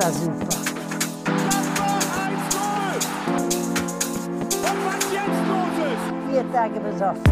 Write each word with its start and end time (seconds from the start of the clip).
war 0.00 0.12
super. 0.12 0.48
Vier 6.30 6.52
Tage 6.52 6.80
besoffen. 6.80 7.22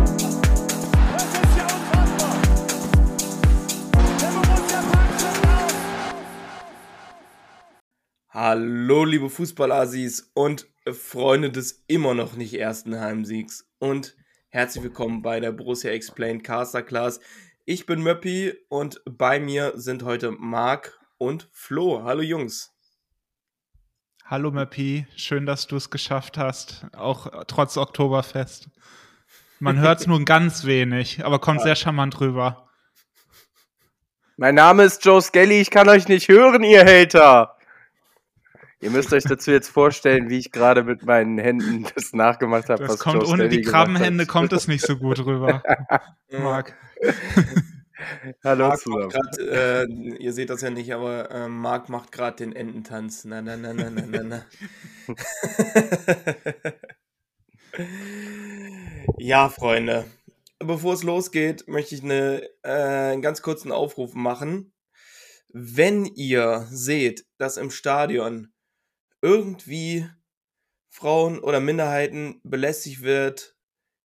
Hallo, 8.30 9.04
liebe 9.04 9.30
Fußballassis 9.30 10.30
und 10.34 10.68
Freunde 10.92 11.50
des 11.50 11.84
immer 11.86 12.14
noch 12.14 12.36
nicht 12.36 12.54
ersten 12.54 13.00
Heimsiegs 13.00 13.68
und 13.78 14.16
herzlich 14.50 14.84
willkommen 14.84 15.22
bei 15.22 15.40
der 15.40 15.52
Borussia 15.52 15.90
Explained 15.90 16.44
Caster 16.44 16.82
Class. 16.82 17.20
Ich 17.64 17.86
bin 17.86 18.02
Möppi 18.02 18.54
und 18.68 19.02
bei 19.04 19.40
mir 19.40 19.72
sind 19.76 20.02
heute 20.02 20.30
Marc 20.30 20.97
und 21.18 21.48
Flo. 21.52 22.02
Hallo 22.04 22.22
Jungs. 22.22 22.72
Hallo 24.24 24.50
Mappy, 24.50 25.06
schön, 25.16 25.46
dass 25.46 25.66
du 25.66 25.76
es 25.76 25.90
geschafft 25.90 26.36
hast, 26.36 26.86
auch 26.94 27.44
trotz 27.46 27.76
Oktoberfest. 27.76 28.68
Man 29.58 29.78
hört 29.80 30.00
es 30.00 30.06
nur 30.06 30.24
ganz 30.24 30.64
wenig, 30.64 31.24
aber 31.24 31.38
kommt 31.38 31.62
sehr 31.62 31.76
charmant 31.76 32.20
rüber. 32.20 32.68
Mein 34.36 34.54
Name 34.54 34.84
ist 34.84 35.04
Joe 35.04 35.20
Skelly, 35.20 35.60
ich 35.60 35.70
kann 35.70 35.88
euch 35.88 36.08
nicht 36.08 36.28
hören, 36.28 36.62
ihr 36.62 36.84
Hater. 36.84 37.56
Ihr 38.80 38.90
müsst 38.90 39.12
euch 39.12 39.24
dazu 39.24 39.50
jetzt 39.50 39.68
vorstellen, 39.68 40.30
wie 40.30 40.38
ich 40.38 40.52
gerade 40.52 40.84
mit 40.84 41.04
meinen 41.04 41.38
Händen 41.38 41.86
das 41.94 42.12
nachgemacht 42.12 42.68
habe. 42.68 42.82
Das 42.82 42.92
was 42.92 43.00
kommt 43.00 43.22
Joe 43.22 43.32
ohne 43.32 43.44
Skelly 43.44 43.62
die 43.62 43.62
Krabbenhände, 43.62 44.26
kommt 44.26 44.52
es 44.52 44.68
nicht 44.68 44.86
so 44.86 44.96
gut 44.96 45.18
rüber. 45.20 45.62
Marc. 46.30 46.74
Hallo 48.44 48.68
Marc 48.68 48.80
zusammen. 48.80 49.08
grad, 49.08 49.38
äh, 49.38 49.84
ihr 49.86 50.32
seht 50.32 50.50
das 50.50 50.62
ja 50.62 50.70
nicht, 50.70 50.92
aber 50.92 51.30
äh, 51.30 51.48
Marc 51.48 51.88
macht 51.88 52.12
gerade 52.12 52.36
den 52.36 52.54
Ententanz. 52.54 53.24
Na, 53.24 53.42
na, 53.42 53.56
na, 53.56 53.72
na, 53.72 53.90
na, 53.90 54.06
na, 54.06 54.22
na. 54.22 54.46
ja, 59.18 59.48
Freunde. 59.48 60.04
Bevor 60.60 60.94
es 60.94 61.02
losgeht, 61.02 61.66
möchte 61.66 61.94
ich 61.94 62.02
eine, 62.02 62.48
äh, 62.62 63.12
einen 63.12 63.22
ganz 63.22 63.42
kurzen 63.42 63.72
Aufruf 63.72 64.14
machen. 64.14 64.72
Wenn 65.48 66.04
ihr 66.04 66.66
seht, 66.70 67.26
dass 67.38 67.56
im 67.56 67.70
Stadion 67.70 68.52
irgendwie 69.22 70.08
Frauen 70.88 71.40
oder 71.40 71.60
Minderheiten 71.60 72.40
belästigt 72.44 73.02
wird, 73.02 73.56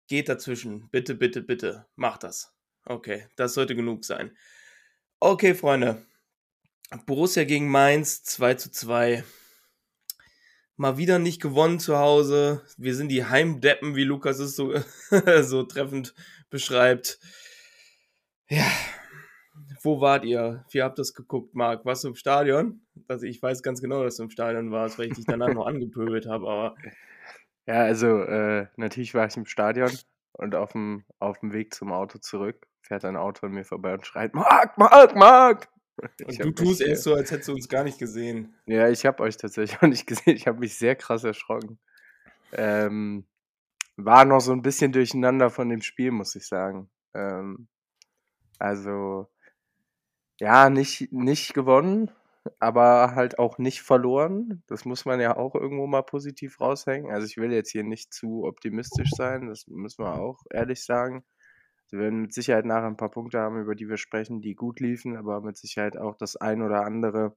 geht 0.07 0.29
dazwischen. 0.29 0.89
Bitte, 0.89 1.15
bitte, 1.15 1.41
bitte. 1.41 1.85
Macht 1.95 2.23
das. 2.23 2.56
Okay, 2.89 3.27
das 3.35 3.53
sollte 3.53 3.75
genug 3.75 4.05
sein. 4.05 4.31
Okay, 5.19 5.53
Freunde. 5.53 6.05
Borussia 7.05 7.43
gegen 7.43 7.69
Mainz 7.69 8.23
2 8.23 8.53
zu 8.53 8.71
2. 8.71 9.25
Mal 10.77 10.97
wieder 10.97 11.19
nicht 11.19 11.41
gewonnen 11.41 11.79
zu 11.79 11.97
Hause. 11.97 12.63
Wir 12.77 12.95
sind 12.95 13.09
die 13.09 13.25
Heimdeppen, 13.25 13.95
wie 13.95 14.05
Lukas 14.05 14.39
es 14.39 14.55
so, 14.55 14.73
so 15.41 15.63
treffend 15.63 16.13
beschreibt. 16.49 17.19
Ja, 18.47 18.71
wo 19.81 19.99
wart 19.99 20.23
ihr? 20.23 20.63
Wie 20.69 20.81
habt 20.81 20.97
ihr 20.97 21.01
das 21.01 21.13
geguckt, 21.13 21.55
Marc? 21.55 21.83
Warst 21.83 22.05
du 22.05 22.09
im 22.09 22.15
Stadion? 22.15 22.85
Also 23.09 23.25
ich 23.25 23.41
weiß 23.41 23.63
ganz 23.63 23.81
genau, 23.81 24.03
dass 24.03 24.15
du 24.15 24.23
im 24.23 24.29
Stadion 24.29 24.71
warst, 24.71 24.97
weil 24.97 25.07
ich 25.07 25.15
dich 25.15 25.25
danach 25.25 25.53
noch 25.53 25.65
angepöbelt 25.65 26.25
habe, 26.25 26.47
aber 26.47 26.75
Ja, 27.65 27.81
also 27.81 28.21
äh, 28.21 28.67
natürlich 28.77 29.13
war 29.13 29.27
ich 29.27 29.35
im 29.35 29.45
Stadion 29.45 29.91
und 30.31 30.55
auf 30.55 30.71
dem, 30.71 31.03
auf 31.19 31.39
dem 31.39 31.51
Weg 31.51 31.73
zum 31.73 31.91
Auto 31.91 32.19
zurück 32.19 32.65
fährt 32.87 33.05
ein 33.05 33.17
Auto 33.17 33.45
an 33.47 33.53
mir 33.53 33.65
vorbei 33.65 33.93
und 33.93 34.05
schreit, 34.05 34.33
Marc, 34.33 34.77
Marc, 34.77 35.15
Marc! 35.15 35.69
Ich 36.27 36.39
und 36.43 36.59
du 36.59 36.65
tust 36.65 36.81
erst 36.81 37.01
so, 37.01 37.15
als 37.15 37.31
hättest 37.31 37.49
du 37.49 37.53
uns 37.53 37.67
gar 37.67 37.83
nicht 37.83 37.97
gesehen. 37.97 38.53
Ja, 38.67 38.87
ich 38.87 39.03
habe 39.07 39.23
euch 39.23 39.35
tatsächlich 39.35 39.77
auch 39.81 39.87
nicht 39.87 40.05
gesehen. 40.05 40.35
Ich 40.35 40.45
habe 40.45 40.59
mich 40.59 40.77
sehr 40.77 40.95
krass 40.95 41.23
erschrocken. 41.23 41.79
Ähm, 42.51 43.25
war 43.95 44.23
noch 44.23 44.39
so 44.39 44.51
ein 44.51 44.61
bisschen 44.61 44.91
durcheinander 44.91 45.49
von 45.49 45.69
dem 45.69 45.81
Spiel, 45.81 46.11
muss 46.11 46.35
ich 46.35 46.47
sagen. 46.47 46.91
Ähm, 47.15 47.67
also, 48.59 49.27
ja, 50.39 50.69
nicht, 50.69 51.11
nicht 51.11 51.55
gewonnen, 51.55 52.11
aber 52.59 53.15
halt 53.15 53.39
auch 53.39 53.57
nicht 53.57 53.81
verloren. 53.81 54.63
Das 54.67 54.85
muss 54.85 55.05
man 55.05 55.19
ja 55.19 55.35
auch 55.35 55.55
irgendwo 55.55 55.87
mal 55.87 56.03
positiv 56.03 56.61
raushängen. 56.61 57.11
Also 57.11 57.25
ich 57.25 57.37
will 57.37 57.51
jetzt 57.51 57.71
hier 57.71 57.83
nicht 57.83 58.13
zu 58.13 58.43
optimistisch 58.43 59.09
sein, 59.15 59.47
das 59.47 59.65
müssen 59.65 60.03
wir 60.05 60.13
auch 60.19 60.43
ehrlich 60.51 60.85
sagen. 60.85 61.25
Wir 61.89 61.99
werden 61.99 62.21
mit 62.23 62.33
Sicherheit 62.33 62.65
nachher 62.65 62.87
ein 62.87 62.97
paar 62.97 63.11
Punkte 63.11 63.39
haben, 63.39 63.59
über 63.61 63.75
die 63.75 63.87
wir 63.87 63.97
sprechen, 63.97 64.41
die 64.41 64.55
gut 64.55 64.79
liefen, 64.79 65.15
aber 65.17 65.41
mit 65.41 65.57
Sicherheit 65.57 65.97
auch 65.97 66.15
das 66.17 66.35
ein 66.35 66.61
oder 66.61 66.85
andere, 66.85 67.35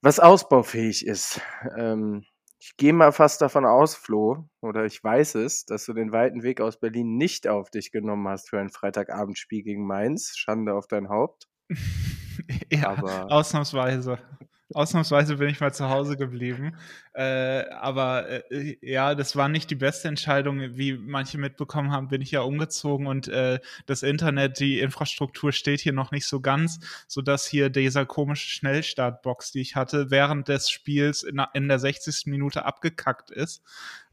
was 0.00 0.18
ausbaufähig 0.18 1.06
ist. 1.06 1.40
Ähm, 1.76 2.24
ich 2.58 2.76
gehe 2.76 2.92
mal 2.92 3.12
fast 3.12 3.40
davon 3.42 3.64
aus, 3.64 3.94
Flo, 3.96 4.48
oder 4.60 4.84
ich 4.84 5.02
weiß 5.02 5.34
es, 5.36 5.64
dass 5.64 5.84
du 5.84 5.92
den 5.92 6.12
weiten 6.12 6.42
Weg 6.42 6.60
aus 6.60 6.78
Berlin 6.78 7.16
nicht 7.16 7.48
auf 7.48 7.70
dich 7.70 7.90
genommen 7.90 8.28
hast 8.28 8.50
für 8.50 8.60
ein 8.60 8.70
Freitagabendspiel 8.70 9.62
gegen 9.62 9.86
Mainz. 9.86 10.36
Schande 10.36 10.74
auf 10.74 10.86
dein 10.86 11.08
Haupt. 11.08 11.48
ja, 12.70 12.90
Aber- 12.90 13.30
ausnahmsweise. 13.32 14.18
Ausnahmsweise 14.74 15.36
bin 15.36 15.48
ich 15.48 15.60
mal 15.60 15.72
zu 15.72 15.88
Hause 15.88 16.16
geblieben. 16.16 16.76
Äh, 17.14 17.68
aber 17.70 18.50
äh, 18.50 18.76
ja, 18.80 19.14
das 19.14 19.36
war 19.36 19.48
nicht 19.48 19.70
die 19.70 19.74
beste 19.74 20.08
Entscheidung. 20.08 20.60
Wie 20.76 20.94
manche 20.94 21.38
mitbekommen 21.38 21.92
haben, 21.92 22.08
bin 22.08 22.22
ich 22.22 22.30
ja 22.30 22.40
umgezogen 22.42 23.06
und 23.06 23.28
äh, 23.28 23.60
das 23.86 24.02
Internet, 24.02 24.60
die 24.60 24.80
Infrastruktur 24.80 25.52
steht 25.52 25.80
hier 25.80 25.92
noch 25.92 26.10
nicht 26.10 26.26
so 26.26 26.40
ganz, 26.40 26.80
sodass 27.06 27.46
hier 27.46 27.70
dieser 27.70 28.06
komische 28.06 28.48
Schnellstartbox, 28.48 29.52
die 29.52 29.60
ich 29.60 29.76
hatte, 29.76 30.10
während 30.10 30.48
des 30.48 30.70
Spiels 30.70 31.22
in, 31.22 31.42
in 31.54 31.68
der 31.68 31.78
60. 31.78 32.26
Minute 32.26 32.64
abgekackt 32.64 33.30
ist. 33.30 33.62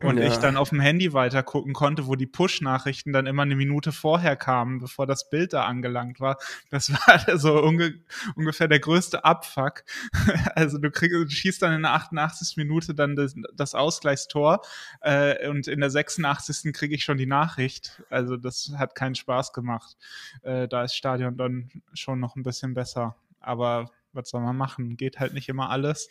Und 0.01 0.17
Ja. 0.17 0.27
ich 0.27 0.37
dann 0.37 0.55
auf 0.55 0.69
dem 0.69 0.79
Handy 0.79 1.11
weiter 1.11 1.43
gucken 1.43 1.73
konnte, 1.73 2.07
wo 2.07 2.15
die 2.15 2.25
Push-Nachrichten 2.25 3.11
dann 3.11 3.25
immer 3.27 3.41
eine 3.41 3.57
Minute 3.57 3.91
vorher 3.91 4.37
kamen, 4.37 4.79
bevor 4.79 5.05
das 5.05 5.29
Bild 5.29 5.51
da 5.51 5.65
angelangt 5.65 6.21
war. 6.21 6.37
Das 6.69 6.89
war 7.27 7.37
so 7.37 7.61
unge 7.61 7.95
ungefähr 8.35 8.67
der 8.69 8.79
größte 8.79 9.23
Abfuck. 9.25 9.83
Also 10.55 10.77
du 10.77 10.89
kriegst, 10.91 11.13
du 11.13 11.29
schießt 11.29 11.61
dann 11.61 11.73
in 11.73 11.81
der 11.83 11.93
88. 11.93 12.55
Minute 12.57 12.93
dann 12.93 13.15
das, 13.15 13.35
das 13.53 13.75
Ausgleichstor 13.75 14.61
äh, 15.01 15.47
und 15.49 15.67
in 15.67 15.79
der 15.79 15.89
86. 15.89 16.73
kriege 16.73 16.95
ich 16.95 17.03
schon 17.03 17.17
die 17.17 17.25
Nachricht. 17.25 18.01
Also 18.09 18.37
das 18.37 18.73
hat 18.77 18.95
keinen 18.95 19.15
Spaß 19.15 19.53
gemacht. 19.53 19.97
Äh, 20.43 20.67
da 20.67 20.83
ist 20.83 20.95
Stadion 20.95 21.37
dann 21.37 21.69
schon 21.93 22.19
noch 22.19 22.35
ein 22.35 22.43
bisschen 22.43 22.73
besser. 22.73 23.15
Aber 23.39 23.91
was 24.13 24.29
soll 24.29 24.41
man 24.41 24.57
machen? 24.57 24.97
Geht 24.97 25.19
halt 25.19 25.33
nicht 25.33 25.49
immer 25.49 25.69
alles. 25.69 26.09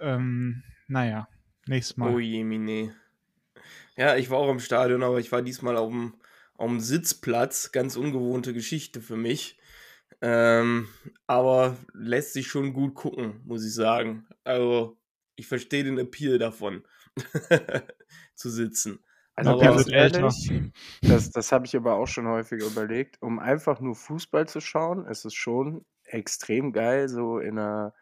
Ähm, 0.00 0.62
naja, 0.88 1.28
nächstes 1.66 1.96
Mal. 1.96 2.14
Oh 2.14 2.18
je, 2.18 2.44
Mine. 2.44 2.94
Ja, 3.96 4.16
ich 4.16 4.30
war 4.30 4.38
auch 4.38 4.50
im 4.50 4.60
Stadion, 4.60 5.02
aber 5.02 5.18
ich 5.18 5.30
war 5.32 5.42
diesmal 5.42 5.76
auf 5.76 5.90
dem, 5.90 6.14
auf 6.54 6.68
dem 6.68 6.80
Sitzplatz. 6.80 7.72
Ganz 7.72 7.96
ungewohnte 7.96 8.52
Geschichte 8.52 9.00
für 9.00 9.16
mich. 9.16 9.58
Ähm, 10.20 10.88
aber 11.26 11.76
lässt 11.92 12.32
sich 12.32 12.46
schon 12.46 12.72
gut 12.72 12.94
gucken, 12.94 13.40
muss 13.44 13.64
ich 13.64 13.74
sagen. 13.74 14.26
Also, 14.42 14.96
ich 15.36 15.46
verstehe 15.46 15.84
den 15.84 15.98
Appeal 15.98 16.38
davon, 16.38 16.84
zu 18.34 18.50
sitzen. 18.50 19.04
Also 19.36 19.50
Aber 19.50 19.60
ganz 19.60 19.90
ehrlich, 19.90 20.52
das, 21.02 21.30
das 21.30 21.50
habe 21.50 21.66
ich 21.66 21.74
aber 21.74 21.96
auch 21.96 22.06
schon 22.06 22.28
häufiger 22.28 22.66
überlegt, 22.66 23.20
um 23.20 23.40
einfach 23.40 23.80
nur 23.80 23.96
Fußball 23.96 24.46
zu 24.46 24.60
schauen, 24.60 25.06
ist 25.06 25.24
es 25.24 25.34
schon 25.34 25.84
extrem 26.04 26.72
geil, 26.72 27.08
so 27.08 27.38
in 27.38 27.58
einer, 27.58 27.94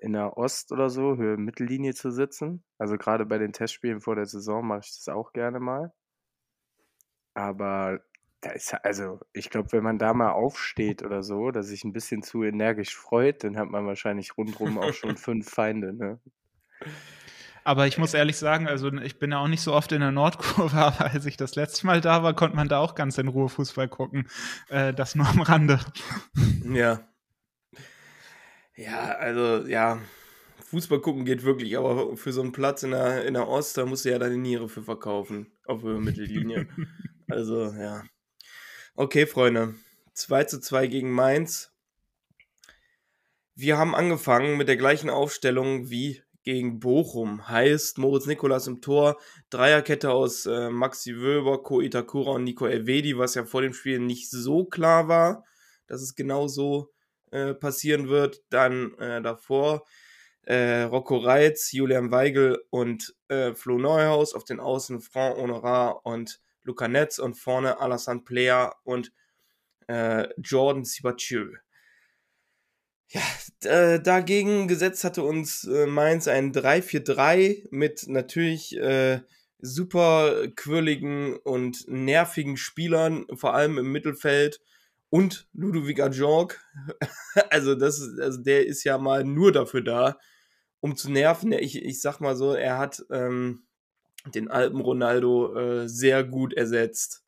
in 0.00 0.16
einer 0.16 0.36
Ost- 0.36 0.72
oder 0.72 0.90
so, 0.90 1.16
Höhe 1.16 1.36
Mittellinie 1.36 1.94
zu 1.94 2.10
sitzen. 2.10 2.64
Also 2.78 2.96
gerade 2.96 3.26
bei 3.26 3.38
den 3.38 3.52
Testspielen 3.52 4.00
vor 4.00 4.16
der 4.16 4.26
Saison 4.26 4.66
mache 4.66 4.80
ich 4.84 4.94
das 4.96 5.08
auch 5.08 5.32
gerne 5.32 5.60
mal. 5.60 5.92
Aber 7.34 8.00
da 8.40 8.50
ist 8.50 8.72
ja- 8.72 8.80
also, 8.82 9.20
ich 9.32 9.50
glaube, 9.50 9.72
wenn 9.72 9.84
man 9.84 9.98
da 9.98 10.14
mal 10.14 10.32
aufsteht 10.32 11.02
oder 11.02 11.22
so, 11.22 11.50
dass 11.50 11.66
sich 11.68 11.84
ein 11.84 11.92
bisschen 11.92 12.22
zu 12.22 12.42
energisch 12.42 12.96
freut, 12.96 13.44
dann 13.44 13.56
hat 13.58 13.68
man 13.68 13.86
wahrscheinlich 13.86 14.36
rundrum 14.36 14.78
auch 14.78 14.94
schon 14.94 15.16
fünf 15.18 15.48
Feinde, 15.50 15.92
ne? 15.92 16.20
Aber 17.62 17.86
ich 17.86 17.98
muss 17.98 18.14
ehrlich 18.14 18.38
sagen, 18.38 18.66
also 18.68 18.90
ich 18.94 19.18
bin 19.18 19.32
ja 19.32 19.38
auch 19.38 19.46
nicht 19.48 19.60
so 19.60 19.74
oft 19.74 19.92
in 19.92 20.00
der 20.00 20.12
Nordkurve, 20.12 20.74
aber 20.78 21.12
als 21.12 21.26
ich 21.26 21.36
das 21.36 21.54
letzte 21.56 21.86
Mal 21.86 22.00
da 22.00 22.22
war, 22.22 22.34
konnte 22.34 22.56
man 22.56 22.68
da 22.68 22.78
auch 22.78 22.94
ganz 22.94 23.18
in 23.18 23.28
Ruhe 23.28 23.50
Fußball 23.50 23.88
gucken. 23.88 24.26
Äh, 24.70 24.94
das 24.94 25.14
nur 25.14 25.28
am 25.28 25.42
Rande. 25.42 25.78
Ja. 26.64 27.00
Ja, 28.80 29.10
also, 29.16 29.66
ja. 29.68 30.00
Fußball 30.70 31.00
gucken 31.00 31.26
geht 31.26 31.42
wirklich, 31.42 31.76
aber 31.76 32.16
für 32.16 32.32
so 32.32 32.40
einen 32.40 32.52
Platz 32.52 32.82
in 32.82 32.92
der, 32.92 33.26
in 33.26 33.34
der 33.34 33.46
Ost, 33.46 33.76
da 33.76 33.84
musst 33.84 34.06
du 34.06 34.10
ja 34.10 34.18
deine 34.18 34.38
Niere 34.38 34.70
für 34.70 34.82
verkaufen. 34.82 35.52
Auf 35.66 35.82
Höhe 35.82 36.00
Mittellinie. 36.00 36.66
also, 37.28 37.72
ja. 37.72 38.04
Okay, 38.94 39.26
Freunde. 39.26 39.74
2 40.14 40.44
zu 40.44 40.60
2 40.60 40.86
gegen 40.86 41.10
Mainz. 41.10 41.74
Wir 43.54 43.76
haben 43.76 43.94
angefangen 43.94 44.56
mit 44.56 44.68
der 44.68 44.78
gleichen 44.78 45.10
Aufstellung 45.10 45.90
wie 45.90 46.22
gegen 46.42 46.80
Bochum. 46.80 47.48
Heißt 47.48 47.98
Moritz 47.98 48.24
Nikolas 48.24 48.66
im 48.66 48.80
Tor, 48.80 49.20
Dreierkette 49.50 50.10
aus 50.10 50.46
äh, 50.46 50.70
Maxi 50.70 51.16
Wöber, 51.16 51.62
Ko 51.62 51.82
Itakura 51.82 52.32
und 52.32 52.44
Nico 52.44 52.66
Elvedi, 52.66 53.18
was 53.18 53.34
ja 53.34 53.44
vor 53.44 53.60
dem 53.60 53.74
Spiel 53.74 53.98
nicht 53.98 54.30
so 54.30 54.64
klar 54.64 55.06
war, 55.06 55.44
dass 55.86 56.00
es 56.00 56.14
genau 56.14 56.48
so 56.48 56.90
äh, 57.30 57.54
passieren 57.54 58.08
wird. 58.08 58.42
Dann 58.50 58.94
äh, 58.98 59.22
davor 59.22 59.86
äh, 60.42 60.82
Rocco 60.82 61.16
Reitz, 61.18 61.72
Julian 61.72 62.10
Weigel 62.10 62.62
und 62.70 63.14
äh, 63.28 63.54
Flo 63.54 63.78
Neuhaus. 63.78 64.34
Auf 64.34 64.44
den 64.44 64.60
Außen 64.60 65.00
Franck 65.00 65.36
Honorat 65.36 65.96
und 66.04 66.40
Luca 66.62 66.88
Netz 66.88 67.18
und 67.18 67.34
vorne 67.34 67.80
Alassane 67.80 68.20
Player 68.20 68.76
und 68.84 69.12
äh, 69.86 70.28
Jordan 70.38 70.84
Sibacheux. 70.84 71.56
Ja, 73.08 73.98
dagegen 73.98 74.68
gesetzt 74.68 75.02
hatte 75.02 75.24
uns 75.24 75.64
Mainz 75.64 76.28
ein 76.28 76.52
3-4-3 76.52 77.66
mit 77.72 78.06
natürlich 78.06 78.78
super 79.62 80.48
quirligen 80.56 81.36
und 81.36 81.88
nervigen 81.88 82.56
Spielern, 82.56 83.26
vor 83.34 83.54
allem 83.54 83.78
im 83.78 83.92
Mittelfeld 83.92 84.60
und 85.10 85.48
Ludovic 85.52 86.00
Ajorg. 86.00 86.60
also, 87.50 87.74
das, 87.74 88.00
also 88.18 88.40
der 88.40 88.66
ist 88.66 88.84
ja 88.84 88.98
mal 88.98 89.24
nur 89.24 89.52
dafür 89.52 89.82
da, 89.82 90.18
um 90.80 90.96
zu 90.96 91.10
nerven. 91.10 91.52
Ich, 91.52 91.82
ich 91.82 92.00
sag 92.00 92.20
mal 92.20 92.36
so, 92.36 92.54
er 92.54 92.78
hat 92.78 93.04
ähm, 93.10 93.64
den 94.34 94.50
Alpen 94.50 94.80
Ronaldo 94.80 95.54
äh, 95.56 95.88
sehr 95.88 96.24
gut 96.24 96.54
ersetzt. 96.54 97.24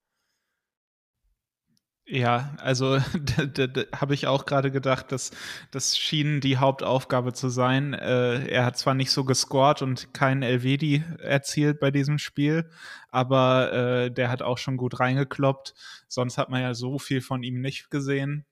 Ja, 2.12 2.54
also 2.58 2.98
habe 3.96 4.12
ich 4.12 4.26
auch 4.26 4.44
gerade 4.44 4.70
gedacht, 4.70 5.12
dass 5.12 5.30
das 5.70 5.96
schien 5.96 6.42
die 6.42 6.58
Hauptaufgabe 6.58 7.32
zu 7.32 7.48
sein. 7.48 7.94
Äh, 7.94 8.48
er 8.48 8.66
hat 8.66 8.76
zwar 8.76 8.92
nicht 8.92 9.10
so 9.10 9.24
gescored 9.24 9.80
und 9.80 10.12
keinen 10.12 10.42
Elvedi 10.42 11.02
erzielt 11.20 11.80
bei 11.80 11.90
diesem 11.90 12.18
Spiel, 12.18 12.68
aber 13.08 13.72
äh, 13.72 14.10
der 14.10 14.28
hat 14.30 14.42
auch 14.42 14.58
schon 14.58 14.76
gut 14.76 15.00
reingekloppt. 15.00 15.72
Sonst 16.06 16.36
hat 16.36 16.50
man 16.50 16.60
ja 16.60 16.74
so 16.74 16.98
viel 16.98 17.22
von 17.22 17.42
ihm 17.42 17.62
nicht 17.62 17.90
gesehen. 17.90 18.44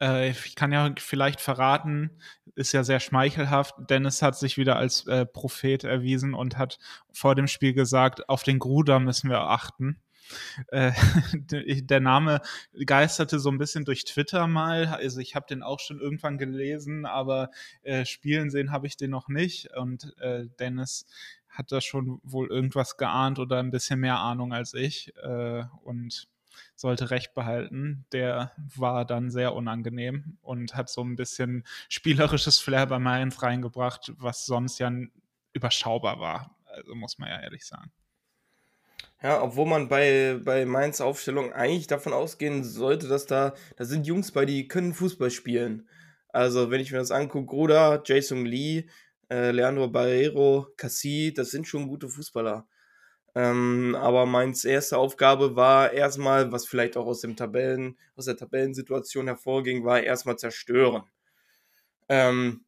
Äh, 0.00 0.30
ich 0.30 0.56
kann 0.56 0.72
ja 0.72 0.92
vielleicht 0.98 1.40
verraten, 1.40 2.10
ist 2.56 2.72
ja 2.72 2.82
sehr 2.82 2.98
schmeichelhaft. 2.98 3.76
Dennis 3.90 4.22
hat 4.22 4.36
sich 4.36 4.56
wieder 4.58 4.74
als 4.74 5.06
äh, 5.06 5.24
Prophet 5.24 5.84
erwiesen 5.84 6.34
und 6.34 6.58
hat 6.58 6.80
vor 7.12 7.36
dem 7.36 7.46
Spiel 7.46 7.74
gesagt, 7.74 8.28
auf 8.28 8.42
den 8.42 8.58
Gruder 8.58 8.98
müssen 8.98 9.30
wir 9.30 9.42
achten. 9.42 10.01
Äh, 10.68 10.92
der 11.82 12.00
Name 12.00 12.40
geisterte 12.86 13.38
so 13.38 13.50
ein 13.50 13.58
bisschen 13.58 13.84
durch 13.84 14.04
Twitter 14.04 14.46
mal. 14.46 14.86
Also 14.86 15.20
ich 15.20 15.34
habe 15.34 15.46
den 15.48 15.62
auch 15.62 15.80
schon 15.80 16.00
irgendwann 16.00 16.38
gelesen, 16.38 17.06
aber 17.06 17.50
äh, 17.82 18.04
spielen 18.04 18.50
sehen 18.50 18.72
habe 18.72 18.86
ich 18.86 18.96
den 18.96 19.10
noch 19.10 19.28
nicht. 19.28 19.70
Und 19.76 20.16
äh, 20.18 20.46
Dennis 20.58 21.06
hat 21.48 21.70
da 21.70 21.80
schon 21.80 22.20
wohl 22.22 22.48
irgendwas 22.48 22.96
geahnt 22.96 23.38
oder 23.38 23.58
ein 23.58 23.70
bisschen 23.70 24.00
mehr 24.00 24.18
Ahnung 24.18 24.52
als 24.52 24.74
ich 24.74 25.14
äh, 25.16 25.64
und 25.82 26.28
sollte 26.74 27.10
recht 27.10 27.34
behalten. 27.34 28.04
Der 28.12 28.52
war 28.76 29.04
dann 29.04 29.30
sehr 29.30 29.54
unangenehm 29.54 30.38
und 30.42 30.74
hat 30.74 30.88
so 30.88 31.02
ein 31.02 31.16
bisschen 31.16 31.64
spielerisches 31.88 32.58
Flair 32.58 32.86
bei 32.86 32.98
Mainz 32.98 33.42
reingebracht, 33.42 34.12
was 34.16 34.46
sonst 34.46 34.78
ja 34.78 34.90
überschaubar 35.52 36.20
war. 36.20 36.56
Also 36.64 36.94
muss 36.94 37.18
man 37.18 37.28
ja 37.28 37.40
ehrlich 37.40 37.66
sagen. 37.66 37.92
Ja, 39.22 39.40
obwohl 39.42 39.66
man 39.66 39.88
bei, 39.88 40.40
bei 40.44 40.64
Mainz 40.66 41.00
Aufstellung 41.00 41.52
eigentlich 41.52 41.86
davon 41.86 42.12
ausgehen 42.12 42.64
sollte, 42.64 43.06
dass 43.06 43.26
da, 43.26 43.54
da 43.76 43.84
sind 43.84 44.06
Jungs 44.06 44.32
bei, 44.32 44.44
die 44.44 44.66
können 44.66 44.94
Fußball 44.94 45.30
spielen. 45.30 45.88
Also, 46.28 46.70
wenn 46.70 46.80
ich 46.80 46.90
mir 46.92 46.98
das 46.98 47.12
angucke, 47.12 47.46
Groda, 47.46 48.02
Jason 48.04 48.44
Lee, 48.44 48.86
äh, 49.30 49.52
Leandro 49.52 49.88
Barrero, 49.88 50.68
Cassie, 50.76 51.32
das 51.32 51.50
sind 51.50 51.68
schon 51.68 51.88
gute 51.88 52.08
Fußballer. 52.08 52.66
Ähm, 53.34 53.96
aber 53.98 54.26
Mainz 54.26 54.64
erste 54.64 54.98
Aufgabe 54.98 55.56
war 55.56 55.92
erstmal, 55.92 56.52
was 56.52 56.66
vielleicht 56.66 56.96
auch 56.96 57.06
aus 57.06 57.20
dem 57.20 57.36
Tabellen, 57.36 57.98
aus 58.16 58.26
der 58.26 58.36
Tabellensituation 58.36 59.26
hervorging, 59.26 59.84
war 59.84 60.02
erstmal 60.02 60.36
zerstören. 60.36 61.04
Ähm, 62.08 62.64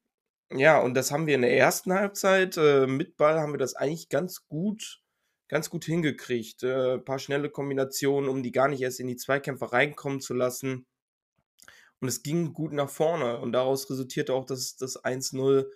ja, 0.52 0.80
und 0.80 0.94
das 0.94 1.10
haben 1.12 1.26
wir 1.26 1.34
in 1.36 1.42
der 1.42 1.56
ersten 1.56 1.92
Halbzeit. 1.92 2.56
Äh, 2.56 2.86
mit 2.86 3.16
Ball 3.16 3.40
haben 3.40 3.52
wir 3.52 3.58
das 3.58 3.74
eigentlich 3.74 4.08
ganz 4.08 4.46
gut 4.46 5.03
ganz 5.48 5.70
gut 5.70 5.84
hingekriegt. 5.84 6.62
Äh, 6.62 6.98
paar 6.98 7.18
schnelle 7.18 7.50
Kombinationen, 7.50 8.28
um 8.28 8.42
die 8.42 8.52
gar 8.52 8.68
nicht 8.68 8.80
erst 8.80 9.00
in 9.00 9.06
die 9.06 9.16
Zweikämpfe 9.16 9.72
reinkommen 9.72 10.20
zu 10.20 10.34
lassen. 10.34 10.86
Und 12.00 12.08
es 12.08 12.22
ging 12.22 12.52
gut 12.52 12.72
nach 12.72 12.90
vorne. 12.90 13.38
Und 13.38 13.52
daraus 13.52 13.88
resultierte 13.90 14.34
auch 14.34 14.44
das, 14.44 14.76
das 14.76 15.02
1-0 15.04 15.70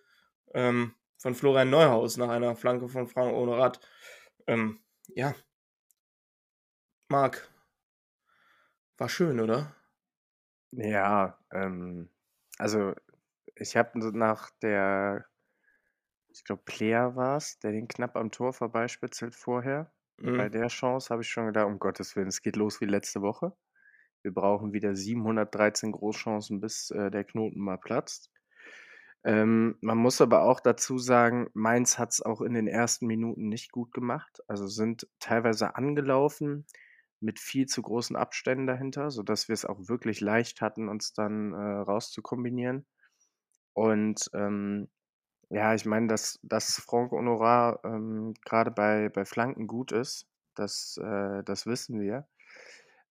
ähm, 0.54 0.94
von 1.18 1.34
Florian 1.34 1.70
Neuhaus 1.70 2.16
nach 2.16 2.28
einer 2.28 2.56
Flanke 2.56 2.88
von 2.88 3.06
Frank 3.06 3.32
Honorat. 3.32 3.80
Ähm, 4.46 4.80
ja. 5.08 5.34
Marc, 7.08 7.50
war 8.98 9.08
schön, 9.08 9.40
oder? 9.40 9.74
Ja, 10.72 11.38
ähm, 11.50 12.10
also 12.58 12.94
ich 13.54 13.76
habe 13.76 13.98
nach 13.98 14.50
der 14.60 15.24
ich 16.38 16.44
glaube, 16.44 16.62
Player 16.64 17.16
war 17.16 17.36
es, 17.36 17.58
der 17.58 17.72
den 17.72 17.88
knapp 17.88 18.16
am 18.16 18.30
Tor 18.30 18.52
vorbeispitzelt 18.52 19.34
vorher. 19.34 19.92
Mhm. 20.18 20.36
Bei 20.36 20.48
der 20.48 20.68
Chance 20.68 21.10
habe 21.10 21.22
ich 21.22 21.28
schon 21.28 21.46
gedacht, 21.46 21.66
um 21.66 21.80
Gottes 21.80 22.14
Willen, 22.14 22.28
es 22.28 22.42
geht 22.42 22.54
los 22.54 22.80
wie 22.80 22.86
letzte 22.86 23.22
Woche. 23.22 23.52
Wir 24.22 24.32
brauchen 24.32 24.72
wieder 24.72 24.94
713 24.94 25.90
Großchancen, 25.90 26.60
bis 26.60 26.90
äh, 26.90 27.10
der 27.10 27.24
Knoten 27.24 27.60
mal 27.60 27.76
platzt. 27.76 28.30
Ähm, 29.24 29.76
man 29.80 29.98
muss 29.98 30.20
aber 30.20 30.42
auch 30.42 30.60
dazu 30.60 30.98
sagen, 30.98 31.48
Mainz 31.54 31.98
hat 31.98 32.12
es 32.12 32.22
auch 32.22 32.40
in 32.40 32.54
den 32.54 32.68
ersten 32.68 33.08
Minuten 33.08 33.48
nicht 33.48 33.72
gut 33.72 33.92
gemacht. 33.92 34.40
Also 34.46 34.68
sind 34.68 35.08
teilweise 35.18 35.74
angelaufen 35.74 36.66
mit 37.20 37.40
viel 37.40 37.66
zu 37.66 37.82
großen 37.82 38.14
Abständen 38.14 38.68
dahinter, 38.68 39.10
sodass 39.10 39.48
wir 39.48 39.54
es 39.54 39.64
auch 39.64 39.88
wirklich 39.88 40.20
leicht 40.20 40.60
hatten, 40.60 40.88
uns 40.88 41.14
dann 41.14 41.52
äh, 41.52 41.56
rauszukombinieren. 41.56 42.86
Und 43.72 44.30
ähm, 44.34 44.88
ja, 45.50 45.74
ich 45.74 45.86
meine, 45.86 46.08
dass 46.08 46.38
dass 46.42 46.76
Franck 46.80 47.12
Honorat, 47.12 47.80
ähm, 47.84 48.34
grade 48.44 48.70
bei 48.70 49.08
bei 49.08 49.24
Flanken 49.24 49.66
gut 49.66 49.92
ist, 49.92 50.28
das 50.54 50.98
äh, 51.02 51.42
das 51.44 51.66
wissen 51.66 52.00
wir. 52.00 52.28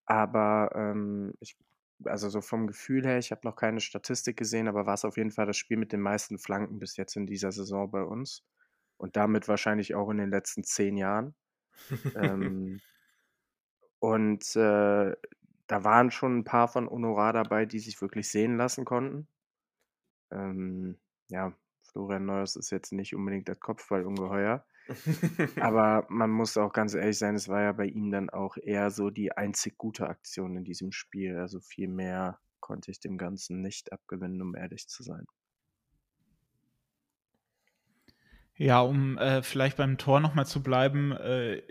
Aber, 0.06 0.72
ähm, 0.75 1.34
ich 1.42 1.57
also, 2.06 2.30
so 2.30 2.42
vom 2.42 2.68
Gefühl 2.68 3.06
her, 3.07 3.18
ich 3.19 3.31
habe 3.31 3.42
noch 3.45 3.56
keine 3.56 3.80
Statistik 3.81 4.38
gesehen, 4.38 4.68
aber 4.68 4.86
war 4.86 4.94
es 4.95 5.06
auf 5.06 5.18
jeden 5.18 5.31
Fall 5.31 5.48
das 5.48 5.57
Spiel 5.57 5.78
mit 5.78 5.92
den 5.94 6.01
meisten 6.01 6.38
Flanken 6.39 6.80
bis 6.80 6.98
jetzt 6.98 7.16
in 7.18 7.25
dieser 7.28 7.51
Saison 7.51 7.89
bei 7.92 8.04
uns 8.04 8.45
und 8.98 9.16
damit 9.18 9.48
wahrscheinlich 9.48 9.95
auch 9.95 10.10
in 10.12 10.18
den 10.19 10.30
letzten 10.31 10.63
zehn 10.63 10.98
Jahren. 10.98 11.36
Ähm, 12.16 12.81
und, 14.00 14.56
äh, 14.56 15.16
da 15.68 15.84
waren 15.84 16.12
schon 16.12 16.39
ein 16.39 16.44
paar 16.45 16.68
von 16.68 16.89
Honorat 16.89 17.36
dabei, 17.36 17.66
die 17.66 17.80
sich 17.80 18.00
wirklich 18.01 18.30
sehen 18.30 18.56
lassen 18.57 18.86
konnten. 18.86 19.28
Ähm, 20.31 21.00
ja, 21.30 21.53
Florian 21.91 22.25
Neuers 22.25 22.56
ist 22.56 22.72
jetzt 22.72 22.91
nicht 22.91 23.15
unbedingt 23.15 23.48
das 23.50 23.60
Kopfballungeheuer. 23.60 24.65
Aber 25.60 26.06
man 26.10 26.29
muss 26.29 26.58
auch 26.58 26.72
ganz 26.72 26.94
ehrlich 26.94 27.17
sein, 27.17 27.36
es 27.36 27.50
war 27.50 27.62
ja 27.62 27.72
bei 27.72 27.86
ihm 27.86 28.12
dann 28.12 28.29
auch 28.29 28.58
eher 28.58 28.89
so 28.91 29.10
die 29.10 29.32
einzig 29.32 29.77
gute 29.77 30.08
Aktion 30.08 30.56
in 30.56 30.63
diesem 30.63 30.91
Spiel. 30.91 31.38
Also 31.38 31.60
viel 31.60 31.88
mehr 31.88 32.39
konnte 32.60 32.91
ich 32.91 33.00
dem 33.00 33.17
Ganzen 33.17 33.62
nicht 33.62 33.91
abgewinnen, 33.91 34.41
um 34.41 34.56
ehrlich 34.56 34.88
zu 34.88 35.03
sein. 35.03 35.25
Ja, 38.56 38.82
um 38.82 39.17
äh, 39.17 39.44
vielleicht 39.44 39.77
beim 39.77 39.98
Tor 39.98 40.20
nochmal 40.20 40.48
zu 40.48 40.63
bleiben, 40.63 41.12
äh, 41.12 41.62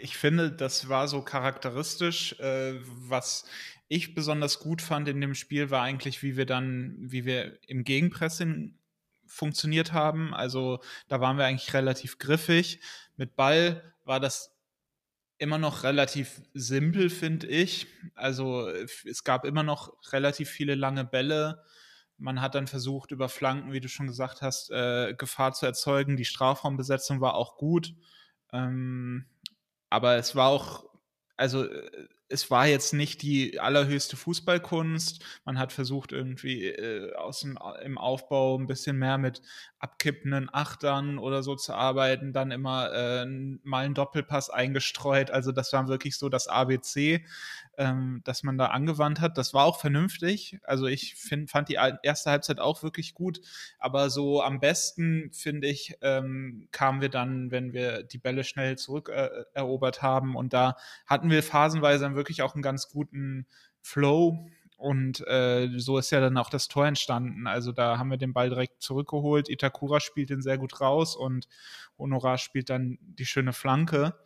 ich 0.00 0.16
finde, 0.16 0.50
das 0.50 0.88
war 0.88 1.06
so 1.06 1.22
charakteristisch. 1.22 2.38
Äh, 2.40 2.80
was 2.84 3.44
ich 3.88 4.14
besonders 4.14 4.58
gut 4.58 4.82
fand 4.82 5.06
in 5.08 5.20
dem 5.20 5.34
Spiel, 5.34 5.70
war 5.70 5.82
eigentlich, 5.82 6.22
wie 6.22 6.36
wir 6.36 6.46
dann, 6.46 6.96
wie 6.98 7.24
wir 7.24 7.58
im 7.68 7.84
Gegenpressing 7.84 8.78
funktioniert 9.32 9.92
haben. 9.92 10.34
Also 10.34 10.80
da 11.08 11.20
waren 11.20 11.38
wir 11.38 11.46
eigentlich 11.46 11.72
relativ 11.72 12.18
griffig. 12.18 12.80
Mit 13.16 13.34
Ball 13.34 13.94
war 14.04 14.20
das 14.20 14.54
immer 15.38 15.58
noch 15.58 15.82
relativ 15.82 16.42
simpel, 16.54 17.08
finde 17.10 17.46
ich. 17.46 17.86
Also 18.14 18.68
es 18.68 19.24
gab 19.24 19.44
immer 19.44 19.62
noch 19.62 19.94
relativ 20.12 20.50
viele 20.50 20.74
lange 20.74 21.04
Bälle. 21.04 21.64
Man 22.18 22.40
hat 22.40 22.54
dann 22.54 22.66
versucht, 22.66 23.10
über 23.10 23.28
Flanken, 23.28 23.72
wie 23.72 23.80
du 23.80 23.88
schon 23.88 24.06
gesagt 24.06 24.42
hast, 24.42 24.70
äh, 24.70 25.14
Gefahr 25.14 25.52
zu 25.54 25.66
erzeugen. 25.66 26.16
Die 26.16 26.26
Strafraumbesetzung 26.26 27.20
war 27.20 27.34
auch 27.34 27.56
gut. 27.56 27.94
Ähm, 28.52 29.26
aber 29.88 30.16
es 30.16 30.36
war 30.36 30.48
auch, 30.48 30.84
also 31.36 31.66
es 32.32 32.50
war 32.50 32.66
jetzt 32.66 32.94
nicht 32.94 33.22
die 33.22 33.60
allerhöchste 33.60 34.16
Fußballkunst. 34.16 35.22
Man 35.44 35.58
hat 35.58 35.72
versucht, 35.72 36.12
irgendwie 36.12 36.66
äh, 36.66 37.14
aus 37.14 37.40
dem, 37.40 37.58
im 37.84 37.98
Aufbau 37.98 38.58
ein 38.58 38.66
bisschen 38.66 38.98
mehr 38.98 39.18
mit 39.18 39.42
abkippenden 39.78 40.48
Achtern 40.52 41.18
oder 41.18 41.42
so 41.42 41.56
zu 41.56 41.74
arbeiten, 41.74 42.32
dann 42.32 42.50
immer 42.50 42.92
äh, 42.92 43.26
mal 43.62 43.84
einen 43.84 43.94
Doppelpass 43.94 44.48
eingestreut. 44.48 45.30
Also 45.30 45.52
das 45.52 45.72
war 45.72 45.88
wirklich 45.88 46.16
so 46.16 46.28
das 46.28 46.48
ABC 46.48 47.24
ähm, 47.78 48.20
das 48.24 48.42
man 48.42 48.58
da 48.58 48.66
angewandt 48.66 49.20
hat. 49.20 49.38
Das 49.38 49.54
war 49.54 49.64
auch 49.64 49.80
vernünftig. 49.80 50.58
Also 50.64 50.86
ich 50.86 51.14
find, 51.14 51.50
fand 51.50 51.68
die 51.68 51.78
erste 52.02 52.30
Halbzeit 52.30 52.60
auch 52.60 52.82
wirklich 52.82 53.14
gut. 53.14 53.40
Aber 53.78 54.10
so 54.10 54.42
am 54.42 54.60
besten, 54.60 55.30
finde 55.32 55.68
ich, 55.68 55.96
ähm, 56.02 56.68
kamen 56.72 57.00
wir 57.00 57.08
dann, 57.08 57.50
wenn 57.50 57.72
wir 57.72 58.02
die 58.02 58.18
Bälle 58.18 58.44
schnell 58.44 58.76
zurückerobert 58.78 59.98
äh, 59.98 60.02
haben. 60.02 60.36
Und 60.36 60.52
da 60.52 60.76
hatten 61.06 61.30
wir 61.30 61.42
phasenweise 61.42 62.04
dann 62.04 62.16
wirklich 62.16 62.42
auch 62.42 62.54
einen 62.54 62.62
ganz 62.62 62.88
guten 62.88 63.46
Flow 63.80 64.46
und 64.82 65.24
äh, 65.28 65.68
so 65.76 65.96
ist 65.96 66.10
ja 66.10 66.18
dann 66.18 66.36
auch 66.36 66.50
das 66.50 66.66
Tor 66.66 66.88
entstanden. 66.88 67.46
Also 67.46 67.70
da 67.70 67.98
haben 67.98 68.10
wir 68.10 68.16
den 68.16 68.32
Ball 68.32 68.48
direkt 68.48 68.82
zurückgeholt. 68.82 69.48
Itakura 69.48 70.00
spielt 70.00 70.28
den 70.30 70.42
sehr 70.42 70.58
gut 70.58 70.80
raus 70.80 71.14
und 71.14 71.46
Honorar 71.98 72.36
spielt 72.36 72.68
dann 72.68 72.98
die 73.00 73.24
schöne 73.24 73.52
Flanke. 73.52 74.16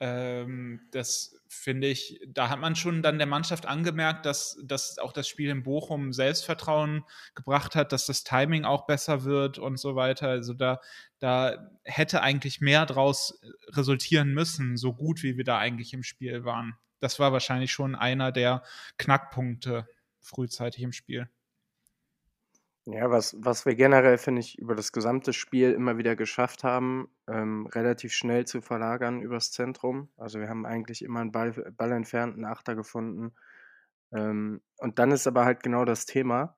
Ähm, 0.00 0.80
das 0.92 1.34
finde 1.48 1.88
ich, 1.88 2.20
da 2.28 2.50
hat 2.50 2.60
man 2.60 2.76
schon 2.76 3.02
dann 3.02 3.18
der 3.18 3.26
Mannschaft 3.26 3.66
angemerkt, 3.66 4.26
dass, 4.26 4.60
dass 4.62 4.98
auch 4.98 5.12
das 5.12 5.26
Spiel 5.26 5.50
in 5.50 5.62
Bochum 5.62 6.12
Selbstvertrauen 6.12 7.04
gebracht 7.34 7.74
hat, 7.74 7.92
dass 7.92 8.06
das 8.06 8.22
Timing 8.22 8.64
auch 8.64 8.86
besser 8.86 9.24
wird 9.24 9.58
und 9.58 9.78
so 9.78 9.96
weiter. 9.96 10.28
Also 10.28 10.54
da, 10.54 10.80
da 11.18 11.70
hätte 11.84 12.22
eigentlich 12.22 12.60
mehr 12.60 12.86
draus 12.86 13.40
resultieren 13.68 14.32
müssen, 14.32 14.76
so 14.76 14.94
gut 14.94 15.22
wie 15.22 15.36
wir 15.36 15.44
da 15.44 15.58
eigentlich 15.58 15.92
im 15.94 16.04
Spiel 16.04 16.44
waren. 16.44 16.76
Das 17.00 17.18
war 17.18 17.32
wahrscheinlich 17.32 17.72
schon 17.72 17.94
einer 17.94 18.30
der 18.30 18.62
Knackpunkte 18.98 19.88
frühzeitig 20.20 20.82
im 20.82 20.92
Spiel. 20.92 21.28
Ja, 22.90 23.10
was, 23.10 23.36
was 23.38 23.66
wir 23.66 23.74
generell, 23.74 24.16
finde 24.16 24.40
ich, 24.40 24.58
über 24.58 24.74
das 24.74 24.92
gesamte 24.92 25.34
Spiel 25.34 25.72
immer 25.72 25.98
wieder 25.98 26.16
geschafft 26.16 26.64
haben, 26.64 27.10
ähm, 27.28 27.66
relativ 27.66 28.14
schnell 28.14 28.46
zu 28.46 28.62
verlagern 28.62 29.20
übers 29.20 29.52
Zentrum. 29.52 30.08
Also 30.16 30.40
wir 30.40 30.48
haben 30.48 30.64
eigentlich 30.64 31.04
immer 31.04 31.20
einen 31.20 31.30
Ball, 31.30 31.52
Ball 31.76 31.92
entfernten 31.92 32.46
Achter 32.46 32.74
gefunden. 32.76 33.34
Ähm, 34.10 34.62
und 34.78 34.98
dann 34.98 35.10
ist 35.10 35.26
aber 35.26 35.44
halt 35.44 35.62
genau 35.62 35.84
das 35.84 36.06
Thema, 36.06 36.56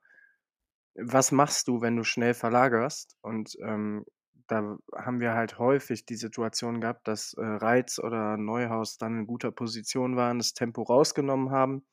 was 0.94 1.32
machst 1.32 1.66
du, 1.66 1.80
wenn 1.80 1.96
du 1.96 2.04
schnell 2.04 2.34
verlagerst? 2.34 3.16
Und 3.22 3.56
ähm, 3.64 4.04
da 4.46 4.78
haben 4.94 5.18
wir 5.18 5.34
halt 5.34 5.58
häufig 5.58 6.06
die 6.06 6.14
Situation 6.14 6.80
gehabt, 6.80 7.08
dass 7.08 7.34
äh, 7.34 7.44
Reiz 7.44 7.98
oder 7.98 8.36
Neuhaus 8.36 8.98
dann 8.98 9.18
in 9.20 9.26
guter 9.26 9.50
Position 9.50 10.14
waren, 10.14 10.38
das 10.38 10.54
Tempo 10.54 10.82
rausgenommen 10.82 11.50
haben 11.50 11.84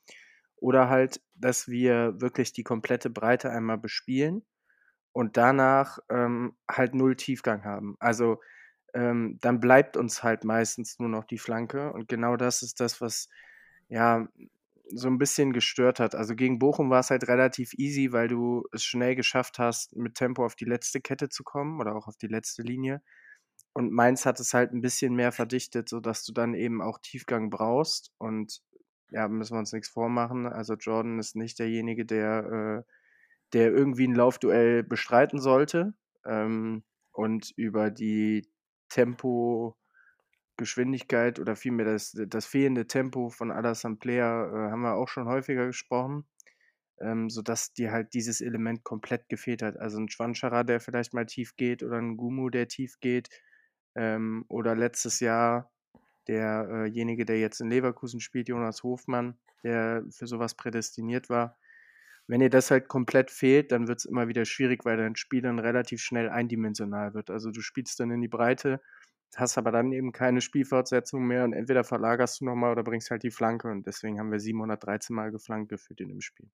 oder 0.58 0.90
halt, 0.90 1.22
dass 1.36 1.68
wir 1.68 2.20
wirklich 2.20 2.54
die 2.54 2.64
komplette 2.64 3.10
Breite 3.10 3.52
einmal 3.52 3.78
bespielen 3.78 4.46
und 5.14 5.38
danach 5.38 6.00
ähm, 6.10 6.56
halt 6.70 6.96
null 6.96 7.16
Tiefgang 7.16 7.64
haben. 7.64 7.96
Also 8.00 8.42
ähm, 8.94 9.38
dann 9.42 9.60
bleibt 9.60 9.98
uns 9.98 10.24
halt 10.24 10.44
meistens 10.44 11.00
nur 11.00 11.10
noch 11.10 11.26
die 11.26 11.38
Flanke 11.38 11.92
und 11.94 12.08
genau 12.08 12.38
das 12.38 12.62
ist 12.64 12.80
das, 12.80 13.02
was 13.02 13.30
ja 13.90 14.28
so 14.90 15.08
ein 15.08 15.18
bisschen 15.18 15.54
gestört 15.54 16.00
hat. 16.00 16.16
Also 16.16 16.36
gegen 16.36 16.60
Bochum 16.60 16.90
war 16.90 17.02
es 17.02 17.10
halt 17.10 17.28
relativ 17.28 17.74
easy, 17.74 18.12
weil 18.12 18.28
du 18.28 18.64
es 18.72 18.84
schnell 18.84 19.16
geschafft 19.16 19.60
hast, 19.60 19.96
mit 19.96 20.16
Tempo 20.16 20.46
auf 20.46 20.56
die 20.56 20.66
letzte 20.66 21.02
Kette 21.02 21.30
zu 21.30 21.44
kommen 21.44 21.80
oder 21.80 21.96
auch 21.96 22.08
auf 22.08 22.18
die 22.18 22.28
letzte 22.28 22.62
Linie. 22.62 23.02
Und 23.74 23.92
Mainz 23.92 24.26
hat 24.26 24.40
es 24.40 24.54
halt 24.54 24.72
ein 24.74 24.82
bisschen 24.82 25.14
mehr 25.16 25.32
verdichtet, 25.32 25.90
sodass 25.90 26.24
du 26.26 26.34
dann 26.34 26.54
eben 26.54 26.82
auch 26.82 27.00
Tiefgang 27.00 27.50
brauchst. 27.50 28.12
Und 28.18 28.62
ja, 29.10 29.28
müssen 29.28 29.56
wir 29.56 29.60
uns 29.60 29.74
nichts 29.74 29.90
vormachen. 29.90 30.46
Also 30.46 30.76
Jordan 30.76 31.20
ist 31.20 31.36
nicht 31.36 31.60
derjenige, 31.60 32.06
der, 32.06 32.84
äh, 32.86 32.92
der 33.54 33.72
irgendwie 33.72 34.08
ein 34.08 34.16
Laufduell 34.16 34.84
bestreiten 34.84 35.40
sollte. 35.40 35.94
Ähm, 36.26 36.84
und 37.12 37.52
über 37.56 37.90
die 37.90 38.48
Tempo, 38.90 39.76
Geschwindigkeit 40.58 41.40
oder 41.40 41.56
vielmehr 41.56 41.86
das, 41.86 42.18
das 42.28 42.46
fehlende 42.46 42.88
Tempo 42.88 43.30
von 43.30 43.52
Alassane 43.52 43.98
Player 43.98 44.52
äh, 44.52 44.72
haben 44.72 44.82
wir 44.82 44.96
auch 44.96 45.08
schon 45.08 45.28
häufiger 45.28 45.68
gesprochen. 45.68 46.26
Ähm, 47.00 47.30
sodass 47.30 47.74
dir 47.74 47.92
halt 47.92 48.16
dieses 48.16 48.42
Element 48.42 48.84
komplett 48.84 49.30
gefehlt 49.30 49.62
hat. 49.62 49.78
Also 49.78 50.00
ein 50.00 50.10
Schwanschara, 50.10 50.64
der 50.64 50.80
vielleicht 50.80 51.14
mal 51.14 51.28
tief 51.28 51.56
geht 51.56 51.84
oder 51.84 51.98
ein 51.98 52.18
Gumu, 52.18 52.50
der 52.50 52.68
tief 52.68 53.00
geht. 53.00 53.30
Ähm, 53.96 54.46
oder 54.48 54.76
letztes 54.76 55.20
Jahr 55.20 55.72
derjenige, 56.27 57.25
der 57.25 57.39
jetzt 57.39 57.62
in 57.62 57.69
Leverkusen 57.69 58.19
spielt, 58.19 58.50
Jonas 58.50 58.84
Hofmann, 58.84 59.38
der 59.63 60.03
für 60.10 60.27
sowas 60.27 60.55
prädestiniert 60.55 61.29
war. 61.29 61.57
Wenn 62.27 62.41
dir 62.41 62.50
das 62.50 62.72
halt 62.72 62.89
komplett 62.89 63.31
fehlt, 63.31 63.72
dann 63.72 63.88
wird 63.88 64.00
es 64.00 64.05
immer 64.05 64.27
wieder 64.27 64.43
schwierig, 64.43 64.84
weil 64.84 64.98
dein 64.98 65.15
Spiel 65.15 65.41
dann 65.41 65.60
relativ 65.60 66.01
schnell 66.01 66.29
eindimensional 66.29 67.13
wird. 67.13 67.29
Also 67.29 67.51
du 67.51 67.62
spielst 67.62 68.00
dann 68.01 68.12
in 68.12 68.22
die 68.22 68.27
Breite, 68.27 68.81
hast 69.36 69.57
aber 69.57 69.72
dann 69.72 69.93
eben 69.93 70.12
keine 70.12 70.41
Spielfortsetzung 70.41 71.25
mehr 71.25 71.46
und 71.46 71.53
entweder 71.53 71.84
verlagerst 71.84 72.41
du 72.41 72.46
nochmal 72.46 72.72
oder 72.72 72.84
bringst 72.84 73.12
halt 73.12 73.24
die 73.24 73.31
Flanke 73.31 73.69
und 73.69 73.86
deswegen 73.88 74.19
haben 74.19 74.31
wir 74.31 74.39
713 74.39 75.15
Mal 75.15 75.31
geflankt 75.31 75.69
gefühlt 75.69 76.01
in 76.01 76.10
dem 76.10 76.22
Spiel. 76.22 76.50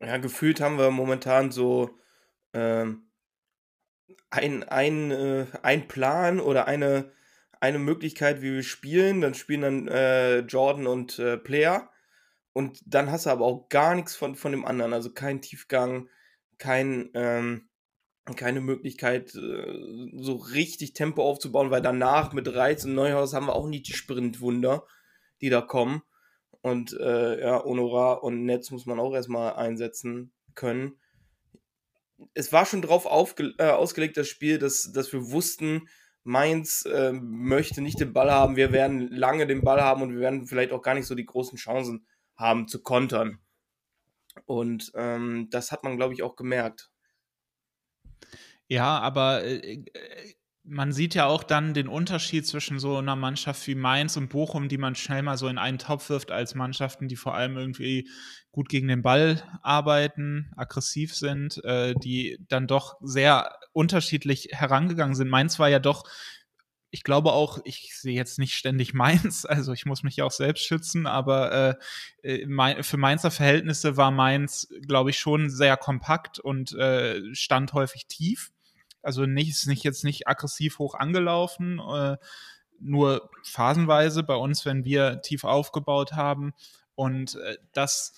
Ja, 0.00 0.16
gefühlt 0.16 0.60
haben 0.60 0.78
wir 0.78 0.90
momentan 0.90 1.50
so 1.50 1.98
ähm, 2.52 3.10
ein, 4.30 4.62
ein, 4.64 5.10
äh, 5.10 5.46
ein 5.62 5.88
Plan 5.88 6.40
oder 6.40 6.66
eine, 6.66 7.10
eine 7.60 7.78
Möglichkeit, 7.78 8.42
wie 8.42 8.54
wir 8.54 8.62
spielen. 8.62 9.20
Dann 9.20 9.34
spielen 9.34 9.60
dann 9.62 9.88
äh, 9.88 10.38
Jordan 10.40 10.86
und 10.86 11.18
äh, 11.18 11.36
Player. 11.36 11.90
Und 12.52 12.80
dann 12.86 13.10
hast 13.10 13.26
du 13.26 13.30
aber 13.30 13.44
auch 13.44 13.68
gar 13.68 13.94
nichts 13.94 14.16
von, 14.16 14.34
von 14.34 14.52
dem 14.52 14.64
anderen. 14.64 14.92
Also 14.92 15.12
kein 15.12 15.40
Tiefgang, 15.40 16.08
kein, 16.58 17.10
ähm, 17.14 17.68
keine 18.36 18.60
Möglichkeit, 18.60 19.34
äh, 19.34 20.10
so 20.16 20.34
richtig 20.34 20.92
Tempo 20.92 21.22
aufzubauen, 21.22 21.70
weil 21.70 21.82
danach 21.82 22.32
mit 22.32 22.52
Reiz 22.52 22.84
und 22.84 22.94
Neuhaus 22.94 23.32
haben 23.32 23.46
wir 23.46 23.54
auch 23.54 23.68
nicht 23.68 23.88
die 23.88 23.92
Sprintwunder, 23.92 24.84
die 25.40 25.50
da 25.50 25.60
kommen. 25.60 26.02
Und 26.60 26.92
äh, 26.98 27.40
ja, 27.40 27.62
Honora 27.62 28.14
und 28.14 28.44
Netz 28.44 28.70
muss 28.70 28.86
man 28.86 28.98
auch 28.98 29.14
erstmal 29.14 29.54
einsetzen 29.54 30.32
können. 30.54 30.98
Es 32.34 32.52
war 32.52 32.66
schon 32.66 32.82
drauf 32.82 33.04
äh, 33.04 33.62
ausgelegt, 33.62 34.16
das 34.16 34.26
Spiel, 34.26 34.58
dass, 34.58 34.90
dass 34.92 35.12
wir 35.12 35.30
wussten, 35.30 35.88
Mainz 36.24 36.84
äh, 36.84 37.12
möchte 37.12 37.80
nicht 37.80 38.00
den 38.00 38.12
Ball 38.12 38.30
haben. 38.30 38.56
Wir 38.56 38.72
werden 38.72 39.10
lange 39.10 39.46
den 39.46 39.62
Ball 39.62 39.80
haben 39.80 40.02
und 40.02 40.12
wir 40.12 40.20
werden 40.20 40.46
vielleicht 40.46 40.72
auch 40.72 40.82
gar 40.82 40.94
nicht 40.94 41.06
so 41.06 41.14
die 41.14 41.26
großen 41.26 41.58
Chancen 41.58 42.06
haben 42.36 42.68
zu 42.68 42.82
kontern. 42.82 43.40
Und 44.46 44.92
ähm, 44.94 45.48
das 45.50 45.72
hat 45.72 45.84
man, 45.84 45.96
glaube 45.96 46.14
ich, 46.14 46.22
auch 46.22 46.36
gemerkt. 46.36 46.90
Ja, 48.68 48.98
aber 48.98 49.44
äh, 49.44 49.82
äh, 49.92 50.34
man 50.70 50.92
sieht 50.92 51.14
ja 51.14 51.26
auch 51.26 51.42
dann 51.42 51.72
den 51.72 51.88
Unterschied 51.88 52.46
zwischen 52.46 52.78
so 52.78 52.98
einer 52.98 53.16
Mannschaft 53.16 53.66
wie 53.66 53.74
Mainz 53.74 54.16
und 54.18 54.28
Bochum, 54.28 54.68
die 54.68 54.76
man 54.76 54.94
schnell 54.94 55.22
mal 55.22 55.38
so 55.38 55.48
in 55.48 55.56
einen 55.56 55.78
Topf 55.78 56.10
wirft, 56.10 56.30
als 56.30 56.54
Mannschaften, 56.54 57.08
die 57.08 57.16
vor 57.16 57.34
allem 57.34 57.56
irgendwie 57.56 58.08
gut 58.52 58.68
gegen 58.68 58.88
den 58.88 59.02
Ball 59.02 59.42
arbeiten, 59.62 60.52
aggressiv 60.56 61.14
sind, 61.14 61.64
äh, 61.64 61.94
die 61.94 62.38
dann 62.48 62.66
doch 62.66 62.98
sehr 63.00 63.58
unterschiedlich 63.78 64.48
herangegangen 64.50 65.14
sind. 65.14 65.30
Mainz 65.30 65.60
war 65.60 65.68
ja 65.68 65.78
doch, 65.78 66.02
ich 66.90 67.04
glaube 67.04 67.32
auch, 67.32 67.60
ich 67.62 67.96
sehe 67.96 68.16
jetzt 68.16 68.40
nicht 68.40 68.54
ständig 68.54 68.92
Mainz, 68.92 69.44
also 69.44 69.72
ich 69.72 69.86
muss 69.86 70.02
mich 70.02 70.16
ja 70.16 70.24
auch 70.24 70.32
selbst 70.32 70.64
schützen, 70.64 71.06
aber 71.06 71.78
äh, 72.22 72.42
äh 72.42 72.82
für 72.82 72.96
Mainzer 72.96 73.30
Verhältnisse 73.30 73.96
war 73.96 74.10
Mainz, 74.10 74.68
glaube 74.84 75.10
ich, 75.10 75.18
schon 75.20 75.48
sehr 75.48 75.76
kompakt 75.76 76.40
und 76.40 76.72
äh, 76.72 77.22
stand 77.34 77.72
häufig 77.72 78.06
tief. 78.08 78.50
Also 79.00 79.26
nicht, 79.26 79.50
ist 79.50 79.68
nicht 79.68 79.84
jetzt 79.84 80.02
nicht 80.02 80.26
aggressiv 80.26 80.80
hoch 80.80 80.96
angelaufen, 80.96 81.78
äh, 81.78 82.16
nur 82.80 83.30
phasenweise 83.44 84.24
bei 84.24 84.34
uns, 84.34 84.64
wenn 84.64 84.84
wir 84.84 85.22
tief 85.22 85.44
aufgebaut 85.44 86.14
haben. 86.14 86.52
Und 86.96 87.36
äh, 87.36 87.58
das 87.72 88.12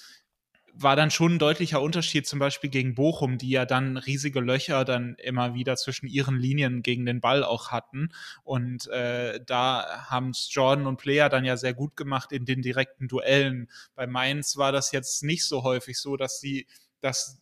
war 0.75 0.97
dann 0.97 1.11
schon 1.11 1.35
ein 1.35 1.39
deutlicher 1.39 1.81
Unterschied 1.83 2.27
zum 2.27 2.39
Beispiel 2.39 2.71
gegen 2.71 2.95
Bochum, 2.95 3.39
die 3.39 3.51
ja 3.51 3.67
dann 3.67 3.97
riesige 3.97 4.41
Löcher 4.41 4.85
dann 4.85 5.15
immer 5.17 5.55
wieder 5.55 5.77
zwischen 5.77 6.07
ihren 6.07 6.39
Linien 6.39 6.83
gegen 6.83 7.07
den 7.07 7.21
Ball 7.21 7.45
auch 7.45 7.71
hatten. 7.71 8.11
Und 8.43 8.87
äh, 8.89 9.41
da 9.45 10.07
haben 10.09 10.31
es 10.31 10.49
Jordan 10.51 10.87
und 10.87 10.97
Player 10.97 11.29
dann 11.29 11.45
ja 11.45 11.57
sehr 11.57 11.75
gut 11.75 11.97
gemacht 11.97 12.33
in 12.33 12.45
den 12.45 12.63
direkten 12.63 13.09
Duellen. 13.09 13.69
Bei 13.95 14.07
Mainz 14.07 14.57
war 14.57 14.73
das 14.73 14.93
jetzt 14.93 15.23
nicht 15.23 15.45
so 15.45 15.63
häufig 15.63 15.99
so, 15.99 16.17
dass 16.17 16.41
sie, 16.41 16.67
dass, 17.01 17.41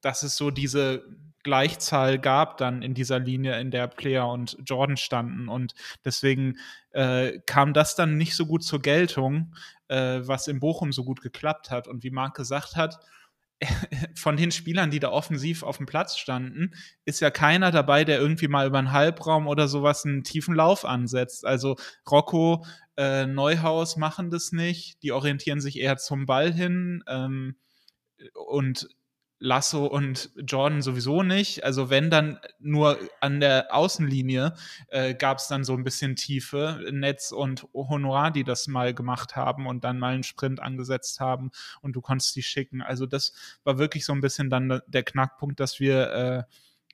dass 0.00 0.22
es 0.22 0.36
so 0.36 0.50
diese 0.50 1.04
Gleichzahl 1.42 2.18
gab 2.18 2.58
dann 2.58 2.82
in 2.82 2.94
dieser 2.94 3.18
Linie, 3.18 3.58
in 3.60 3.70
der 3.70 3.86
Player 3.86 4.28
und 4.28 4.58
Jordan 4.64 4.96
standen. 4.96 5.48
Und 5.48 5.74
deswegen 6.04 6.58
äh, 6.90 7.38
kam 7.46 7.72
das 7.72 7.94
dann 7.94 8.16
nicht 8.16 8.34
so 8.36 8.46
gut 8.46 8.62
zur 8.62 8.82
Geltung, 8.82 9.54
äh, 9.90 10.26
was 10.26 10.46
in 10.46 10.60
Bochum 10.60 10.92
so 10.92 11.04
gut 11.04 11.20
geklappt 11.20 11.70
hat. 11.70 11.88
Und 11.88 12.02
wie 12.04 12.10
Marc 12.10 12.36
gesagt 12.36 12.76
hat, 12.76 13.00
von 14.14 14.36
den 14.36 14.52
Spielern, 14.52 14.90
die 14.90 15.00
da 15.00 15.10
offensiv 15.10 15.62
auf 15.62 15.76
dem 15.76 15.86
Platz 15.86 16.16
standen, 16.16 16.72
ist 17.04 17.20
ja 17.20 17.30
keiner 17.30 17.70
dabei, 17.70 18.04
der 18.04 18.18
irgendwie 18.18 18.48
mal 18.48 18.66
über 18.66 18.78
einen 18.78 18.92
Halbraum 18.92 19.46
oder 19.46 19.68
sowas 19.68 20.06
einen 20.06 20.24
tiefen 20.24 20.54
Lauf 20.54 20.84
ansetzt. 20.84 21.44
Also 21.44 21.76
Rocco, 22.10 22.64
äh, 22.96 23.26
Neuhaus 23.26 23.96
machen 23.96 24.30
das 24.30 24.52
nicht, 24.52 25.02
die 25.02 25.12
orientieren 25.12 25.60
sich 25.60 25.78
eher 25.78 25.98
zum 25.98 26.24
Ball 26.24 26.52
hin. 26.52 27.02
Ähm, 27.06 27.56
und 28.34 28.88
Lasso 29.40 29.86
und 29.86 30.30
Jordan 30.36 30.82
sowieso 30.82 31.22
nicht. 31.22 31.64
Also 31.64 31.88
wenn 31.88 32.10
dann 32.10 32.38
nur 32.58 32.98
an 33.20 33.40
der 33.40 33.74
Außenlinie 33.74 34.54
äh, 34.88 35.14
gab 35.14 35.38
es 35.38 35.48
dann 35.48 35.64
so 35.64 35.72
ein 35.72 35.82
bisschen 35.82 36.14
Tiefe. 36.14 36.84
Netz 36.92 37.32
und 37.32 37.66
Honorar, 37.72 38.30
die 38.30 38.44
das 38.44 38.68
mal 38.68 38.92
gemacht 38.94 39.36
haben 39.36 39.66
und 39.66 39.82
dann 39.82 39.98
mal 39.98 40.12
einen 40.12 40.22
Sprint 40.22 40.60
angesetzt 40.60 41.20
haben 41.20 41.50
und 41.80 41.96
du 41.96 42.02
konntest 42.02 42.36
die 42.36 42.42
schicken. 42.42 42.82
Also 42.82 43.06
das 43.06 43.32
war 43.64 43.78
wirklich 43.78 44.04
so 44.04 44.12
ein 44.12 44.20
bisschen 44.20 44.50
dann 44.50 44.82
der 44.86 45.02
Knackpunkt, 45.02 45.58
dass 45.58 45.80
wir 45.80 46.12
äh, 46.12 46.42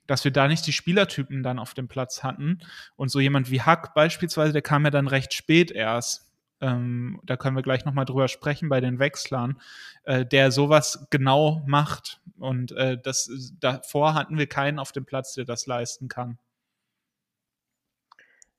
dass 0.07 0.23
wir 0.23 0.31
da 0.31 0.47
nicht 0.47 0.65
die 0.65 0.73
Spielertypen 0.73 1.43
dann 1.43 1.59
auf 1.59 1.73
dem 1.73 1.89
Platz 1.89 2.23
hatten. 2.23 2.59
Und 2.95 3.09
so 3.09 3.19
jemand 3.19 3.51
wie 3.51 3.61
Hack 3.61 3.93
beispielsweise, 3.93 4.53
der 4.53 4.61
kam 4.61 4.85
ja 4.85 4.89
dann 4.89 5.07
recht 5.07 5.33
spät 5.33 5.69
erst 5.69 6.26
ähm, 6.61 7.19
da 7.23 7.37
können 7.37 7.55
wir 7.55 7.63
gleich 7.63 7.85
nochmal 7.85 8.05
drüber 8.05 8.27
sprechen 8.27 8.69
bei 8.69 8.81
den 8.81 8.99
Wechslern, 8.99 9.59
äh, 10.03 10.25
der 10.25 10.51
sowas 10.51 11.07
genau 11.09 11.63
macht. 11.67 12.21
Und 12.37 12.71
äh, 12.71 12.97
das, 13.01 13.29
davor 13.59 14.13
hatten 14.13 14.37
wir 14.37 14.47
keinen 14.47 14.79
auf 14.79 14.91
dem 14.91 15.05
Platz, 15.05 15.33
der 15.33 15.45
das 15.45 15.67
leisten 15.67 16.07
kann. 16.07 16.37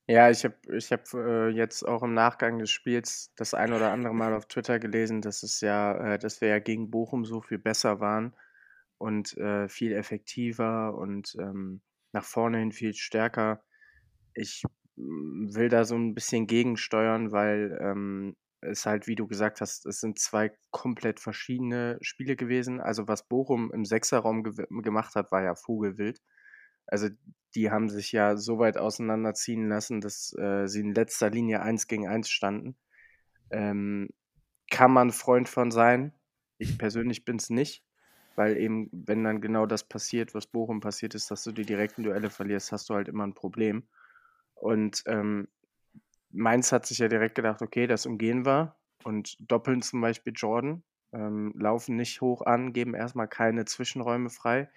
Ja, 0.07 0.31
ich 0.31 0.43
habe 0.43 0.55
ich 0.75 0.91
hab, 0.91 1.13
äh, 1.13 1.49
jetzt 1.49 1.83
auch 1.83 2.01
im 2.01 2.15
Nachgang 2.15 2.57
des 2.57 2.71
Spiels 2.71 3.31
das 3.35 3.53
ein 3.53 3.73
oder 3.73 3.91
andere 3.91 4.15
Mal 4.15 4.33
auf 4.33 4.47
Twitter 4.47 4.79
gelesen, 4.79 5.21
dass 5.21 5.43
es 5.43 5.61
ja, 5.61 6.15
äh, 6.15 6.17
dass 6.17 6.41
wir 6.41 6.47
ja 6.47 6.57
gegen 6.57 6.89
Bochum 6.89 7.25
so 7.25 7.41
viel 7.41 7.59
besser 7.59 7.99
waren 7.99 8.33
und 8.97 9.37
äh, 9.37 9.69
viel 9.69 9.93
effektiver 9.93 10.95
und 10.95 11.35
ähm, 11.39 11.81
nach 12.11 12.23
vorne 12.23 12.57
hin 12.57 12.71
viel 12.71 12.95
stärker. 12.95 13.63
Ich 14.33 14.63
will 14.99 15.69
da 15.69 15.85
so 15.85 15.95
ein 15.95 16.13
bisschen 16.13 16.47
gegensteuern, 16.47 17.31
weil 17.31 17.77
ähm, 17.81 18.35
es 18.61 18.85
halt, 18.85 19.07
wie 19.07 19.15
du 19.15 19.27
gesagt 19.27 19.61
hast, 19.61 19.85
es 19.85 20.01
sind 20.01 20.19
zwei 20.19 20.51
komplett 20.71 21.19
verschiedene 21.19 21.97
Spiele 22.01 22.35
gewesen. 22.35 22.81
Also 22.81 23.07
was 23.07 23.27
Bochum 23.27 23.71
im 23.73 23.85
Sechserraum 23.85 24.43
ge 24.43 24.65
gemacht 24.69 25.15
hat, 25.15 25.31
war 25.31 25.43
ja 25.43 25.55
Vogelwild. 25.55 26.21
Also 26.87 27.09
die 27.55 27.71
haben 27.71 27.89
sich 27.89 28.11
ja 28.11 28.37
so 28.37 28.59
weit 28.59 28.77
auseinanderziehen 28.77 29.69
lassen, 29.69 30.01
dass 30.01 30.33
äh, 30.37 30.67
sie 30.67 30.81
in 30.81 30.93
letzter 30.93 31.29
Linie 31.29 31.61
eins 31.61 31.87
gegen 31.87 32.07
eins 32.07 32.29
standen. 32.29 32.77
Ähm, 33.51 34.09
kann 34.69 34.91
man 34.91 35.11
Freund 35.11 35.49
von 35.49 35.71
sein. 35.71 36.13
Ich 36.57 36.77
persönlich 36.77 37.25
bin 37.25 37.37
es 37.37 37.49
nicht, 37.49 37.83
weil 38.35 38.57
eben, 38.57 38.89
wenn 38.91 39.23
dann 39.23 39.41
genau 39.41 39.65
das 39.65 39.87
passiert, 39.87 40.35
was 40.35 40.47
Bochum 40.47 40.81
passiert 40.81 41.15
ist, 41.15 41.31
dass 41.31 41.43
du 41.43 41.51
die 41.51 41.65
direkten 41.65 42.03
Duelle 42.03 42.29
verlierst, 42.29 42.71
hast 42.71 42.89
du 42.89 42.95
halt 42.95 43.07
immer 43.07 43.25
ein 43.25 43.33
Problem. 43.33 43.87
Und 44.59 45.03
ähm, 45.07 45.47
Mainz 46.31 46.71
hat 46.71 46.85
sich 46.85 46.99
ja 46.99 47.07
direkt 47.07 47.35
gedacht, 47.35 47.61
okay, 47.61 47.87
das 47.87 48.05
umgehen 48.05 48.45
wir 48.45 48.75
und 49.03 49.37
doppeln 49.39 49.81
zum 49.81 50.01
Beispiel 50.01 50.33
Jordan, 50.35 50.83
ähm, 51.11 51.53
laufen 51.55 51.95
nicht 51.95 52.21
hoch 52.21 52.41
an, 52.41 52.73
geben 52.73 52.93
erstmal 52.93 53.27
keine 53.27 53.65
Zwischenräume 53.65 54.29
frei. 54.29 54.69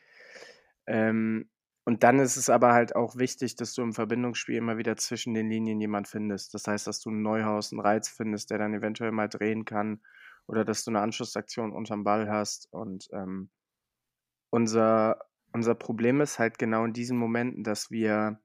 Ähm, 0.87 1.51
und 1.85 2.05
dann 2.05 2.21
ist 2.21 2.37
es 2.37 2.49
aber 2.49 2.73
halt 2.73 2.95
auch 2.95 3.17
wichtig, 3.17 3.57
dass 3.57 3.75
du 3.75 3.83
im 3.83 3.93
Verbindungsspiel 3.93 4.57
immer 4.57 4.79
wieder 4.79 4.97
zwischen 4.97 5.35
den 5.35 5.51
Linien 5.51 5.81
jemand 5.81 6.07
findest. 6.07 6.55
Das 6.55 6.67
heißt, 6.67 6.87
dass 6.87 7.01
du 7.01 7.11
einen 7.11 7.23
Neuhaus, 7.23 7.73
einen 7.73 7.81
Reiz 7.81 8.09
findest, 8.09 8.51
der 8.51 8.59
dann 8.59 8.75
eventuell 8.75 9.11
mal 9.11 9.29
drehen 9.29 9.65
kann 9.65 10.01
oder 10.47 10.65
dass 10.65 10.85
du 10.85 10.91
eine 10.91 11.01
Anschlussaktion 11.01 11.73
unterm 11.73 12.05
Ball 12.05 12.31
hast. 12.31 12.73
Und 12.73 13.09
ähm, 13.12 13.51
unser, 14.51 15.25
unser 15.53 15.75
Problem 15.75 16.21
ist 16.21 16.39
halt 16.39 16.59
genau 16.59 16.85
in 16.85 16.93
diesen 16.93 17.19
Momenten, 17.19 17.65
dass 17.65 17.91
wir 17.91 18.41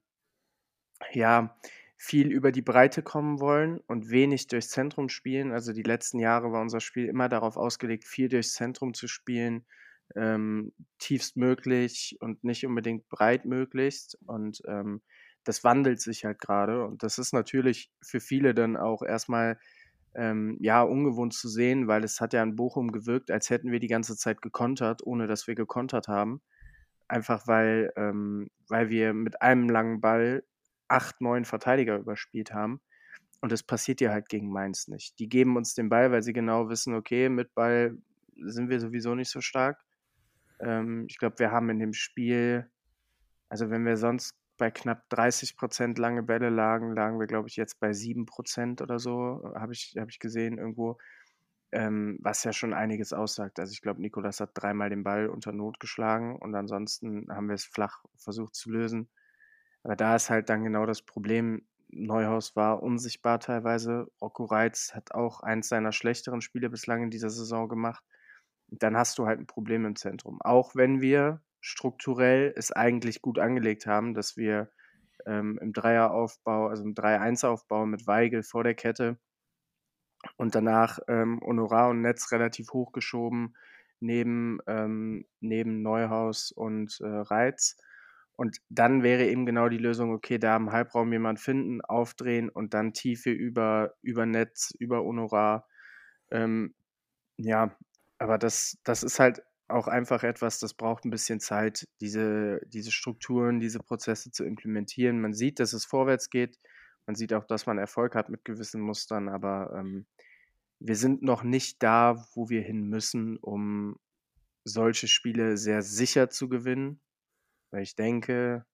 ja 1.12 1.56
viel 1.96 2.30
über 2.30 2.52
die 2.52 2.62
Breite 2.62 3.02
kommen 3.02 3.40
wollen 3.40 3.80
und 3.88 4.08
wenig 4.10 4.46
durchs 4.46 4.70
Zentrum 4.70 5.08
spielen. 5.08 5.50
Also 5.50 5.72
die 5.72 5.82
letzten 5.82 6.20
Jahre 6.20 6.52
war 6.52 6.62
unser 6.62 6.80
Spiel 6.80 7.06
immer 7.06 7.28
darauf 7.28 7.56
ausgelegt, 7.56 8.04
viel 8.04 8.28
durchs 8.28 8.54
Zentrum 8.54 8.94
zu 8.94 9.08
spielen, 9.08 9.66
ähm, 10.14 10.72
tiefstmöglich 10.98 12.16
und 12.20 12.44
nicht 12.44 12.64
unbedingt 12.64 13.08
breitmöglichst. 13.08 14.16
Und 14.26 14.62
ähm, 14.68 15.02
das 15.42 15.64
wandelt 15.64 16.00
sich 16.00 16.24
halt 16.24 16.40
gerade. 16.40 16.84
Und 16.86 17.02
das 17.02 17.18
ist 17.18 17.32
natürlich 17.32 17.90
für 18.00 18.20
viele 18.20 18.54
dann 18.54 18.76
auch 18.76 19.02
erstmal 19.02 19.58
ähm, 20.14 20.56
ja 20.60 20.82
ungewohnt 20.82 21.34
zu 21.34 21.48
sehen, 21.48 21.88
weil 21.88 22.04
es 22.04 22.20
hat 22.20 22.32
ja 22.32 22.42
in 22.44 22.56
Bochum 22.56 22.92
gewirkt, 22.92 23.30
als 23.30 23.50
hätten 23.50 23.72
wir 23.72 23.80
die 23.80 23.88
ganze 23.88 24.16
Zeit 24.16 24.40
gekontert, 24.40 25.04
ohne 25.04 25.26
dass 25.26 25.48
wir 25.48 25.56
gekontert 25.56 26.06
haben. 26.06 26.42
Einfach 27.08 27.46
weil, 27.46 27.92
ähm, 27.96 28.50
weil 28.68 28.88
wir 28.88 29.14
mit 29.14 29.42
einem 29.42 29.68
langen 29.68 30.00
Ball 30.00 30.44
acht, 30.88 31.20
neun 31.20 31.44
Verteidiger 31.44 31.96
überspielt 31.98 32.52
haben. 32.52 32.80
Und 33.40 33.52
das 33.52 33.62
passiert 33.62 34.00
ja 34.00 34.10
halt 34.10 34.28
gegen 34.28 34.50
Mainz 34.50 34.88
nicht. 34.88 35.18
Die 35.18 35.28
geben 35.28 35.56
uns 35.56 35.74
den 35.74 35.88
Ball, 35.88 36.10
weil 36.10 36.22
sie 36.22 36.32
genau 36.32 36.68
wissen, 36.68 36.94
okay, 36.94 37.28
mit 37.28 37.54
Ball 37.54 37.96
sind 38.36 38.68
wir 38.68 38.80
sowieso 38.80 39.14
nicht 39.14 39.30
so 39.30 39.40
stark. 39.40 39.80
Ähm, 40.60 41.06
ich 41.08 41.18
glaube, 41.18 41.38
wir 41.38 41.50
haben 41.52 41.70
in 41.70 41.78
dem 41.78 41.92
Spiel, 41.92 42.68
also 43.48 43.70
wenn 43.70 43.84
wir 43.84 43.96
sonst 43.96 44.34
bei 44.56 44.70
knapp 44.72 45.08
30 45.10 45.56
Prozent 45.56 45.98
lange 45.98 46.24
Bälle 46.24 46.50
lagen, 46.50 46.94
lagen 46.94 47.20
wir, 47.20 47.28
glaube 47.28 47.48
ich, 47.48 47.56
jetzt 47.56 47.78
bei 47.78 47.92
7 47.92 48.26
Prozent 48.26 48.82
oder 48.82 48.98
so, 48.98 49.52
habe 49.54 49.72
ich, 49.72 49.94
hab 49.96 50.08
ich 50.10 50.18
gesehen 50.18 50.58
irgendwo, 50.58 50.98
ähm, 51.70 52.18
was 52.22 52.44
ja 52.44 52.52
schon 52.52 52.74
einiges 52.74 53.12
aussagt. 53.12 53.60
Also 53.60 53.72
ich 53.72 53.82
glaube, 53.82 54.00
Nikolas 54.00 54.40
hat 54.40 54.50
dreimal 54.54 54.90
den 54.90 55.04
Ball 55.04 55.28
unter 55.28 55.52
Not 55.52 55.78
geschlagen 55.80 56.36
und 56.36 56.54
ansonsten 56.54 57.26
haben 57.30 57.48
wir 57.48 57.54
es 57.54 57.64
flach 57.64 58.04
versucht 58.16 58.54
zu 58.54 58.70
lösen. 58.70 59.08
Aber 59.88 59.96
da 59.96 60.14
ist 60.14 60.30
halt 60.30 60.48
dann 60.50 60.62
genau 60.62 60.86
das 60.86 61.02
Problem. 61.02 61.66
Neuhaus 61.88 62.54
war 62.54 62.82
unsichtbar 62.82 63.40
teilweise. 63.40 64.06
Rocco 64.20 64.44
Reitz 64.44 64.94
hat 64.94 65.12
auch 65.12 65.40
eins 65.40 65.68
seiner 65.68 65.92
schlechteren 65.92 66.42
Spiele 66.42 66.70
bislang 66.70 67.02
in 67.02 67.10
dieser 67.10 67.30
Saison 67.30 67.68
gemacht 67.68 68.04
dann 68.70 68.96
hast 68.96 69.18
du 69.18 69.26
halt 69.26 69.40
ein 69.40 69.46
Problem 69.46 69.84
im 69.84 69.96
Zentrum. 69.96 70.40
Auch 70.42 70.74
wenn 70.74 71.00
wir 71.00 71.42
strukturell 71.60 72.52
es 72.56 72.72
eigentlich 72.72 73.22
gut 73.22 73.38
angelegt 73.38 73.86
haben, 73.86 74.14
dass 74.14 74.36
wir 74.36 74.70
ähm, 75.26 75.58
im 75.60 75.72
Dreieraufbau, 75.72 76.68
also 76.68 76.84
im 76.84 76.94
3-1-Aufbau 76.94 77.86
mit 77.86 78.06
Weigel 78.06 78.42
vor 78.42 78.64
der 78.64 78.74
Kette 78.74 79.18
und 80.36 80.54
danach 80.54 80.98
ähm, 81.08 81.40
Honorar 81.44 81.88
und 81.90 82.02
Netz 82.02 82.30
relativ 82.32 82.72
hochgeschoben 82.72 83.56
neben, 84.00 84.58
ähm, 84.66 85.26
neben 85.40 85.82
Neuhaus 85.82 86.52
und 86.52 87.00
äh, 87.00 87.06
Reiz. 87.06 87.76
Und 88.38 88.58
dann 88.70 89.02
wäre 89.02 89.26
eben 89.26 89.46
genau 89.46 89.68
die 89.68 89.78
Lösung, 89.78 90.12
okay, 90.12 90.38
da 90.38 90.56
im 90.56 90.70
Halbraum 90.72 91.12
jemand 91.12 91.40
finden, 91.40 91.80
aufdrehen 91.82 92.48
und 92.50 92.72
dann 92.72 92.92
Tiefe 92.94 93.30
über, 93.32 93.94
über 94.02 94.26
Netz, 94.26 94.72
über 94.78 95.02
Honorar. 95.04 95.66
Ähm, 96.30 96.74
ja, 97.36 97.76
aber 98.18 98.38
das 98.38 98.78
das 98.84 99.02
ist 99.02 99.18
halt 99.20 99.42
auch 99.68 99.88
einfach 99.88 100.22
etwas, 100.24 100.60
das 100.60 100.74
braucht 100.74 101.04
ein 101.04 101.10
bisschen 101.10 101.40
Zeit, 101.40 101.88
diese 102.00 102.60
diese 102.68 102.92
Strukturen, 102.92 103.60
diese 103.60 103.80
Prozesse 103.80 104.30
zu 104.30 104.44
implementieren. 104.44 105.20
Man 105.20 105.34
sieht, 105.34 105.60
dass 105.60 105.72
es 105.72 105.84
vorwärts 105.84 106.30
geht. 106.30 106.58
Man 107.06 107.16
sieht 107.16 107.32
auch, 107.34 107.44
dass 107.44 107.66
man 107.66 107.78
Erfolg 107.78 108.14
hat 108.14 108.28
mit 108.30 108.44
gewissen 108.44 108.80
Mustern, 108.82 109.28
aber, 109.28 109.72
ähm, 109.78 110.06
wir 110.80 110.96
sind 110.96 111.22
noch 111.22 111.42
nicht 111.42 111.82
da, 111.82 112.24
wo 112.34 112.50
wir 112.50 112.62
hin 112.62 112.88
müssen, 112.88 113.36
um 113.38 113.98
solche 114.64 115.08
Spiele 115.08 115.56
sehr 115.56 115.82
sicher 115.82 116.30
zu 116.30 116.48
gewinnen. 116.48 117.00
Weil 117.70 117.82
ich 117.82 117.96
denke, 117.96 118.64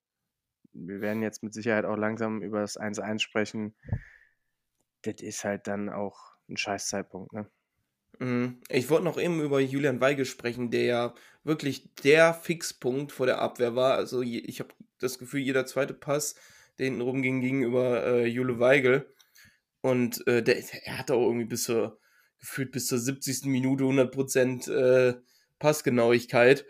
wir 0.72 1.00
werden 1.00 1.22
jetzt 1.22 1.42
mit 1.42 1.54
Sicherheit 1.54 1.84
auch 1.84 1.96
langsam 1.96 2.42
über 2.42 2.60
das 2.60 2.78
1-1 2.78 3.20
sprechen. 3.20 3.74
Das 5.02 5.20
ist 5.20 5.44
halt 5.44 5.66
dann 5.66 5.88
auch 5.88 6.34
ein 6.48 6.56
Scheiß-Zeitpunkt, 6.56 7.32
ne? 7.32 7.50
Mhm. 8.18 8.60
Ich 8.68 8.90
wollte 8.90 9.04
noch 9.04 9.18
eben 9.18 9.40
über 9.40 9.60
Julian 9.60 10.00
Weigel 10.00 10.24
sprechen, 10.24 10.70
der 10.70 10.84
ja 10.84 11.14
wirklich 11.42 11.92
der 12.02 12.34
Fixpunkt 12.34 13.12
vor 13.12 13.26
der 13.26 13.40
Abwehr 13.40 13.74
war. 13.74 13.94
Also 13.94 14.22
ich 14.22 14.60
habe 14.60 14.72
das 15.00 15.18
Gefühl, 15.18 15.40
jeder 15.40 15.66
zweite 15.66 15.94
Pass, 15.94 16.36
der 16.78 16.86
hinten 16.86 17.00
rumging, 17.00 17.40
ging 17.40 17.62
über 17.62 18.04
äh, 18.04 18.26
Jule 18.26 18.60
Weigel. 18.60 19.12
Und 19.80 20.26
äh, 20.26 20.42
der, 20.42 20.62
er 20.84 20.98
hatte 20.98 21.14
auch 21.14 21.26
irgendwie 21.26 21.46
bis 21.46 21.64
zur, 21.64 21.98
gefühlt 22.38 22.72
bis 22.72 22.86
zur 22.86 22.98
70. 22.98 23.46
Minute 23.46 23.84
100% 23.84 24.70
äh, 24.70 25.14
Passgenauigkeit. 25.58 26.64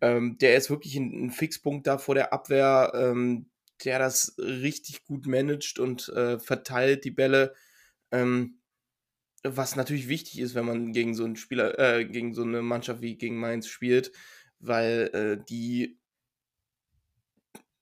Ähm, 0.00 0.38
der 0.38 0.56
ist 0.56 0.70
wirklich 0.70 0.96
ein, 0.96 1.26
ein, 1.26 1.30
Fixpunkt 1.30 1.86
da 1.86 1.98
vor 1.98 2.14
der 2.14 2.32
Abwehr, 2.32 2.92
ähm, 2.94 3.46
der 3.84 3.98
das 3.98 4.34
richtig 4.38 5.04
gut 5.04 5.26
managt 5.26 5.78
und 5.78 6.08
äh, 6.10 6.38
verteilt 6.38 7.04
die 7.04 7.10
Bälle. 7.10 7.54
Ähm, 8.10 8.58
was 9.42 9.76
natürlich 9.76 10.08
wichtig 10.08 10.38
ist, 10.40 10.54
wenn 10.54 10.66
man 10.66 10.92
gegen 10.92 11.14
so 11.14 11.24
einen 11.24 11.36
Spieler, 11.36 11.78
äh, 11.78 12.04
gegen 12.04 12.34
so 12.34 12.42
eine 12.42 12.62
Mannschaft 12.62 13.00
wie 13.00 13.16
gegen 13.16 13.38
Mainz 13.38 13.68
spielt, 13.68 14.12
weil 14.58 15.10
äh, 15.14 15.44
die 15.48 15.98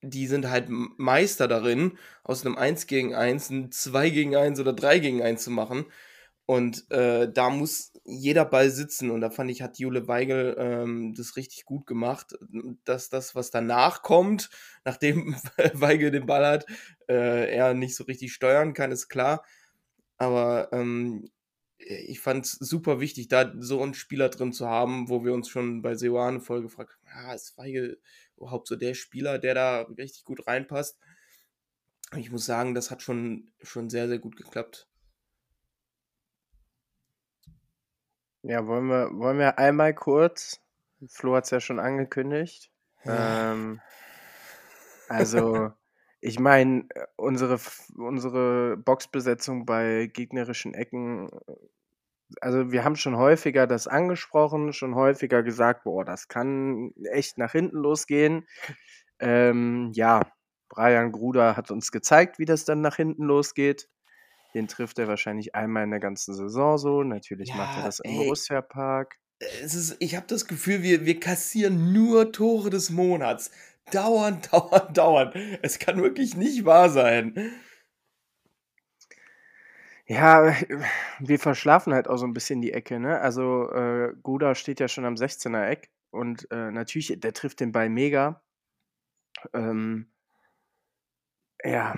die 0.02 0.26
sind 0.28 0.48
halt 0.48 0.66
Meister 0.68 1.48
darin, 1.48 1.98
aus 2.22 2.44
einem 2.46 2.56
1 2.56 2.86
gegen 2.86 3.14
1 3.14 3.50
ein 3.50 3.72
2 3.72 4.10
gegen 4.10 4.36
1 4.36 4.60
oder 4.60 4.72
3 4.72 5.00
gegen 5.00 5.22
1 5.22 5.42
zu 5.42 5.50
machen. 5.50 5.86
Und 6.48 6.90
äh, 6.90 7.30
da 7.30 7.50
muss 7.50 7.92
jeder 8.04 8.46
Ball 8.46 8.70
sitzen. 8.70 9.10
Und 9.10 9.20
da 9.20 9.28
fand 9.28 9.50
ich, 9.50 9.60
hat 9.60 9.78
Jule 9.78 10.08
Weigel 10.08 10.56
ähm, 10.58 11.12
das 11.14 11.36
richtig 11.36 11.66
gut 11.66 11.86
gemacht. 11.86 12.38
Dass 12.84 13.10
das, 13.10 13.34
was 13.34 13.50
danach 13.50 14.00
kommt, 14.00 14.48
nachdem 14.86 15.34
Weigel 15.74 16.10
den 16.10 16.24
Ball 16.24 16.46
hat, 16.46 16.66
äh, 17.06 17.54
er 17.54 17.74
nicht 17.74 17.94
so 17.94 18.04
richtig 18.04 18.32
steuern 18.32 18.72
kann, 18.72 18.92
ist 18.92 19.10
klar. 19.10 19.44
Aber 20.16 20.70
ähm, 20.72 21.30
ich 21.76 22.20
fand 22.20 22.46
es 22.46 22.52
super 22.52 22.98
wichtig, 22.98 23.28
da 23.28 23.52
so 23.58 23.82
einen 23.82 23.92
Spieler 23.92 24.30
drin 24.30 24.54
zu 24.54 24.66
haben, 24.66 25.10
wo 25.10 25.26
wir 25.26 25.34
uns 25.34 25.50
schon 25.50 25.82
bei 25.82 25.96
Seoane 25.96 26.40
voll 26.40 26.62
gefragt 26.62 26.92
haben, 26.94 27.26
ja, 27.26 27.34
ist 27.34 27.58
Weigel 27.58 28.00
überhaupt 28.38 28.68
so 28.68 28.76
der 28.76 28.94
Spieler, 28.94 29.38
der 29.38 29.52
da 29.52 29.82
richtig 29.82 30.24
gut 30.24 30.46
reinpasst? 30.46 30.98
Ich 32.16 32.30
muss 32.30 32.46
sagen, 32.46 32.74
das 32.74 32.90
hat 32.90 33.02
schon, 33.02 33.52
schon 33.62 33.90
sehr, 33.90 34.08
sehr 34.08 34.18
gut 34.18 34.36
geklappt. 34.36 34.87
Ja, 38.42 38.66
wollen 38.66 38.86
wir, 38.86 39.10
wollen 39.12 39.38
wir 39.38 39.58
einmal 39.58 39.94
kurz, 39.94 40.60
Flo 41.06 41.34
hat 41.34 41.44
es 41.44 41.50
ja 41.50 41.60
schon 41.60 41.80
angekündigt, 41.80 42.70
ja. 43.04 43.52
Ähm, 43.52 43.80
also 45.08 45.70
ich 46.20 46.38
meine, 46.38 46.86
unsere, 47.16 47.58
unsere 47.96 48.76
Boxbesetzung 48.76 49.66
bei 49.66 50.10
gegnerischen 50.12 50.74
Ecken, 50.74 51.30
also 52.40 52.72
wir 52.72 52.84
haben 52.84 52.96
schon 52.96 53.16
häufiger 53.16 53.66
das 53.66 53.86
angesprochen, 53.88 54.72
schon 54.72 54.94
häufiger 54.94 55.42
gesagt, 55.42 55.84
boah, 55.84 56.04
das 56.04 56.28
kann 56.28 56.92
echt 57.12 57.38
nach 57.38 57.52
hinten 57.52 57.78
losgehen. 57.78 58.46
Ähm, 59.20 59.90
ja, 59.94 60.22
Brian 60.68 61.12
Gruder 61.12 61.56
hat 61.56 61.70
uns 61.70 61.90
gezeigt, 61.90 62.38
wie 62.38 62.44
das 62.44 62.64
dann 62.64 62.80
nach 62.80 62.96
hinten 62.96 63.24
losgeht. 63.24 63.88
Den 64.54 64.68
trifft 64.68 64.98
er 64.98 65.08
wahrscheinlich 65.08 65.54
einmal 65.54 65.84
in 65.84 65.90
der 65.90 66.00
ganzen 66.00 66.34
Saison 66.34 66.78
so. 66.78 67.02
Natürlich 67.02 67.54
macht 67.54 67.76
er 67.76 67.80
Ja, 67.80 67.86
das 67.86 68.00
im. 68.00 68.16
Borussia 68.16 68.62
Park. 68.62 69.16
Es 69.62 69.74
ist, 69.74 69.96
ich 70.00 70.16
habe 70.16 70.26
das 70.26 70.46
Gefühl, 70.46 70.82
wir, 70.82 71.04
wir 71.06 71.20
kassieren 71.20 71.92
nur 71.92 72.32
Tore 72.32 72.70
des 72.70 72.90
Monats. 72.90 73.50
Dauernd, 73.92 74.48
dauernd, 74.52 74.96
dauernd. 74.96 75.34
Es 75.62 75.78
kann 75.78 76.02
wirklich 76.02 76.36
nicht 76.36 76.64
wahr 76.64 76.90
sein. 76.90 77.34
Ja, 80.06 80.54
wir 81.18 81.38
verschlafen 81.38 81.92
halt 81.92 82.08
auch 82.08 82.16
so 82.16 82.26
ein 82.26 82.32
bisschen 82.32 82.60
die 82.62 82.72
Ecke, 82.72 82.98
ne? 82.98 83.20
Also, 83.20 83.70
äh, 83.72 84.14
Guda 84.22 84.54
steht 84.54 84.80
ja 84.80 84.88
schon 84.88 85.04
am 85.04 85.16
16er 85.16 85.66
Eck 85.68 85.90
und 86.10 86.50
äh, 86.50 86.70
natürlich, 86.70 87.20
der 87.20 87.34
trifft 87.34 87.60
den 87.60 87.72
Ball 87.72 87.90
mega. 87.90 88.42
Ähm, 89.52 90.10
ja. 91.64 91.94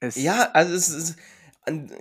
Es, 0.00 0.16
Ja, 0.16 0.50
also 0.52 0.74
es 0.74 0.88
ist 0.88 1.16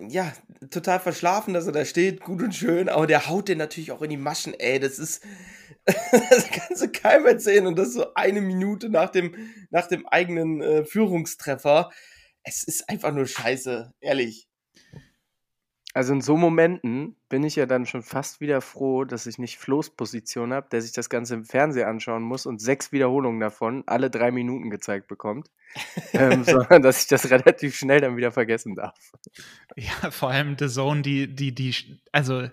ja 0.09 0.31
total 0.69 0.99
verschlafen, 0.99 1.53
dass 1.53 1.65
er 1.65 1.71
da 1.71 1.85
steht, 1.85 2.21
gut 2.21 2.41
und 2.43 2.53
schön, 2.53 2.87
aber 2.87 3.07
der 3.07 3.27
haut 3.27 3.47
den 3.47 3.57
natürlich 3.57 3.91
auch 3.91 4.01
in 4.01 4.11
die 4.11 4.17
Maschen, 4.17 4.53
ey. 4.53 4.79
Das 4.79 4.99
ist. 4.99 5.23
das 5.85 6.49
kannst 6.51 6.81
du 6.81 6.91
keinem 6.91 7.25
erzählen 7.27 7.67
und 7.67 7.77
das 7.77 7.93
so 7.93 8.13
eine 8.15 8.41
Minute 8.41 8.89
nach 8.89 9.09
dem, 9.09 9.35
nach 9.69 9.87
dem 9.87 10.07
eigenen 10.07 10.61
äh, 10.61 10.83
Führungstreffer. 10.83 11.91
Es 12.43 12.63
ist 12.63 12.89
einfach 12.89 13.11
nur 13.11 13.27
scheiße, 13.27 13.91
ehrlich. 14.01 14.47
Also 15.95 16.11
in 16.11 16.19
so 16.19 16.35
Momenten 16.35 17.15
bin 17.29 17.45
ich 17.45 17.55
ja 17.55 17.65
dann 17.65 17.85
schon 17.85 18.03
fast 18.03 18.41
wieder 18.41 18.59
froh, 18.59 19.05
dass 19.05 19.27
ich 19.27 19.39
nicht 19.39 19.57
Flo's 19.57 19.89
Position 19.89 20.51
habe, 20.51 20.67
der 20.69 20.81
sich 20.81 20.91
das 20.91 21.09
Ganze 21.09 21.35
im 21.35 21.45
Fernsehen 21.45 21.87
anschauen 21.87 22.21
muss 22.21 22.45
und 22.45 22.59
sechs 22.59 22.91
Wiederholungen 22.91 23.39
davon 23.39 23.81
alle 23.85 24.09
drei 24.09 24.29
Minuten 24.29 24.69
gezeigt 24.69 25.07
bekommt, 25.07 25.49
ähm, 26.13 26.43
sondern 26.43 26.81
dass 26.81 27.03
ich 27.03 27.07
das 27.07 27.31
relativ 27.31 27.77
schnell 27.77 28.01
dann 28.01 28.17
wieder 28.17 28.33
vergessen 28.33 28.75
darf. 28.75 28.93
Ja, 29.77 30.11
vor 30.11 30.31
allem 30.31 30.57
The 30.59 30.67
Zone, 30.67 31.01
die, 31.01 31.33
die, 31.33 31.55
die, 31.55 31.73
also 32.11 32.49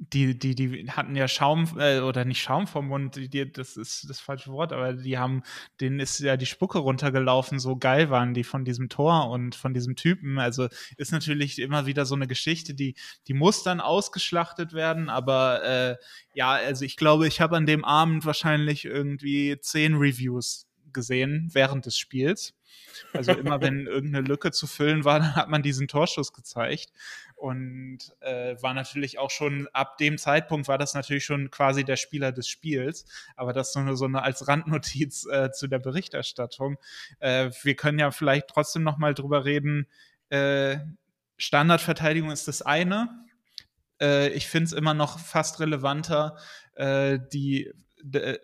die, 0.00 0.38
die, 0.38 0.54
die 0.54 0.90
hatten 0.90 1.14
ja 1.14 1.28
Schaum, 1.28 1.68
äh, 1.78 2.00
oder 2.00 2.24
nicht 2.24 2.40
Schaum 2.40 2.66
vom 2.66 2.88
Mund, 2.88 3.16
die, 3.16 3.28
die, 3.28 3.52
das 3.52 3.76
ist 3.76 4.08
das 4.08 4.18
falsche 4.18 4.50
Wort, 4.50 4.72
aber 4.72 4.94
die 4.94 5.18
haben, 5.18 5.42
denen 5.80 6.00
ist 6.00 6.18
ja 6.20 6.38
die 6.38 6.46
Spucke 6.46 6.78
runtergelaufen, 6.78 7.58
so 7.58 7.76
geil 7.76 8.08
waren 8.08 8.32
die 8.32 8.42
von 8.42 8.64
diesem 8.64 8.88
Tor 8.88 9.28
und 9.28 9.54
von 9.54 9.74
diesem 9.74 9.96
Typen. 9.96 10.38
Also 10.38 10.68
ist 10.96 11.12
natürlich 11.12 11.58
immer 11.58 11.84
wieder 11.84 12.06
so 12.06 12.14
eine 12.14 12.26
Geschichte, 12.26 12.72
die, 12.72 12.94
die 13.28 13.34
muss 13.34 13.62
dann 13.62 13.80
ausgeschlachtet 13.80 14.72
werden, 14.72 15.10
aber 15.10 15.62
äh, 15.64 15.96
ja, 16.32 16.52
also 16.52 16.86
ich 16.86 16.96
glaube, 16.96 17.28
ich 17.28 17.42
habe 17.42 17.58
an 17.58 17.66
dem 17.66 17.84
Abend 17.84 18.24
wahrscheinlich 18.24 18.86
irgendwie 18.86 19.58
zehn 19.60 19.96
Reviews 19.96 20.66
gesehen 20.92 21.50
während 21.52 21.84
des 21.84 21.98
Spiels. 21.98 22.54
Also 23.12 23.32
immer 23.32 23.60
wenn 23.60 23.86
irgendeine 23.86 24.26
Lücke 24.26 24.50
zu 24.50 24.66
füllen 24.66 25.04
war, 25.04 25.20
dann 25.20 25.36
hat 25.36 25.48
man 25.48 25.62
diesen 25.62 25.88
Torschuss 25.88 26.32
gezeigt. 26.32 26.92
Und 27.40 28.00
äh, 28.20 28.54
war 28.60 28.74
natürlich 28.74 29.18
auch 29.18 29.30
schon, 29.30 29.66
ab 29.72 29.96
dem 29.96 30.18
Zeitpunkt 30.18 30.68
war 30.68 30.76
das 30.76 30.92
natürlich 30.92 31.24
schon 31.24 31.50
quasi 31.50 31.84
der 31.84 31.96
Spieler 31.96 32.32
des 32.32 32.48
Spiels. 32.48 33.06
Aber 33.34 33.54
das 33.54 33.74
eine, 33.74 33.96
so 33.96 34.04
eine 34.04 34.22
als 34.22 34.46
Randnotiz 34.46 35.26
äh, 35.32 35.50
zu 35.50 35.66
der 35.66 35.78
Berichterstattung. 35.78 36.76
Äh, 37.18 37.50
wir 37.62 37.76
können 37.76 37.98
ja 37.98 38.10
vielleicht 38.10 38.48
trotzdem 38.48 38.82
noch 38.82 38.98
mal 38.98 39.14
drüber 39.14 39.46
reden. 39.46 39.86
Äh, 40.28 40.80
Standardverteidigung 41.38 42.30
ist 42.30 42.46
das 42.46 42.60
eine. 42.60 43.08
Äh, 44.02 44.28
ich 44.32 44.46
finde 44.46 44.66
es 44.66 44.72
immer 44.74 44.92
noch 44.92 45.18
fast 45.18 45.60
relevanter, 45.60 46.36
äh, 46.74 47.18
die 47.32 47.72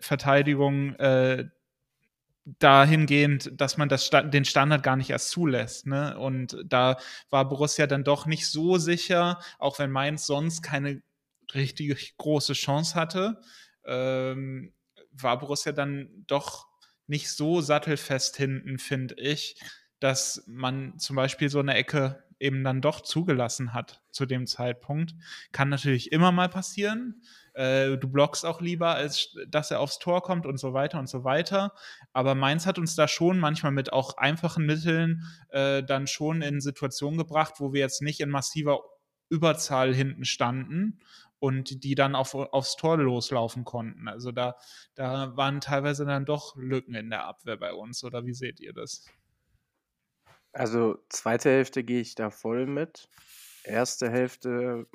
Verteidigung 0.01 0.95
dahingehend, 2.47 3.51
dass 3.61 3.77
man 3.77 3.89
das, 3.89 4.09
den 4.11 4.45
Standard 4.45 4.83
gar 4.83 4.97
nicht 4.97 5.11
erst 5.11 5.31
zulässt. 5.31 5.87
Ne? 5.87 6.17
Und 6.17 6.57
da 6.65 6.97
war 7.29 7.49
Borussia 7.49 7.87
dann 7.87 8.05
doch 8.05 8.27
nicht 8.27 8.49
so 8.49 8.79
sicher, 8.79 9.41
auch 9.59 9.79
wenn 9.79 9.91
Mainz 9.91 10.27
sonst 10.27 10.63
keine 10.63 11.03
richtig 11.55 12.17
große 12.17 12.53
Chance 12.53 12.95
hatte, 12.95 13.41
ähm, 13.85 14.73
war 15.11 15.39
Borussia 15.39 15.73
dann 15.73 16.25
doch 16.27 16.67
nicht 17.09 17.31
so 17.31 17.61
sattelfest 17.61 18.37
hinten, 18.37 18.79
finde 18.79 19.17
ich, 19.17 19.61
dass 19.99 20.45
man 20.47 20.99
zum 20.99 21.17
Beispiel 21.17 21.49
so 21.49 21.59
eine 21.59 21.75
Ecke 21.75 22.25
eben 22.39 22.65
dann 22.65 22.81
doch 22.81 23.01
zugelassen 23.01 23.73
hat 23.73 24.03
zu 24.11 24.27
dem 24.27 24.47
Zeitpunkt. 24.47 25.15
Kann 25.53 25.69
natürlich 25.69 26.13
immer 26.13 26.33
mal 26.33 26.49
passieren. 26.49 27.23
Äh, 27.55 27.97
du 27.97 28.09
blockst 28.09 28.45
auch 28.45 28.61
lieber, 28.61 28.95
als 28.95 29.37
dass 29.49 29.71
er 29.71 29.81
aufs 29.81 29.99
Tor 29.99 30.23
kommt 30.23 30.47
und 30.47 30.59
so 30.59 30.75
weiter 30.75 30.99
und 30.99 31.09
so 31.09 31.25
weiter. 31.25 31.73
Aber 32.13 32.35
Mainz 32.35 32.67
hat 32.67 32.79
uns 32.79 32.95
da 32.95 33.09
schon 33.09 33.39
manchmal 33.39 33.73
mit 33.73 33.93
auch 33.93 34.17
einfachen 34.19 34.67
Mitteln 34.67 35.23
äh, 35.51 35.83
dann 35.83 36.07
schon 36.07 36.43
in 36.43 36.61
Situationen 36.61 37.19
gebracht, 37.19 37.55
wo 37.59 37.73
wir 37.73 37.81
jetzt 37.81 38.03
nicht 38.03 38.21
in 38.21 38.31
massiver 38.31 38.81
Überzahl 39.29 39.95
hinten 39.95 40.25
standen 40.25 41.01
und 41.39 41.85
die 41.85 41.95
dann 41.95 42.15
auf, 42.15 42.35
aufs 42.35 42.77
Tor 42.77 42.99
loslaufen 42.99 43.65
konnten. 43.65 44.09
Also 44.09 44.33
da, 44.33 44.57
da 44.95 45.37
waren 45.37 45.61
teilweise 45.61 46.05
dann 46.05 46.25
doch 46.25 46.57
Lücken 46.57 46.95
in 46.95 47.11
der 47.11 47.25
Abwehr 47.25 47.57
bei 47.57 47.73
uns. 47.73 48.05
Oder 48.05 48.25
wie 48.25 48.35
seht 48.35 48.61
ihr 48.61 48.73
das? 48.73 49.07
Also 50.57 50.97
zweite 51.11 51.51
Hälfte 51.51 51.85
gehe 51.85 52.01
ich 52.01 52.15
da 52.15 52.31
voll 52.31 52.67
mit. 52.67 53.11
Erste 53.63 54.09
Hälfte 54.11 54.87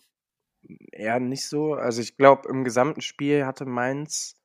eher 0.92 1.20
nicht 1.20 1.48
so. 1.48 1.76
Also 1.76 2.02
ich 2.02 2.18
glaube, 2.18 2.50
im 2.50 2.64
gesamten 2.64 3.02
Spiel 3.02 3.46
hatte 3.46 3.66
Mainz 3.66 4.42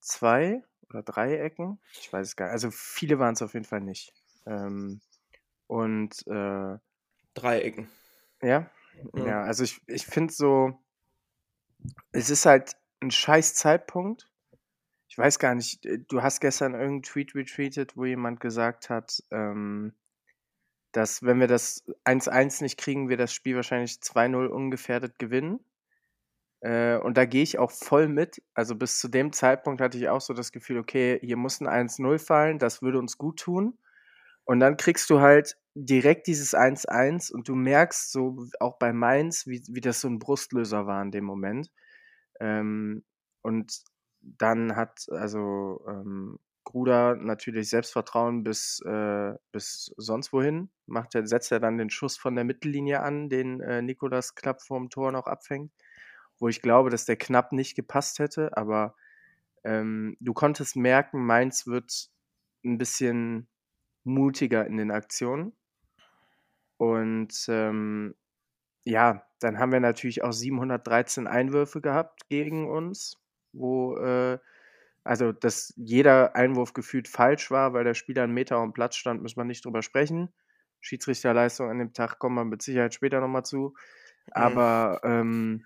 zwei 0.00 0.60
oder 0.88 1.04
drei 1.04 1.38
Ecken. 1.38 1.78
Ich 1.92 2.12
weiß 2.12 2.26
es 2.26 2.36
gar 2.36 2.46
nicht. 2.46 2.52
Also 2.52 2.72
viele 2.72 3.20
waren 3.20 3.34
es 3.34 3.42
auf 3.42 3.54
jeden 3.54 3.64
Fall 3.64 3.80
nicht. 3.80 4.12
Ähm, 4.44 5.00
und 5.68 6.26
äh, 6.26 6.78
Drei 7.34 7.60
Ecken. 7.60 7.88
ja, 8.42 8.68
Ja. 9.12 9.26
ja, 9.26 9.42
also 9.44 9.62
ich, 9.62 9.80
ich 9.86 10.04
finde 10.04 10.32
so, 10.32 10.80
es 12.10 12.28
ist 12.28 12.44
halt 12.44 12.76
ein 13.00 13.12
scheiß 13.12 13.54
Zeitpunkt. 13.54 14.28
Ich 15.06 15.16
weiß 15.16 15.38
gar 15.38 15.54
nicht, 15.54 15.86
äh, 15.86 16.00
du 16.00 16.22
hast 16.22 16.40
gestern 16.40 16.72
irgendeinen 16.72 17.02
Tweet 17.04 17.36
retweetet, 17.36 17.96
wo 17.96 18.04
jemand 18.04 18.40
gesagt 18.40 18.90
hat, 18.90 19.22
ähm, 19.30 19.94
dass 20.94 21.24
wenn 21.24 21.40
wir 21.40 21.48
das 21.48 21.84
1-1 22.04 22.62
nicht 22.62 22.78
kriegen, 22.78 23.08
wir 23.08 23.16
das 23.16 23.32
Spiel 23.32 23.56
wahrscheinlich 23.56 23.94
2-0 23.94 24.46
ungefährdet 24.46 25.18
gewinnen. 25.18 25.58
Äh, 26.60 26.98
und 26.98 27.16
da 27.18 27.24
gehe 27.26 27.42
ich 27.42 27.58
auch 27.58 27.72
voll 27.72 28.08
mit. 28.08 28.42
Also 28.54 28.76
bis 28.76 29.00
zu 29.00 29.08
dem 29.08 29.32
Zeitpunkt 29.32 29.80
hatte 29.80 29.98
ich 29.98 30.08
auch 30.08 30.20
so 30.20 30.34
das 30.34 30.52
Gefühl, 30.52 30.78
okay, 30.78 31.18
hier 31.20 31.36
muss 31.36 31.60
ein 31.60 31.88
1-0 31.88 32.18
fallen, 32.18 32.58
das 32.60 32.80
würde 32.80 33.00
uns 33.00 33.18
gut 33.18 33.40
tun. 33.40 33.76
Und 34.44 34.60
dann 34.60 34.76
kriegst 34.76 35.10
du 35.10 35.20
halt 35.20 35.56
direkt 35.74 36.28
dieses 36.28 36.54
1-1 36.54 37.32
und 37.32 37.48
du 37.48 37.56
merkst 37.56 38.12
so 38.12 38.46
auch 38.60 38.78
bei 38.78 38.92
Mainz, 38.92 39.46
wie, 39.46 39.62
wie 39.68 39.80
das 39.80 40.00
so 40.00 40.08
ein 40.08 40.20
Brustlöser 40.20 40.86
war 40.86 41.02
in 41.02 41.10
dem 41.10 41.24
Moment. 41.24 41.70
Ähm, 42.40 43.04
und 43.42 43.82
dann 44.22 44.76
hat 44.76 45.06
also 45.10 45.84
ähm, 45.88 46.38
Gruder 46.64 47.16
natürlich 47.16 47.68
Selbstvertrauen 47.68 48.42
bis, 48.42 48.80
äh, 48.86 49.34
bis 49.52 49.92
sonst 49.96 50.32
wohin. 50.32 50.70
Macht 50.86 51.14
er, 51.14 51.26
setzt 51.26 51.52
er 51.52 51.60
dann 51.60 51.78
den 51.78 51.90
Schuss 51.90 52.16
von 52.16 52.34
der 52.34 52.44
Mittellinie 52.44 53.00
an, 53.00 53.28
den 53.28 53.60
äh, 53.60 53.82
Nikolas 53.82 54.34
knapp 54.34 54.62
vorm 54.62 54.90
Tor 54.90 55.12
noch 55.12 55.26
abfängt. 55.26 55.72
Wo 56.38 56.48
ich 56.48 56.62
glaube, 56.62 56.90
dass 56.90 57.04
der 57.04 57.16
knapp 57.16 57.52
nicht 57.52 57.76
gepasst 57.76 58.18
hätte, 58.18 58.56
aber 58.56 58.96
ähm, 59.62 60.16
du 60.20 60.34
konntest 60.34 60.74
merken, 60.76 61.24
Mainz 61.24 61.66
wird 61.66 62.10
ein 62.64 62.78
bisschen 62.78 63.48
mutiger 64.02 64.66
in 64.66 64.76
den 64.76 64.90
Aktionen. 64.90 65.52
Und 66.76 67.46
ähm, 67.48 68.14
ja, 68.84 69.24
dann 69.40 69.58
haben 69.58 69.72
wir 69.72 69.80
natürlich 69.80 70.24
auch 70.24 70.32
713 70.32 71.26
Einwürfe 71.26 71.80
gehabt 71.80 72.28
gegen 72.28 72.68
uns, 72.68 73.18
wo 73.52 73.96
äh, 73.96 74.38
also 75.04 75.32
dass 75.32 75.72
jeder 75.76 76.34
Einwurf 76.34 76.72
gefühlt 76.72 77.08
falsch 77.08 77.50
war, 77.50 77.74
weil 77.74 77.84
der 77.84 77.94
Spieler 77.94 78.24
einen 78.24 78.34
Meter 78.34 78.56
am 78.56 78.72
Platz 78.72 78.96
stand, 78.96 79.22
muss 79.22 79.36
man 79.36 79.46
nicht 79.46 79.64
drüber 79.64 79.82
sprechen. 79.82 80.32
Schiedsrichterleistung 80.80 81.70
an 81.70 81.78
dem 81.78 81.92
Tag 81.92 82.18
kommen 82.18 82.34
wir 82.34 82.44
mit 82.44 82.62
Sicherheit 82.62 82.94
später 82.94 83.20
nochmal 83.20 83.44
zu. 83.44 83.74
Aber 84.30 85.00
ähm, 85.04 85.64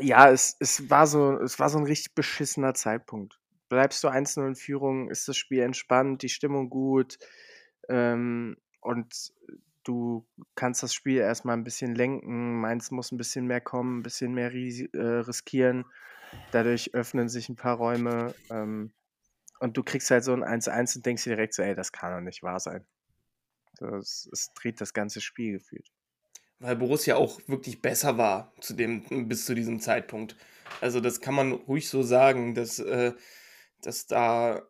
ja, 0.00 0.30
es, 0.30 0.56
es, 0.60 0.88
war 0.90 1.06
so, 1.06 1.38
es 1.40 1.58
war 1.58 1.68
so 1.70 1.78
ein 1.78 1.84
richtig 1.84 2.14
beschissener 2.14 2.74
Zeitpunkt. 2.74 3.40
Bleibst 3.68 4.04
du 4.04 4.08
1-0 4.08 4.48
in 4.48 4.54
Führung, 4.54 5.10
ist 5.10 5.28
das 5.28 5.36
Spiel 5.36 5.62
entspannt, 5.62 6.22
die 6.22 6.28
Stimmung 6.28 6.70
gut 6.70 7.18
ähm, 7.88 8.56
und 8.80 9.32
du 9.84 10.26
kannst 10.54 10.82
das 10.82 10.92
Spiel 10.94 11.18
erstmal 11.18 11.56
ein 11.56 11.64
bisschen 11.64 11.94
lenken. 11.94 12.60
Mainz 12.60 12.90
muss 12.90 13.12
ein 13.12 13.18
bisschen 13.18 13.46
mehr 13.46 13.60
kommen, 13.60 13.98
ein 13.98 14.02
bisschen 14.02 14.34
mehr 14.34 14.52
äh, 14.52 14.98
riskieren. 14.98 15.84
Dadurch 16.52 16.94
öffnen 16.94 17.28
sich 17.28 17.48
ein 17.48 17.56
paar 17.56 17.76
Räume. 17.76 18.34
Ähm, 18.50 18.92
und 19.60 19.76
du 19.76 19.82
kriegst 19.82 20.10
halt 20.10 20.24
so 20.24 20.32
ein 20.32 20.42
1-1 20.42 20.96
und 20.96 21.06
denkst 21.06 21.24
dir 21.24 21.36
direkt 21.36 21.54
so, 21.54 21.62
ey, 21.62 21.74
das 21.74 21.92
kann 21.92 22.12
doch 22.12 22.20
nicht 22.20 22.42
wahr 22.42 22.60
sein. 22.60 22.86
Das, 23.78 24.28
es 24.32 24.52
dreht 24.54 24.80
das 24.80 24.92
ganze 24.94 25.20
Spiel 25.20 25.52
gefühlt. 25.52 25.90
Weil 26.58 26.76
Borussia 26.76 27.16
auch 27.16 27.40
wirklich 27.46 27.80
besser 27.80 28.18
war 28.18 28.52
zu 28.60 28.74
dem, 28.74 29.28
bis 29.28 29.46
zu 29.46 29.54
diesem 29.54 29.80
Zeitpunkt. 29.80 30.36
Also 30.80 31.00
das 31.00 31.20
kann 31.20 31.34
man 31.34 31.52
ruhig 31.52 31.88
so 31.88 32.02
sagen, 32.02 32.54
dass, 32.54 32.78
äh, 32.78 33.12
dass 33.80 34.06
da 34.06 34.62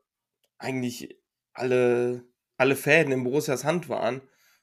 eigentlich 0.58 1.18
alle, 1.52 2.24
alle 2.56 2.76
Fäden 2.76 3.12
in 3.12 3.24
Borussias 3.24 3.64
Hand 3.64 3.88
waren. 3.88 4.22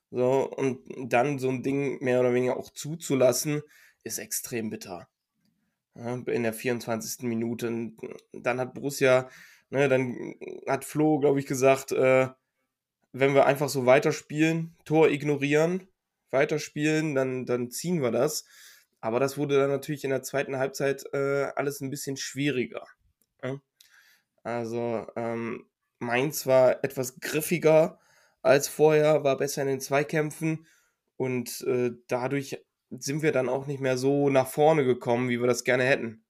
So, 0.10 0.49
und 0.49 0.79
dann 1.12 1.38
so 1.38 1.49
ein 1.49 1.63
Ding 1.63 2.01
mehr 2.01 2.21
oder 2.21 2.33
weniger 2.33 2.55
auch 2.55 2.69
zuzulassen, 2.69 3.62
ist 4.03 4.19
extrem 4.19 4.69
bitter. 4.69 5.10
In 5.97 6.43
der 6.43 6.53
24. 6.53 7.23
Minute. 7.23 7.91
Dann 8.31 8.60
hat 8.60 8.73
Borussia, 8.75 9.29
ne, 9.69 9.89
dann 9.89 10.36
hat 10.67 10.86
Flo, 10.86 11.19
glaube 11.19 11.39
ich, 11.39 11.47
gesagt, 11.47 11.91
äh, 11.91 12.27
wenn 13.13 13.33
wir 13.33 13.45
einfach 13.45 13.69
so 13.69 13.86
weiterspielen, 13.86 14.75
Tor 14.86 15.10
ignorieren, 15.10 15.88
weiterspielen, 16.29 17.15
dann, 17.15 17.45
dann 17.45 17.71
ziehen 17.71 18.01
wir 18.01 18.12
das. 18.12 18.45
Aber 19.01 19.19
das 19.19 19.38
wurde 19.38 19.57
dann 19.57 19.69
natürlich 19.69 20.03
in 20.03 20.10
der 20.10 20.23
zweiten 20.23 20.57
Halbzeit 20.57 21.05
äh, 21.13 21.45
alles 21.55 21.81
ein 21.81 21.89
bisschen 21.89 22.17
schwieriger. 22.17 22.86
Ja? 23.43 23.60
Also 24.43 25.07
ähm, 25.15 25.65
Mainz 25.99 26.45
war 26.45 26.83
etwas 26.83 27.19
griffiger 27.19 27.99
als 28.41 28.67
vorher, 28.67 29.23
war 29.23 29.38
besser 29.38 29.63
in 29.63 29.67
den 29.67 29.81
Zweikämpfen 29.81 30.67
und 31.15 31.62
äh, 31.62 31.91
dadurch 32.07 32.63
sind 32.91 33.21
wir 33.21 33.32
dann 33.32 33.50
auch 33.50 33.67
nicht 33.67 33.82
mehr 33.82 33.97
so 33.97 34.30
nach 34.30 34.47
vorne 34.47 34.86
gekommen, 34.86 35.30
wie 35.30 35.39
wir 35.39 35.47
das 35.47 35.63
gerne 35.63 35.84
hätten. 35.84 36.23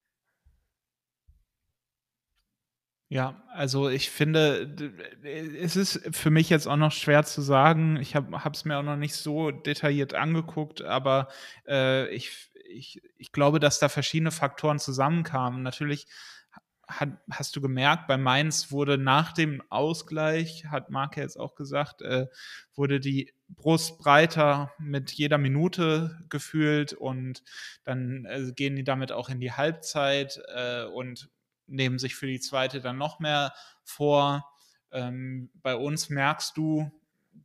Ja, 3.10 3.42
also 3.54 3.88
ich 3.88 4.10
finde, 4.10 4.76
es 5.24 5.78
ist 5.78 6.14
für 6.14 6.30
mich 6.30 6.50
jetzt 6.50 6.68
auch 6.68 6.76
noch 6.76 6.92
schwer 6.92 7.24
zu 7.24 7.42
sagen. 7.42 7.96
Ich 7.98 8.16
habe 8.16 8.52
es 8.52 8.66
mir 8.66 8.78
auch 8.78 8.84
noch 8.84 8.98
nicht 8.98 9.16
so 9.16 9.52
detailliert 9.52 10.14
angeguckt, 10.14 10.82
aber 10.82 11.30
äh, 11.66 12.10
ich, 12.14 12.52
ich, 12.70 13.02
ich 13.16 13.32
glaube, 13.32 13.62
dass 13.62 13.80
da 13.80 13.88
verschiedene 13.88 14.32
Faktoren 14.32 14.78
zusammenkamen. 14.78 15.64
Natürlich 15.64 16.08
hat, 16.86 17.12
hast 17.32 17.56
du 17.56 17.62
gemerkt, 17.62 18.08
bei 18.08 18.18
Mainz 18.18 18.72
wurde 18.72 18.98
nach 18.98 19.32
dem 19.32 19.64
Ausgleich, 19.70 20.66
hat 20.70 20.90
Marke 20.90 21.22
jetzt 21.22 21.40
auch 21.40 21.56
gesagt, 21.56 22.02
äh, 22.02 22.28
wurde 22.76 23.00
die 23.00 23.34
Brust 23.50 23.98
breiter 23.98 24.74
mit 24.78 25.12
jeder 25.12 25.38
Minute 25.38 26.20
gefühlt 26.30 26.94
und 26.94 27.44
dann 27.84 28.26
äh, 28.26 28.52
gehen 28.54 28.76
die 28.76 28.84
damit 28.84 29.12
auch 29.12 29.30
in 29.30 29.40
die 29.40 29.54
Halbzeit 29.54 30.40
äh, 30.54 30.84
und 30.84 31.30
nehmen 31.66 32.00
sich 32.00 32.16
für 32.16 32.28
die 32.28 32.40
zweite 32.40 32.82
dann 32.82 32.98
noch 32.98 33.20
mehr 33.20 33.54
vor. 33.84 34.46
Ähm, 34.92 35.50
bei 35.62 35.76
uns 35.76 36.10
merkst 36.10 36.58
du, 36.58 36.92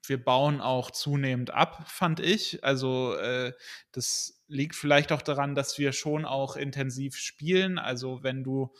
wir 0.04 0.22
bauen 0.22 0.60
auch 0.60 0.90
zunehmend 0.90 1.50
ab, 1.50 1.84
fand 1.88 2.20
ich. 2.20 2.64
Also 2.64 3.14
äh, 3.16 3.52
das 3.92 4.42
liegt 4.48 4.74
vielleicht 4.74 5.12
auch 5.12 5.22
daran, 5.22 5.54
dass 5.54 5.78
wir 5.78 5.92
schon 5.92 6.24
auch 6.24 6.56
intensiv 6.56 7.16
spielen. 7.16 7.78
Also 7.78 8.22
wenn 8.22 8.42
du 8.42 8.72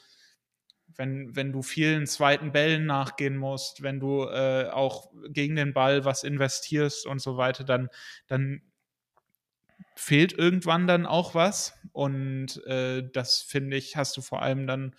wenn, 0.97 1.35
wenn 1.35 1.53
du 1.53 1.63
vielen 1.63 2.07
zweiten 2.07 2.53
Bällen 2.53 2.87
nachgehen 2.87 3.37
musst, 3.37 3.83
wenn 3.83 4.01
du 4.01 4.25
äh, 4.25 4.69
auch 4.71 5.11
gegen 5.29 5.57
den 5.57 5.73
Ball 5.73 6.05
was 6.05 6.25
investierst 6.25 7.07
und 7.07 7.21
so 7.21 7.37
weiter, 7.37 7.65
dann, 7.65 7.89
dann 8.27 8.63
fehlt 9.95 10.33
irgendwann 10.33 10.87
dann 10.87 11.07
auch 11.07 11.35
was. 11.35 11.75
Und 11.93 12.65
äh, 12.67 13.09
das 13.13 13.43
finde 13.43 13.77
ich, 13.77 13.97
hast 13.97 14.17
du 14.17 14.21
vor 14.21 14.43
allem 14.43 14.67
dann 14.67 14.95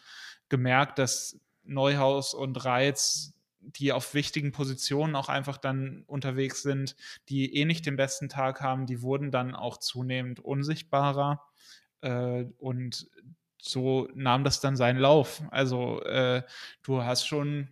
gemerkt, 0.49 0.99
dass 0.99 1.39
Neuhaus 1.63 2.33
und 2.33 2.63
Reiz, 2.65 3.33
die 3.59 3.93
auf 3.93 4.13
wichtigen 4.13 4.51
Positionen 4.51 5.15
auch 5.15 5.29
einfach 5.29 5.57
dann 5.57 6.03
unterwegs 6.05 6.61
sind, 6.61 6.95
die 7.29 7.55
eh 7.55 7.65
nicht 7.65 7.85
den 7.85 7.95
besten 7.95 8.27
Tag 8.27 8.61
haben, 8.61 8.85
die 8.85 9.01
wurden 9.01 9.31
dann 9.31 9.55
auch 9.55 9.77
zunehmend 9.77 10.39
unsichtbarer. 10.39 11.41
Äh, 12.01 12.45
und 12.57 13.09
so 13.63 14.09
nahm 14.13 14.43
das 14.43 14.59
dann 14.59 14.75
seinen 14.75 14.99
Lauf. 14.99 15.41
Also 15.49 16.01
äh, 16.03 16.43
du 16.83 17.03
hast 17.03 17.25
schon, 17.25 17.69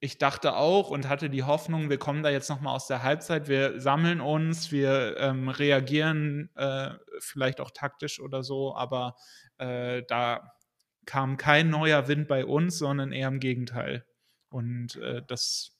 ich 0.00 0.18
dachte 0.18 0.56
auch 0.56 0.90
und 0.90 1.08
hatte 1.08 1.30
die 1.30 1.44
Hoffnung, 1.44 1.90
wir 1.90 1.98
kommen 1.98 2.24
da 2.24 2.30
jetzt 2.30 2.50
nochmal 2.50 2.74
aus 2.74 2.88
der 2.88 3.04
Halbzeit, 3.04 3.48
wir 3.48 3.80
sammeln 3.80 4.20
uns, 4.20 4.72
wir 4.72 5.16
ähm, 5.18 5.48
reagieren 5.48 6.50
äh, 6.56 6.90
vielleicht 7.20 7.60
auch 7.60 7.70
taktisch 7.70 8.18
oder 8.18 8.42
so, 8.42 8.74
aber 8.74 9.14
äh, 9.58 10.02
da 10.08 10.52
kam 11.06 11.36
kein 11.36 11.70
neuer 11.70 12.08
Wind 12.08 12.26
bei 12.26 12.44
uns, 12.44 12.78
sondern 12.78 13.12
eher 13.12 13.28
im 13.28 13.38
Gegenteil. 13.38 14.04
Und 14.48 14.96
äh, 14.96 15.22
das, 15.26 15.78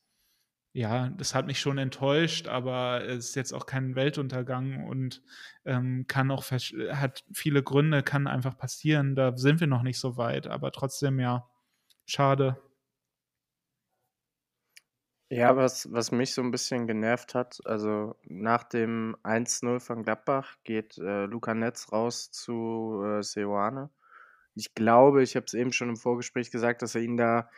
ja, 0.72 1.10
das 1.10 1.34
hat 1.34 1.46
mich 1.46 1.60
schon 1.60 1.78
enttäuscht, 1.78 2.48
aber 2.48 3.04
es 3.04 3.30
ist 3.30 3.34
jetzt 3.34 3.52
auch 3.52 3.66
kein 3.66 3.94
Weltuntergang 3.94 4.86
und 4.86 5.22
ähm, 5.64 6.06
kann 6.08 6.30
auch, 6.30 6.44
hat 6.50 7.24
viele 7.32 7.62
Gründe, 7.62 8.02
kann 8.02 8.26
einfach 8.26 8.56
passieren. 8.56 9.14
Da 9.14 9.36
sind 9.36 9.60
wir 9.60 9.66
noch 9.66 9.82
nicht 9.82 9.98
so 9.98 10.16
weit, 10.16 10.46
aber 10.46 10.72
trotzdem, 10.72 11.20
ja, 11.20 11.48
schade. 12.06 12.60
Ja, 15.28 15.56
was, 15.56 15.90
was 15.92 16.12
mich 16.12 16.34
so 16.34 16.42
ein 16.42 16.50
bisschen 16.50 16.86
genervt 16.86 17.34
hat, 17.34 17.60
also 17.64 18.16
nach 18.24 18.64
dem 18.64 19.16
1-0 19.22 19.80
von 19.80 20.02
Gladbach 20.02 20.56
geht 20.62 20.98
äh, 20.98 21.24
Luca 21.24 21.54
Netz 21.54 21.90
raus 21.90 22.30
zu 22.30 23.02
äh, 23.02 23.22
Seoane 23.22 23.90
ich 24.54 24.74
glaube, 24.74 25.22
ich 25.22 25.36
habe 25.36 25.46
es 25.46 25.54
eben 25.54 25.72
schon 25.72 25.88
im 25.88 25.96
Vorgespräch 25.96 26.50
gesagt, 26.50 26.82
dass 26.82 26.94
er 26.94 27.02
ihn 27.02 27.16
da 27.16 27.48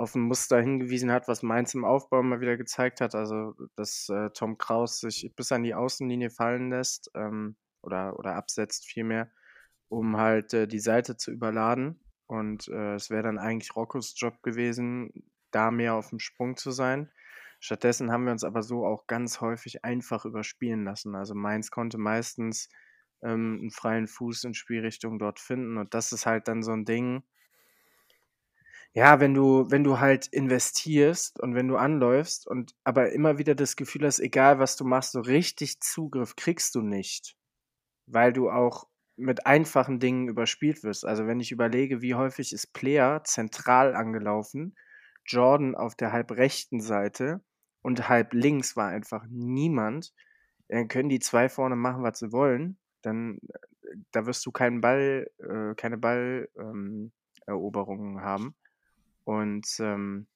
auf 0.00 0.14
ein 0.14 0.22
Muster 0.22 0.60
hingewiesen 0.60 1.12
hat, 1.12 1.28
was 1.28 1.42
Mainz 1.42 1.74
im 1.74 1.84
Aufbau 1.84 2.22
mal 2.22 2.40
wieder 2.40 2.56
gezeigt 2.56 3.00
hat. 3.00 3.14
Also, 3.14 3.54
dass 3.76 4.08
äh, 4.08 4.30
Tom 4.30 4.58
Kraus 4.58 5.00
sich 5.00 5.32
bis 5.36 5.52
an 5.52 5.62
die 5.62 5.74
Außenlinie 5.74 6.30
fallen 6.30 6.70
lässt 6.70 7.10
ähm, 7.14 7.56
oder, 7.82 8.18
oder 8.18 8.34
absetzt 8.34 8.86
vielmehr, 8.86 9.30
um 9.88 10.16
halt 10.16 10.54
äh, 10.54 10.66
die 10.66 10.78
Seite 10.80 11.16
zu 11.16 11.30
überladen. 11.30 12.00
Und 12.26 12.68
äh, 12.68 12.94
es 12.94 13.10
wäre 13.10 13.24
dann 13.24 13.38
eigentlich 13.38 13.76
Roccos 13.76 14.14
Job 14.16 14.42
gewesen, 14.42 15.12
da 15.50 15.70
mehr 15.70 15.94
auf 15.94 16.10
dem 16.10 16.18
Sprung 16.18 16.56
zu 16.56 16.70
sein. 16.70 17.10
Stattdessen 17.58 18.10
haben 18.10 18.24
wir 18.24 18.32
uns 18.32 18.44
aber 18.44 18.62
so 18.62 18.86
auch 18.86 19.06
ganz 19.06 19.42
häufig 19.42 19.84
einfach 19.84 20.24
überspielen 20.24 20.84
lassen. 20.84 21.14
Also 21.14 21.34
Mainz 21.34 21.70
konnte 21.70 21.98
meistens 21.98 22.70
ähm, 23.22 23.58
einen 23.60 23.70
freien 23.70 24.08
Fuß 24.08 24.44
in 24.44 24.54
Spielrichtung 24.54 25.18
dort 25.18 25.40
finden. 25.40 25.76
Und 25.76 25.92
das 25.92 26.12
ist 26.12 26.24
halt 26.24 26.48
dann 26.48 26.62
so 26.62 26.72
ein 26.72 26.86
Ding. 26.86 27.22
Ja, 28.94 29.20
wenn 29.20 29.34
du, 29.34 29.70
wenn 29.70 29.84
du 29.84 30.00
halt 30.00 30.26
investierst 30.28 31.38
und 31.40 31.54
wenn 31.54 31.68
du 31.68 31.76
anläufst 31.76 32.46
und 32.48 32.74
aber 32.82 33.12
immer 33.12 33.38
wieder 33.38 33.54
das 33.54 33.76
Gefühl 33.76 34.04
hast, 34.04 34.18
egal 34.18 34.58
was 34.58 34.76
du 34.76 34.84
machst, 34.84 35.12
so 35.12 35.20
richtig 35.20 35.80
Zugriff 35.80 36.34
kriegst 36.36 36.74
du 36.74 36.82
nicht, 36.82 37.36
weil 38.06 38.32
du 38.32 38.50
auch 38.50 38.88
mit 39.16 39.46
einfachen 39.46 40.00
Dingen 40.00 40.28
überspielt 40.28 40.82
wirst. 40.84 41.04
Also 41.06 41.26
wenn 41.26 41.38
ich 41.40 41.52
überlege, 41.52 42.02
wie 42.02 42.14
häufig 42.16 42.52
ist 42.52 42.72
Player 42.72 43.22
zentral 43.24 43.94
angelaufen, 43.94 44.76
Jordan 45.26 45.74
auf 45.76 45.94
der 45.96 46.10
halb 46.12 46.32
rechten 46.32 46.80
Seite 46.80 47.40
und 47.82 48.08
halb 48.08 48.34
links 48.34 48.76
war 48.76 48.88
einfach 48.88 49.24
niemand, 49.30 50.12
dann 50.68 50.88
können 50.88 51.08
die 51.10 51.20
zwei 51.20 51.48
vorne 51.48 51.76
machen, 51.76 52.02
was 52.02 52.18
sie 52.20 52.32
wollen 52.32 52.78
dann 53.02 53.38
äh, 53.48 53.58
da 54.12 54.26
wirst 54.26 54.44
du 54.46 54.52
keinen 54.52 54.80
Ball, 54.82 55.26
äh, 55.38 55.74
keine 55.74 55.96
Balleroberungen 55.98 58.16
ähm, 58.18 58.22
haben. 58.22 58.54
Und 59.30 59.78
ähm, 59.78 60.26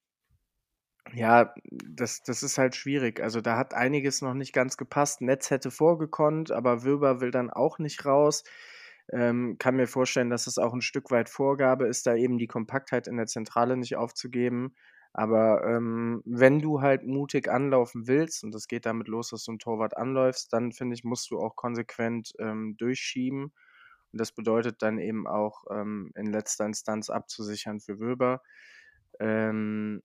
ja, 1.14 1.52
das, 1.70 2.22
das 2.22 2.42
ist 2.44 2.58
halt 2.58 2.76
schwierig. 2.76 3.20
Also 3.20 3.40
da 3.40 3.56
hat 3.58 3.74
einiges 3.74 4.22
noch 4.22 4.34
nicht 4.34 4.52
ganz 4.52 4.76
gepasst. 4.76 5.20
Netz 5.20 5.50
hätte 5.50 5.70
vorgekonnt, 5.72 6.52
aber 6.52 6.84
Wilber 6.84 7.20
will 7.20 7.32
dann 7.32 7.50
auch 7.50 7.78
nicht 7.80 8.06
raus. 8.06 8.44
Ähm, 9.12 9.56
kann 9.58 9.74
mir 9.76 9.88
vorstellen, 9.88 10.30
dass 10.30 10.46
es 10.46 10.58
auch 10.58 10.72
ein 10.72 10.80
Stück 10.80 11.10
weit 11.10 11.28
Vorgabe 11.28 11.88
ist, 11.88 12.06
da 12.06 12.14
eben 12.14 12.38
die 12.38 12.46
Kompaktheit 12.46 13.08
in 13.08 13.16
der 13.16 13.26
Zentrale 13.26 13.76
nicht 13.76 13.96
aufzugeben. 13.96 14.74
Aber 15.12 15.64
ähm, 15.66 16.22
wenn 16.24 16.60
du 16.60 16.80
halt 16.80 17.04
mutig 17.04 17.48
anlaufen 17.50 18.06
willst, 18.06 18.44
und 18.44 18.54
das 18.54 18.68
geht 18.68 18.86
damit 18.86 19.08
los, 19.08 19.30
dass 19.30 19.44
du 19.44 19.52
einen 19.52 19.58
Torwart 19.58 19.96
anläufst, 19.96 20.52
dann 20.52 20.72
finde 20.72 20.94
ich, 20.94 21.04
musst 21.04 21.30
du 21.30 21.38
auch 21.38 21.56
konsequent 21.56 22.32
ähm, 22.38 22.76
durchschieben. 22.78 23.52
Und 24.12 24.20
das 24.20 24.32
bedeutet 24.32 24.82
dann 24.82 24.98
eben 24.98 25.26
auch 25.26 25.64
ähm, 25.70 26.12
in 26.14 26.26
letzter 26.32 26.64
Instanz 26.66 27.10
abzusichern 27.10 27.80
für 27.80 27.98
Wöber. 27.98 28.40
Ähm, 29.20 30.02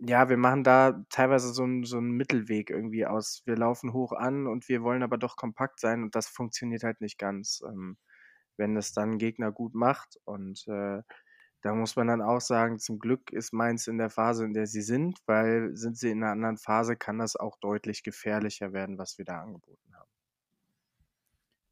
ja, 0.00 0.28
wir 0.30 0.36
machen 0.38 0.64
da 0.64 1.04
teilweise 1.10 1.52
so 1.52 1.62
einen 1.64 1.84
so 1.84 1.98
einen 1.98 2.12
Mittelweg 2.12 2.70
irgendwie 2.70 3.06
aus. 3.06 3.42
Wir 3.44 3.56
laufen 3.56 3.92
hoch 3.92 4.12
an 4.12 4.46
und 4.46 4.68
wir 4.68 4.82
wollen 4.82 5.02
aber 5.02 5.18
doch 5.18 5.36
kompakt 5.36 5.80
sein 5.80 6.02
und 6.02 6.14
das 6.14 6.28
funktioniert 6.28 6.84
halt 6.84 7.00
nicht 7.00 7.18
ganz, 7.18 7.62
ähm, 7.66 7.98
wenn 8.56 8.76
es 8.76 8.92
dann 8.92 9.18
Gegner 9.18 9.52
gut 9.52 9.74
macht. 9.74 10.18
Und 10.24 10.66
äh, 10.68 11.02
da 11.62 11.74
muss 11.74 11.96
man 11.96 12.08
dann 12.08 12.22
auch 12.22 12.40
sagen, 12.40 12.78
zum 12.78 12.98
Glück 12.98 13.32
ist 13.32 13.52
Mainz 13.52 13.86
in 13.86 13.98
der 13.98 14.10
Phase, 14.10 14.44
in 14.44 14.54
der 14.54 14.66
sie 14.66 14.82
sind, 14.82 15.18
weil 15.26 15.76
sind 15.76 15.98
sie 15.98 16.10
in 16.10 16.22
einer 16.22 16.32
anderen 16.32 16.56
Phase, 16.56 16.96
kann 16.96 17.18
das 17.18 17.36
auch 17.36 17.56
deutlich 17.60 18.02
gefährlicher 18.02 18.72
werden, 18.72 18.98
was 18.98 19.18
wir 19.18 19.26
da 19.26 19.42
angeboten 19.42 19.94
haben. 19.94 20.10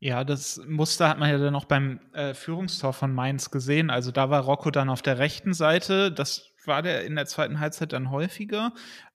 Ja, 0.01 0.23
das 0.23 0.61
Muster 0.69 1.09
hat 1.09 1.19
man 1.19 1.31
ja 1.31 1.39
dann 1.39 1.57
auch 1.57 1.65
beim 1.65 1.99
äh, 2.13 2.33
Führungstor 2.33 2.93
von 2.93 3.13
Mainz 3.13 3.51
gesehen. 3.51 3.91
Also 3.91 4.13
da 4.13 4.31
war 4.31 4.43
Rocco 4.43 4.71
dann 4.71 4.91
auf 4.91 5.03
der 5.03 5.19
rechten 5.19 5.55
Seite. 5.55 6.13
Das 6.13 6.53
war 6.69 6.83
der 6.83 7.05
in 7.05 7.17
der 7.17 7.27
zweiten 7.27 7.59
Halbzeit 7.59 7.93
dann 7.93 8.11
häufiger. 8.13 8.73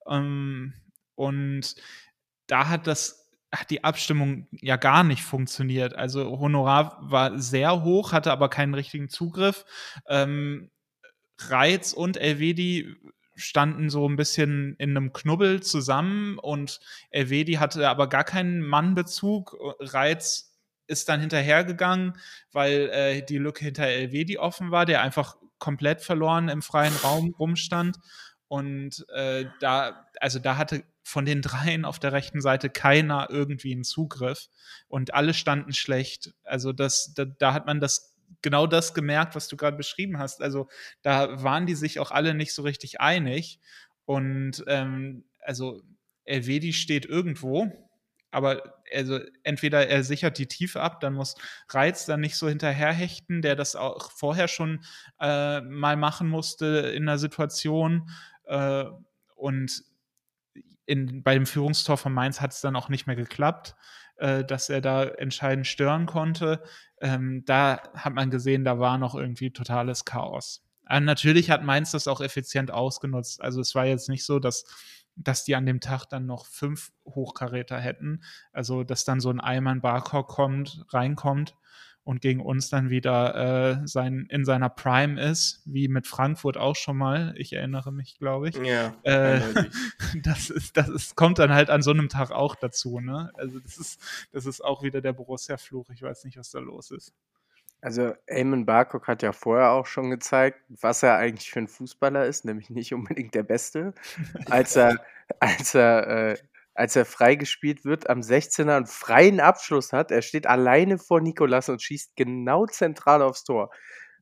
Ähm, 0.07 0.73
und 1.15 1.75
da 2.47 2.67
hat 2.67 2.87
das 2.87 3.23
hat 3.53 3.69
die 3.69 3.83
Abstimmung 3.83 4.47
ja 4.51 4.77
gar 4.77 5.03
nicht 5.03 5.21
funktioniert. 5.21 5.95
Also 5.95 6.39
Honorar 6.39 6.97
war 7.01 7.39
sehr 7.39 7.83
hoch, 7.83 8.11
hatte 8.11 8.31
aber 8.31 8.49
keinen 8.49 8.73
richtigen 8.73 9.09
Zugriff. 9.09 9.63
Ähm, 10.07 10.71
Reiz 11.39 11.93
und 11.93 12.17
Elvedi 12.17 12.95
standen 13.35 13.89
so 13.89 14.07
ein 14.07 14.15
bisschen 14.15 14.75
in 14.77 14.97
einem 14.97 15.13
Knubbel 15.13 15.61
zusammen 15.61 16.37
und 16.39 16.79
Elvedi 17.11 17.53
hatte 17.53 17.87
aber 17.89 18.09
gar 18.09 18.23
keinen 18.23 18.61
Mannbezug. 18.61 19.55
Reiz 19.79 20.57
ist 20.87 21.09
dann 21.09 21.19
hinterhergegangen, 21.19 22.17
weil 22.51 22.89
äh, 22.89 23.21
die 23.23 23.37
Lücke 23.37 23.65
hinter 23.65 23.85
Elvedi 23.85 24.37
offen 24.37 24.71
war, 24.71 24.85
der 24.85 25.01
einfach 25.01 25.37
komplett 25.59 26.01
verloren 26.01 26.49
im 26.49 26.61
freien 26.61 26.95
Raum 26.97 27.33
rumstand. 27.37 27.97
Und 28.47 29.05
äh, 29.09 29.45
da, 29.59 30.07
also 30.19 30.39
da 30.39 30.57
hatte 30.57 30.83
von 31.03 31.25
den 31.25 31.41
dreien 31.41 31.85
auf 31.85 31.99
der 31.99 32.13
rechten 32.13 32.41
Seite 32.41 32.69
keiner 32.69 33.27
irgendwie 33.29 33.73
einen 33.73 33.83
Zugriff 33.83 34.47
und 34.87 35.13
alle 35.13 35.33
standen 35.33 35.73
schlecht. 35.73 36.33
Also 36.43 36.71
das, 36.71 37.13
da, 37.13 37.25
da 37.25 37.53
hat 37.53 37.65
man 37.65 37.79
das 37.79 38.13
genau 38.41 38.67
das 38.67 38.93
gemerkt, 38.93 39.35
was 39.35 39.47
du 39.47 39.57
gerade 39.57 39.77
beschrieben 39.77 40.19
hast. 40.19 40.41
Also 40.41 40.67
da 41.01 41.43
waren 41.43 41.65
die 41.65 41.75
sich 41.75 41.99
auch 41.99 42.11
alle 42.11 42.33
nicht 42.33 42.53
so 42.53 42.61
richtig 42.61 43.01
einig. 43.01 43.59
Und 44.05 44.63
ähm, 44.67 45.23
also 45.41 45.81
Elvedi 46.25 46.73
steht 46.73 47.05
irgendwo, 47.05 47.82
aber 48.33 48.81
also 48.93 49.19
entweder 49.43 49.87
er 49.87 50.03
sichert 50.03 50.37
die 50.37 50.47
Tiefe 50.47 50.81
ab, 50.81 50.99
dann 50.99 51.13
muss 51.13 51.35
Reiz 51.69 52.05
dann 52.05 52.19
nicht 52.19 52.35
so 52.35 52.47
hinterherhechten, 52.47 53.41
der 53.41 53.55
das 53.55 53.75
auch 53.75 54.11
vorher 54.11 54.47
schon 54.47 54.83
äh, 55.19 55.61
mal 55.61 55.97
machen 55.97 56.27
musste 56.29 56.65
in 56.95 57.03
einer 57.03 57.17
Situation. 57.17 58.09
Äh, 58.45 58.85
und 59.35 59.83
in, 60.85 61.23
bei 61.23 61.33
dem 61.33 61.45
Führungstor 61.45 61.97
von 61.97 62.13
Mainz 62.13 62.41
hat 62.41 62.53
es 62.53 62.61
dann 62.61 62.75
auch 62.75 62.89
nicht 62.89 63.07
mehr 63.07 63.15
geklappt, 63.15 63.75
äh, 64.17 64.43
dass 64.43 64.69
er 64.69 64.81
da 64.81 65.03
entscheidend 65.03 65.67
stören 65.67 66.05
konnte. 66.05 66.63
Ähm, 67.01 67.43
da 67.45 67.81
hat 67.93 68.13
man 68.13 68.29
gesehen, 68.29 68.63
da 68.63 68.79
war 68.79 68.97
noch 68.97 69.15
irgendwie 69.15 69.51
totales 69.51 70.05
Chaos. 70.05 70.63
Aber 70.85 70.99
natürlich 70.99 71.49
hat 71.49 71.63
Mainz 71.63 71.91
das 71.91 72.07
auch 72.07 72.21
effizient 72.21 72.71
ausgenutzt. 72.71 73.41
Also 73.41 73.61
es 73.61 73.73
war 73.75 73.85
jetzt 73.85 74.09
nicht 74.09 74.25
so, 74.25 74.39
dass, 74.39 74.65
dass 75.15 75.43
die 75.43 75.55
an 75.55 75.65
dem 75.65 75.79
Tag 75.79 76.05
dann 76.05 76.25
noch 76.25 76.45
fünf 76.45 76.91
Hochkaräter 77.05 77.79
hätten. 77.79 78.23
Also 78.51 78.83
dass 78.83 79.05
dann 79.05 79.19
so 79.19 79.29
ein 79.29 79.39
Eimann 79.39 79.81
Barkok 79.81 80.27
kommt, 80.27 80.85
reinkommt 80.89 81.55
und 82.03 82.21
gegen 82.21 82.41
uns 82.41 82.69
dann 82.69 82.89
wieder 82.89 83.81
äh, 83.81 83.87
sein, 83.87 84.25
in 84.29 84.43
seiner 84.43 84.69
Prime 84.69 85.21
ist, 85.21 85.61
wie 85.65 85.87
mit 85.87 86.05
Frankfurt 86.05 86.57
auch 86.57 86.75
schon 86.75 86.97
mal. 86.97 87.33
Ich 87.37 87.53
erinnere 87.53 87.93
mich, 87.93 88.17
glaube 88.17 88.49
ich. 88.49 88.57
Ja. 88.57 88.93
Äh, 89.03 89.41
das 90.23 90.49
ist, 90.49 90.75
das 90.75 90.89
ist, 90.89 91.15
kommt 91.15 91.39
dann 91.39 91.53
halt 91.53 91.69
an 91.69 91.81
so 91.81 91.91
einem 91.91 92.09
Tag 92.09 92.31
auch 92.31 92.55
dazu, 92.55 92.99
ne? 92.99 93.31
Also 93.35 93.59
das 93.59 93.77
ist, 93.77 94.01
das 94.31 94.45
ist 94.45 94.61
auch 94.61 94.83
wieder 94.83 95.01
der 95.01 95.13
Borussia-Fluch. 95.13 95.89
Ich 95.91 96.01
weiß 96.01 96.25
nicht, 96.25 96.37
was 96.37 96.51
da 96.51 96.59
los 96.59 96.91
ist. 96.91 97.13
Also 97.83 98.13
Eamon 98.27 98.65
Barcock 98.65 99.07
hat 99.09 99.23
ja 99.23 99.33
vorher 99.33 99.71
auch 99.71 99.85
schon 99.87 100.09
gezeigt, 100.09 100.61
was 100.69 101.03
er 101.03 101.17
eigentlich 101.17 101.51
für 101.51 101.59
ein 101.59 101.67
Fußballer 101.67 102.25
ist, 102.25 102.45
nämlich 102.45 102.69
nicht 102.69 102.93
unbedingt 102.93 103.35
der 103.35 103.43
Beste. 103.43 103.93
Als 104.49 104.77
er, 104.77 105.03
als 105.41 105.75
er 105.75 106.07
äh, 106.07 106.37
als 106.75 106.95
er 106.95 107.05
freigespielt 107.05 107.83
wird, 107.83 108.09
am 108.09 108.21
16er 108.21 108.77
einen 108.77 108.85
freien 108.85 109.41
Abschluss 109.41 109.91
hat. 109.91 110.11
Er 110.11 110.21
steht 110.21 110.47
alleine 110.47 110.97
vor 110.97 111.19
Nikolas 111.19 111.67
und 111.67 111.81
schießt 111.81 112.15
genau 112.15 112.65
zentral 112.67 113.21
aufs 113.21 113.43
Tor. 113.43 113.69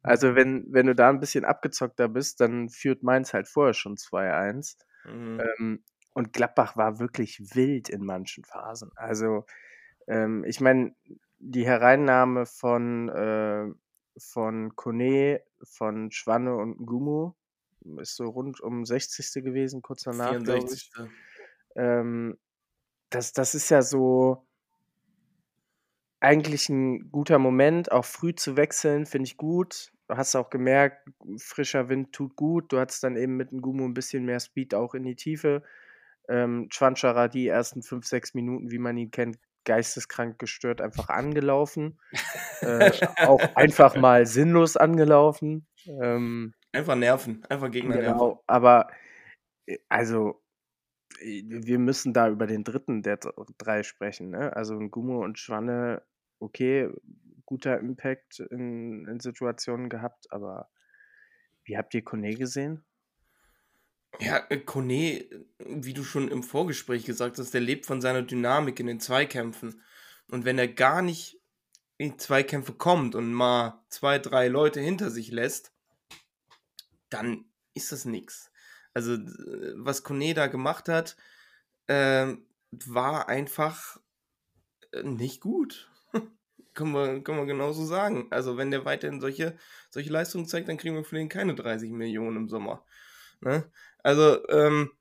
Also 0.03 0.35
wenn, 0.35 0.65
wenn 0.69 0.87
du 0.87 0.95
da 0.95 1.09
ein 1.09 1.19
bisschen 1.19 1.45
abgezockter 1.45 2.09
bist, 2.09 2.41
dann 2.41 2.69
führt 2.69 3.03
Mainz 3.03 3.33
halt 3.33 3.47
vorher 3.47 3.75
schon 3.75 3.95
2-1. 3.95 4.77
Mhm. 5.05 5.39
Ähm, 5.39 5.83
und 6.13 6.33
Gladbach 6.33 6.75
war 6.75 6.99
wirklich 6.99 7.55
wild 7.55 7.89
in 7.89 8.03
manchen 8.03 8.43
Phasen. 8.43 8.91
Also 8.95 9.45
ähm, 10.07 10.43
ich 10.45 10.59
meine, 10.59 10.95
die 11.41 11.65
Hereinnahme 11.65 12.45
von, 12.45 13.09
äh, 13.09 13.65
von 14.17 14.75
Kone, 14.75 15.41
von 15.63 16.11
Schwanne 16.11 16.55
und 16.55 16.85
Gumu 16.85 17.33
ist 17.97 18.15
so 18.15 18.25
rund 18.29 18.61
um 18.61 18.85
60. 18.85 19.43
gewesen, 19.43 19.81
kurz 19.81 20.03
danach. 20.03 20.29
64 20.29 20.91
ähm, 21.75 22.37
das, 23.09 23.33
das 23.33 23.55
ist 23.55 23.69
ja 23.69 23.81
so 23.81 24.45
eigentlich 26.19 26.69
ein 26.69 27.11
guter 27.11 27.39
Moment, 27.39 27.91
auch 27.91 28.05
früh 28.05 28.35
zu 28.35 28.55
wechseln, 28.55 29.05
finde 29.05 29.25
ich 29.25 29.37
gut. 29.37 29.91
Du 30.07 30.17
hast 30.17 30.35
auch 30.35 30.49
gemerkt, 30.49 31.09
frischer 31.37 31.89
Wind 31.89 32.13
tut 32.13 32.35
gut. 32.35 32.71
Du 32.71 32.79
hattest 32.79 33.03
dann 33.03 33.15
eben 33.15 33.37
mit 33.37 33.51
dem 33.51 33.61
Gumu 33.61 33.85
ein 33.85 33.93
bisschen 33.93 34.25
mehr 34.25 34.39
Speed 34.39 34.75
auch 34.75 34.93
in 34.93 35.03
die 35.03 35.15
Tiefe. 35.15 35.63
Ähm, 36.27 36.67
Chwanchara 36.69 37.27
die 37.27 37.47
ersten 37.47 37.81
fünf, 37.81 38.05
sechs 38.05 38.33
Minuten, 38.33 38.69
wie 38.69 38.77
man 38.77 38.97
ihn 38.97 39.09
kennt, 39.09 39.39
geisteskrank 39.65 40.39
gestört, 40.39 40.81
einfach 40.81 41.09
angelaufen. 41.09 41.99
äh, 42.61 42.91
auch 43.17 43.55
einfach 43.55 43.95
mal 43.95 44.25
sinnlos 44.25 44.77
angelaufen. 44.77 45.67
Ähm, 45.85 46.53
einfach 46.71 46.95
nerven, 46.95 47.43
einfach 47.49 47.71
Gegner 47.71 47.97
genau, 47.97 48.27
nerven. 48.27 48.39
Aber 48.47 48.87
äh, 49.65 49.77
also 49.89 50.41
wir 51.23 51.79
müssen 51.79 52.13
da 52.13 52.29
über 52.29 52.47
den 52.47 52.63
dritten 52.63 53.03
der 53.03 53.19
drei 53.57 53.83
sprechen. 53.83 54.31
Ne? 54.31 54.55
Also 54.55 54.77
Gummo 54.79 55.23
und 55.23 55.37
Schwanne, 55.37 56.01
okay, 56.39 56.89
guter 57.45 57.79
Impact 57.79 58.39
in, 58.39 59.05
in 59.07 59.19
Situationen 59.19 59.89
gehabt, 59.89 60.31
aber 60.31 60.69
wie 61.63 61.77
habt 61.77 61.93
ihr 61.93 62.03
Kone 62.03 62.33
gesehen? 62.33 62.83
Ja, 64.19 64.45
äh, 64.49 64.57
Kone, 64.57 65.25
wie 65.59 65.93
du 65.93 66.03
schon 66.03 66.27
im 66.27 66.43
Vorgespräch 66.43 67.05
gesagt 67.05 67.37
hast, 67.39 67.53
der 67.53 67.61
lebt 67.61 67.85
von 67.85 68.01
seiner 68.01 68.21
Dynamik 68.21 68.79
in 68.79 68.87
den 68.87 68.99
Zweikämpfen. 68.99 69.81
Und 70.29 70.45
wenn 70.45 70.57
er 70.57 70.67
gar 70.67 71.01
nicht 71.01 71.39
in 71.97 72.17
Zweikämpfe 72.17 72.73
kommt 72.73 73.15
und 73.15 73.31
mal 73.31 73.83
zwei, 73.89 74.19
drei 74.19 74.47
Leute 74.47 74.79
hinter 74.79 75.11
sich 75.11 75.31
lässt, 75.31 75.71
dann 77.09 77.45
ist 77.73 77.91
das 77.91 78.05
nichts. 78.05 78.51
Also, 78.93 79.17
was 79.75 80.03
Kone 80.03 80.33
da 80.33 80.47
gemacht 80.47 80.89
hat, 80.89 81.15
äh, 81.87 82.33
war 82.71 83.29
einfach 83.29 83.99
äh, 84.91 85.03
nicht 85.03 85.41
gut. 85.41 85.89
können, 86.73 86.93
wir, 86.93 87.21
können 87.23 87.37
wir 87.37 87.45
genauso 87.45 87.85
sagen. 87.85 88.27
Also, 88.31 88.57
wenn 88.57 88.71
der 88.71 88.85
weiterhin 88.85 89.21
solche, 89.21 89.57
solche 89.89 90.11
Leistungen 90.11 90.45
zeigt, 90.45 90.67
dann 90.67 90.77
kriegen 90.77 90.95
wir 90.95 91.03
für 91.03 91.15
den 91.17 91.29
keine 91.29 91.55
30 91.55 91.91
Millionen 91.91 92.37
im 92.37 92.49
Sommer. 92.49 92.83
Ne? 93.41 93.69
Also, 94.03 94.47
ähm, 94.49 94.91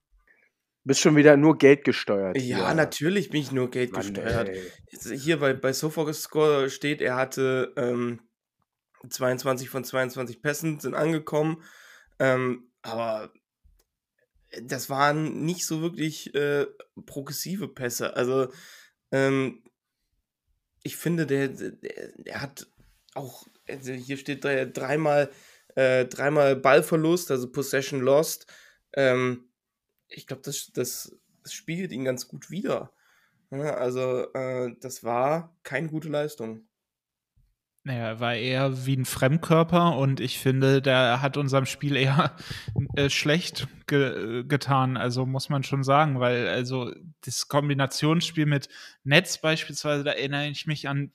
bist 0.85 1.00
schon 1.00 1.16
wieder 1.16 1.37
nur 1.37 1.59
Geld 1.59 1.85
gesteuert. 1.85 2.37
Ja, 2.37 2.66
hier. 2.66 2.74
natürlich 2.74 3.31
bin 3.31 3.42
ich 3.42 3.53
nur 3.53 3.70
Geld 3.70 3.92
Mann, 3.92 4.03
gesteuert. 4.03 4.50
Hier 4.90 5.38
bei, 5.38 5.53
bei 5.53 5.72
Score 5.72 6.70
steht, 6.70 7.03
er 7.03 7.16
hatte 7.16 7.72
ähm, 7.76 8.20
22 9.09 9.68
von 9.68 9.85
22 9.85 10.42
Pässen 10.42 10.81
sind 10.81 10.94
angekommen. 10.94 11.62
Ähm, 12.18 12.70
aber 12.83 13.33
das 14.62 14.90
waren 14.90 15.44
nicht 15.44 15.66
so 15.66 15.81
wirklich 15.81 16.35
äh, 16.35 16.66
progressive 17.07 17.68
Pässe. 17.68 18.16
Also, 18.16 18.53
ähm, 19.12 19.62
ich 20.83 20.96
finde, 20.96 21.26
der, 21.26 21.48
der, 21.48 21.72
der, 22.16 22.40
hat 22.40 22.66
auch, 23.14 23.46
also 23.68 23.92
hier 23.92 24.16
steht 24.16 24.44
dreimal, 24.44 25.31
äh, 25.75 26.07
dreimal 26.07 26.57
Ballverlust, 26.57 27.31
also 27.31 27.51
Possession 27.51 28.01
Lost. 28.01 28.47
Ähm, 28.95 29.49
ich 30.09 30.27
glaube, 30.27 30.43
das, 30.45 30.71
das, 30.73 31.17
das, 31.43 31.53
spiegelt 31.53 31.93
ihn 31.93 32.05
ganz 32.05 32.29
gut 32.29 32.51
wider. 32.51 32.93
Ja, 33.51 33.75
also, 33.75 34.33
äh, 34.33 34.75
das 34.81 35.03
war 35.05 35.57
keine 35.63 35.89
gute 35.89 36.09
Leistung. 36.09 36.69
Naja, 37.83 38.09
er 38.09 38.21
war 38.21 38.35
eher 38.35 38.85
wie 38.85 38.95
ein 38.95 39.07
Fremdkörper 39.07 39.97
und 39.97 40.21
ich 40.21 40.39
finde, 40.39 40.83
der 40.83 41.23
hat 41.23 41.39
unserem 41.39 41.65
Spiel 41.65 41.97
eher 41.97 42.37
äh, 42.95 43.09
schlecht 43.09 43.69
ge 43.87 44.45
getan, 44.47 44.99
also 44.99 45.25
muss 45.25 45.49
man 45.49 45.63
schon 45.63 45.83
sagen, 45.83 46.21
weil 46.21 46.47
also 46.47 46.93
das 47.23 47.49
Kombinationsspiel 47.49 48.45
mit 48.45 48.69
Netz 49.03 49.41
beispielsweise, 49.41 50.05
da 50.05 50.13
erinnere 50.13 50.49
ich 50.49 50.66
mich 50.66 50.89
an 50.89 51.12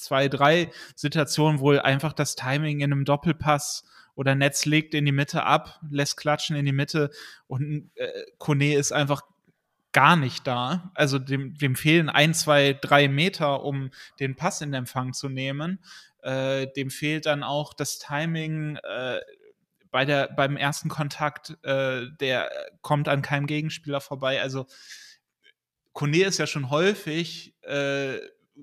zwei, 0.00 0.28
drei 0.28 0.70
Situationen, 0.94 1.60
wo 1.60 1.70
einfach 1.72 2.12
das 2.12 2.34
Timing 2.36 2.80
in 2.80 2.92
einem 2.92 3.04
Doppelpass 3.04 3.84
oder 4.14 4.34
Netz 4.34 4.66
legt 4.66 4.94
in 4.94 5.04
die 5.04 5.12
Mitte 5.12 5.44
ab, 5.44 5.80
lässt 5.90 6.16
klatschen 6.16 6.56
in 6.56 6.66
die 6.66 6.72
Mitte 6.72 7.10
und 7.46 7.90
äh, 7.94 8.08
Kone 8.38 8.74
ist 8.74 8.92
einfach 8.92 9.22
gar 9.92 10.16
nicht 10.16 10.46
da. 10.46 10.92
Also 10.94 11.18
dem, 11.18 11.54
dem 11.54 11.74
fehlen 11.74 12.08
ein, 12.08 12.34
zwei, 12.34 12.74
drei 12.74 13.08
Meter, 13.08 13.62
um 13.62 13.90
den 14.20 14.36
Pass 14.36 14.60
in 14.60 14.74
Empfang 14.74 15.12
zu 15.12 15.28
nehmen. 15.28 15.80
Äh, 16.22 16.66
dem 16.76 16.90
fehlt 16.90 17.26
dann 17.26 17.42
auch 17.42 17.74
das 17.74 17.98
Timing 17.98 18.76
äh, 18.76 19.20
bei 19.90 20.04
der, 20.04 20.28
beim 20.28 20.56
ersten 20.56 20.88
Kontakt. 20.88 21.56
Äh, 21.64 22.06
der 22.20 22.50
kommt 22.82 23.08
an 23.08 23.22
keinem 23.22 23.46
Gegenspieler 23.46 24.00
vorbei. 24.00 24.40
Also 24.40 24.66
Kone 25.92 26.24
ist 26.24 26.38
ja 26.38 26.46
schon 26.46 26.70
häufig 26.70 27.54
äh, 27.62 28.18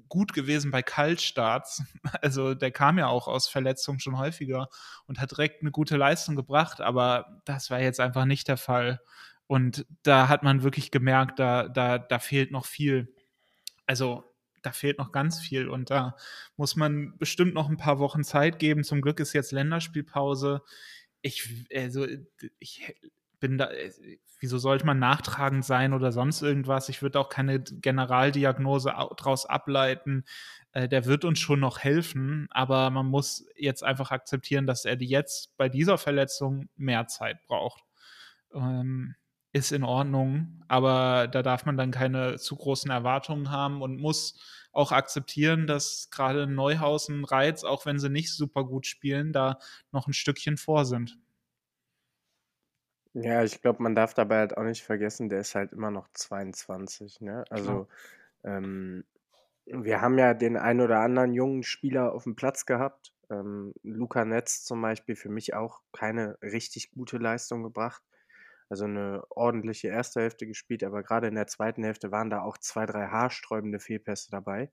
gut 0.09 0.33
gewesen 0.33 0.71
bei 0.71 0.81
Kaltstarts. 0.81 1.83
Also 2.21 2.53
der 2.53 2.71
kam 2.71 2.97
ja 2.97 3.07
auch 3.07 3.27
aus 3.27 3.47
Verletzungen 3.47 3.99
schon 3.99 4.17
häufiger 4.17 4.69
und 5.07 5.19
hat 5.19 5.31
direkt 5.31 5.61
eine 5.61 5.71
gute 5.71 5.97
Leistung 5.97 6.35
gebracht, 6.35 6.81
aber 6.81 7.41
das 7.45 7.69
war 7.69 7.79
jetzt 7.79 7.99
einfach 7.99 8.25
nicht 8.25 8.47
der 8.47 8.57
Fall. 8.57 9.01
Und 9.47 9.85
da 10.03 10.27
hat 10.29 10.43
man 10.43 10.63
wirklich 10.63 10.91
gemerkt, 10.91 11.39
da, 11.39 11.67
da, 11.67 11.97
da 11.97 12.19
fehlt 12.19 12.51
noch 12.51 12.65
viel. 12.65 13.13
Also 13.85 14.23
da 14.61 14.71
fehlt 14.71 14.97
noch 14.97 15.11
ganz 15.11 15.39
viel 15.39 15.69
und 15.69 15.89
da 15.89 16.15
muss 16.57 16.75
man 16.75 17.17
bestimmt 17.17 17.53
noch 17.53 17.69
ein 17.69 17.77
paar 17.77 17.99
Wochen 17.99 18.23
Zeit 18.23 18.59
geben. 18.59 18.83
Zum 18.83 19.01
Glück 19.01 19.19
ist 19.19 19.33
jetzt 19.33 19.51
Länderspielpause. 19.51 20.61
Ich, 21.21 21.65
also, 21.73 22.05
ich 22.59 22.95
bin 23.39 23.57
da, 23.57 23.69
wieso 24.39 24.57
sollte 24.57 24.85
man 24.85 24.99
nachtragend 24.99 25.65
sein 25.65 25.93
oder 25.93 26.11
sonst 26.11 26.41
irgendwas? 26.41 26.89
Ich 26.89 27.01
würde 27.01 27.19
auch 27.19 27.29
keine 27.29 27.59
Generaldiagnose 27.59 28.89
daraus 28.89 29.45
ableiten. 29.45 30.25
Äh, 30.71 30.87
der 30.87 31.05
wird 31.05 31.25
uns 31.25 31.39
schon 31.39 31.59
noch 31.59 31.79
helfen, 31.79 32.47
aber 32.51 32.89
man 32.89 33.07
muss 33.07 33.45
jetzt 33.55 33.83
einfach 33.83 34.11
akzeptieren, 34.11 34.67
dass 34.67 34.85
er 34.85 35.01
jetzt 35.01 35.55
bei 35.57 35.69
dieser 35.69 35.97
Verletzung 35.97 36.69
mehr 36.75 37.07
Zeit 37.07 37.41
braucht. 37.43 37.83
Ähm, 38.53 39.15
ist 39.53 39.71
in 39.71 39.83
Ordnung, 39.83 40.63
aber 40.67 41.27
da 41.27 41.41
darf 41.41 41.65
man 41.65 41.77
dann 41.77 41.91
keine 41.91 42.37
zu 42.37 42.55
großen 42.55 42.91
Erwartungen 42.91 43.49
haben 43.49 43.81
und 43.81 43.97
muss 43.99 44.39
auch 44.71 44.91
akzeptieren, 44.91 45.65
dass 45.65 46.09
gerade 46.11 46.45
Neuhausen, 46.47 47.25
Reiz, 47.25 47.63
auch 47.63 47.85
wenn 47.85 47.97
sie 47.97 48.09
nicht 48.09 48.31
super 48.31 48.63
gut 48.65 48.85
spielen, 48.85 49.33
da 49.33 49.57
noch 49.91 50.07
ein 50.07 50.13
Stückchen 50.13 50.57
vor 50.57 50.85
sind. 50.85 51.17
Ja, 53.19 53.43
ich 53.43 53.61
glaube, 53.61 53.81
man 53.81 53.95
darf 53.95 54.13
dabei 54.13 54.37
halt 54.39 54.57
auch 54.57 54.63
nicht 54.63 54.83
vergessen, 54.83 55.29
der 55.29 55.39
ist 55.39 55.55
halt 55.55 55.71
immer 55.73 55.89
noch 55.91 56.07
22, 56.13 57.19
ne? 57.21 57.45
Also, 57.49 57.87
ähm, 58.43 59.05
wir 59.65 60.01
haben 60.01 60.17
ja 60.19 60.33
den 60.35 60.57
einen 60.57 60.81
oder 60.81 60.99
anderen 61.01 61.33
jungen 61.33 61.63
Spieler 61.63 62.13
auf 62.13 62.23
dem 62.25 62.35
Platz 62.35 62.65
gehabt. 62.65 63.13
Ähm, 63.31 63.73
Luca 63.83 64.25
Netz 64.25 64.63
zum 64.63 64.81
Beispiel 64.81 65.15
für 65.15 65.29
mich 65.29 65.55
auch 65.55 65.81
keine 65.93 66.37
richtig 66.41 66.91
gute 66.91 67.17
Leistung 67.17 67.63
gebracht. 67.63 68.03
Also 68.69 68.85
eine 68.85 69.23
ordentliche 69.31 69.89
erste 69.89 70.21
Hälfte 70.21 70.47
gespielt, 70.47 70.83
aber 70.83 71.03
gerade 71.03 71.27
in 71.27 71.35
der 71.35 71.47
zweiten 71.47 71.83
Hälfte 71.83 72.11
waren 72.11 72.29
da 72.29 72.41
auch 72.41 72.57
zwei, 72.59 72.85
drei 72.85 73.07
haarsträubende 73.07 73.79
Fehlpässe 73.79 74.31
dabei. 74.31 74.71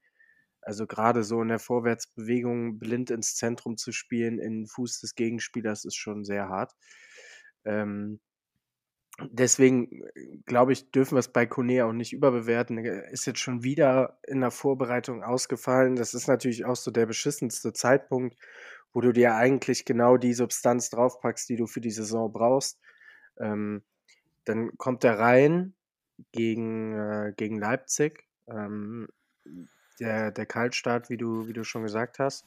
Also 0.62 0.86
gerade 0.86 1.24
so 1.24 1.42
in 1.42 1.48
der 1.48 1.60
Vorwärtsbewegung 1.60 2.78
blind 2.78 3.10
ins 3.10 3.36
Zentrum 3.36 3.76
zu 3.76 3.92
spielen, 3.92 4.38
in 4.38 4.62
den 4.62 4.66
Fuß 4.66 5.00
des 5.00 5.14
Gegenspielers, 5.14 5.84
ist 5.84 5.96
schon 5.96 6.24
sehr 6.24 6.48
hart. 6.48 6.74
Ähm, 7.64 8.20
deswegen 9.20 10.04
glaube 10.44 10.72
ich, 10.72 10.90
dürfen 10.90 11.14
wir 11.14 11.20
es 11.20 11.32
bei 11.32 11.46
Kone 11.46 11.84
auch 11.84 11.92
nicht 11.92 12.12
überbewerten. 12.12 12.78
Er 12.78 13.08
ist 13.10 13.26
jetzt 13.26 13.40
schon 13.40 13.62
wieder 13.62 14.18
in 14.26 14.40
der 14.40 14.50
Vorbereitung 14.50 15.22
ausgefallen. 15.22 15.96
Das 15.96 16.14
ist 16.14 16.26
natürlich 16.26 16.64
auch 16.64 16.76
so 16.76 16.90
der 16.90 17.06
beschissenste 17.06 17.72
Zeitpunkt, 17.72 18.36
wo 18.92 19.00
du 19.00 19.12
dir 19.12 19.34
eigentlich 19.36 19.84
genau 19.84 20.16
die 20.16 20.34
Substanz 20.34 20.90
draufpackst, 20.90 21.48
die 21.48 21.56
du 21.56 21.66
für 21.66 21.80
die 21.80 21.90
Saison 21.90 22.32
brauchst. 22.32 22.80
Ähm, 23.38 23.82
dann 24.44 24.76
kommt 24.78 25.04
er 25.04 25.18
rein 25.18 25.74
gegen, 26.32 26.92
äh, 26.98 27.32
gegen 27.36 27.58
Leipzig. 27.58 28.24
Ähm, 28.48 29.08
der, 30.00 30.32
der 30.32 30.46
Kaltstart, 30.46 31.08
wie 31.08 31.16
du, 31.16 31.46
wie 31.46 31.52
du 31.52 31.64
schon 31.64 31.82
gesagt 31.82 32.18
hast. 32.18 32.46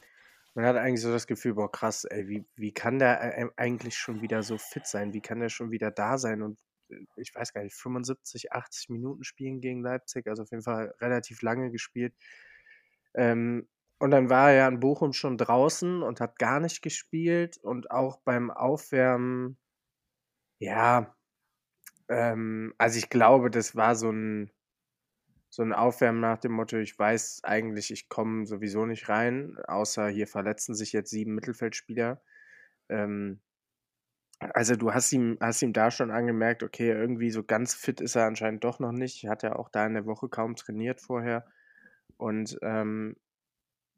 Man 0.57 0.65
hat 0.65 0.75
eigentlich 0.75 1.01
so 1.01 1.11
das 1.11 1.27
Gefühl, 1.27 1.53
boah, 1.53 1.71
krass, 1.71 2.03
ey, 2.05 2.27
wie, 2.27 2.43
wie 2.55 2.73
kann 2.73 2.97
der 2.97 3.51
eigentlich 3.57 3.95
schon 3.95 4.23
wieder 4.23 4.41
so 4.41 4.57
fit 4.57 4.87
sein? 4.87 5.13
Wie 5.13 5.21
kann 5.21 5.39
der 5.39 5.49
schon 5.49 5.69
wieder 5.69 5.91
da 5.91 6.17
sein 6.17 6.41
und 6.41 6.59
äh, 6.89 6.95
ich 7.17 7.35
weiß 7.35 7.53
gar 7.53 7.61
nicht, 7.61 7.75
75, 7.75 8.51
80 8.51 8.89
Minuten 8.89 9.23
spielen 9.23 9.61
gegen 9.61 9.83
Leipzig, 9.83 10.25
also 10.25 10.41
auf 10.41 10.49
jeden 10.49 10.63
Fall 10.63 10.95
relativ 10.99 11.43
lange 11.43 11.69
gespielt. 11.69 12.15
Ähm, 13.13 13.67
und 13.99 14.09
dann 14.09 14.31
war 14.31 14.49
er 14.49 14.57
ja 14.57 14.67
in 14.67 14.79
Bochum 14.79 15.13
schon 15.13 15.37
draußen 15.37 16.01
und 16.01 16.21
hat 16.21 16.39
gar 16.39 16.59
nicht 16.59 16.81
gespielt 16.81 17.57
und 17.59 17.91
auch 17.91 18.17
beim 18.21 18.49
Aufwärmen 18.49 19.59
ja, 20.59 21.15
ähm, 22.09 22.73
also 22.79 22.97
ich 22.97 23.09
glaube, 23.09 23.51
das 23.51 23.75
war 23.75 23.95
so 23.95 24.11
ein 24.11 24.51
so 25.49 25.63
'n 25.63 25.73
Aufwärmen 25.73 26.21
nach 26.21 26.37
dem 26.39 26.53
Motto: 26.53 26.77
„Ich 26.77 26.97
weiß 26.99 27.41
eigentlich, 27.43 27.91
ich 27.91 28.09
komme 28.09 28.45
sowieso 28.45 28.85
nicht 28.85 29.09
rein, 29.09 29.57
außer 29.67 30.07
hier 30.09 30.27
verletzen 30.27 30.75
sich 30.75 30.93
jetzt 30.93 31.11
sieben 31.11 31.35
Mittelfeldspieler.“ 31.35 32.21
Ähm, 32.89 33.41
also 34.39 34.75
du 34.75 34.93
hast 34.93 35.11
ihm 35.13 35.37
hast 35.41 35.61
ihm 35.61 35.73
da 35.73 35.91
schon 35.91 36.11
angemerkt, 36.11 36.63
okay, 36.63 36.89
irgendwie 36.91 37.31
so 37.31 37.43
ganz 37.43 37.73
fit 37.73 38.01
ist 38.01 38.15
er 38.15 38.25
anscheinend 38.25 38.63
doch 38.63 38.79
noch 38.79 38.91
nicht. 38.91 39.27
Hat 39.27 39.43
er 39.43 39.57
auch 39.59 39.69
da 39.69 39.85
in 39.85 39.93
der 39.93 40.05
Woche 40.05 40.29
kaum 40.29 40.55
trainiert 40.55 41.01
vorher. 41.01 41.45
Und, 42.17 42.57
ähm, 42.63 43.15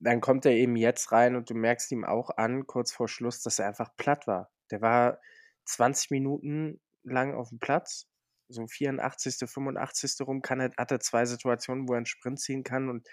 dann 0.02 0.22
kommt 0.22 0.45
er 0.47 0.54
eben 0.54 0.78
jetzt 0.78 1.12
rein 1.14 1.38
und 1.38 1.50
du 1.52 1.56
merkst 1.56 1.91
ihm 1.93 2.06
auch 2.06 2.32
an, 2.38 2.68
kurz 2.68 2.93
vor 2.93 3.10
Schluss, 3.10 3.43
dass 3.43 3.60
er 3.60 3.68
einfach 3.70 3.97
platt 3.97 4.28
war. 4.28 4.52
Der 4.72 4.82
war 4.82 5.22
20 5.66 6.12
Minuten 6.12 6.82
lang 7.04 7.36
auf 7.36 7.50
dem 7.52 7.60
Platz, 7.60 8.09
so 8.50 8.68
84., 8.68 9.50
85. 9.50 10.28
rum 10.28 10.41
kann 10.41 10.60
er, 10.60 10.72
hat 10.78 10.91
er 10.91 11.00
zwei 11.00 11.26
Situationen, 11.26 11.88
wo 11.88 11.93
er 11.93 11.97
einen 11.97 12.06
Sprint 12.06 12.39
ziehen 12.39 12.64
kann 12.64 12.89
und 12.89 13.08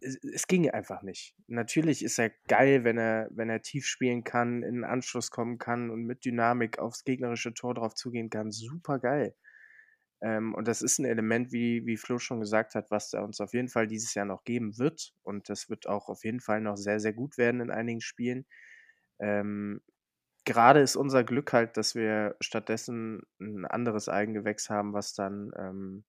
es, 0.00 0.16
es 0.24 0.46
ging 0.46 0.68
einfach 0.70 1.02
nicht. 1.02 1.34
Natürlich 1.46 2.02
ist 2.02 2.18
er 2.18 2.30
geil, 2.48 2.84
wenn 2.84 2.98
er, 2.98 3.28
wenn 3.30 3.50
er 3.50 3.62
tief 3.62 3.86
spielen 3.86 4.24
kann, 4.24 4.62
in 4.62 4.76
den 4.76 4.84
Anschluss 4.84 5.30
kommen 5.30 5.58
kann 5.58 5.90
und 5.90 6.04
mit 6.04 6.24
Dynamik 6.24 6.78
aufs 6.78 7.04
gegnerische 7.04 7.54
Tor 7.54 7.74
drauf 7.74 7.94
zugehen 7.94 8.30
kann. 8.30 8.50
Super 8.50 8.98
geil. 8.98 9.34
Ähm, 10.22 10.54
und 10.54 10.66
das 10.66 10.80
ist 10.80 10.98
ein 10.98 11.04
Element, 11.04 11.52
wie, 11.52 11.84
wie 11.84 11.96
Flo 11.96 12.18
schon 12.18 12.40
gesagt 12.40 12.74
hat, 12.74 12.90
was 12.90 13.12
er 13.12 13.22
uns 13.22 13.40
auf 13.40 13.52
jeden 13.52 13.68
Fall 13.68 13.86
dieses 13.86 14.14
Jahr 14.14 14.24
noch 14.24 14.44
geben 14.44 14.78
wird. 14.78 15.12
Und 15.22 15.48
das 15.50 15.68
wird 15.68 15.86
auch 15.86 16.08
auf 16.08 16.24
jeden 16.24 16.40
Fall 16.40 16.60
noch 16.60 16.76
sehr, 16.76 17.00
sehr 17.00 17.12
gut 17.12 17.36
werden 17.36 17.60
in 17.60 17.70
einigen 17.70 18.00
Spielen. 18.00 18.46
Ähm, 19.18 19.82
gerade 20.46 20.80
ist 20.80 20.96
unser 20.96 21.24
Glück 21.24 21.52
halt, 21.52 21.76
dass 21.76 21.94
wir 21.94 22.36
stattdessen 22.40 23.22
ein 23.38 23.66
anderes 23.66 24.08
Eigengewächs 24.08 24.70
haben, 24.70 24.94
was 24.94 25.12
dann 25.12 25.50
ähm, 25.58 26.04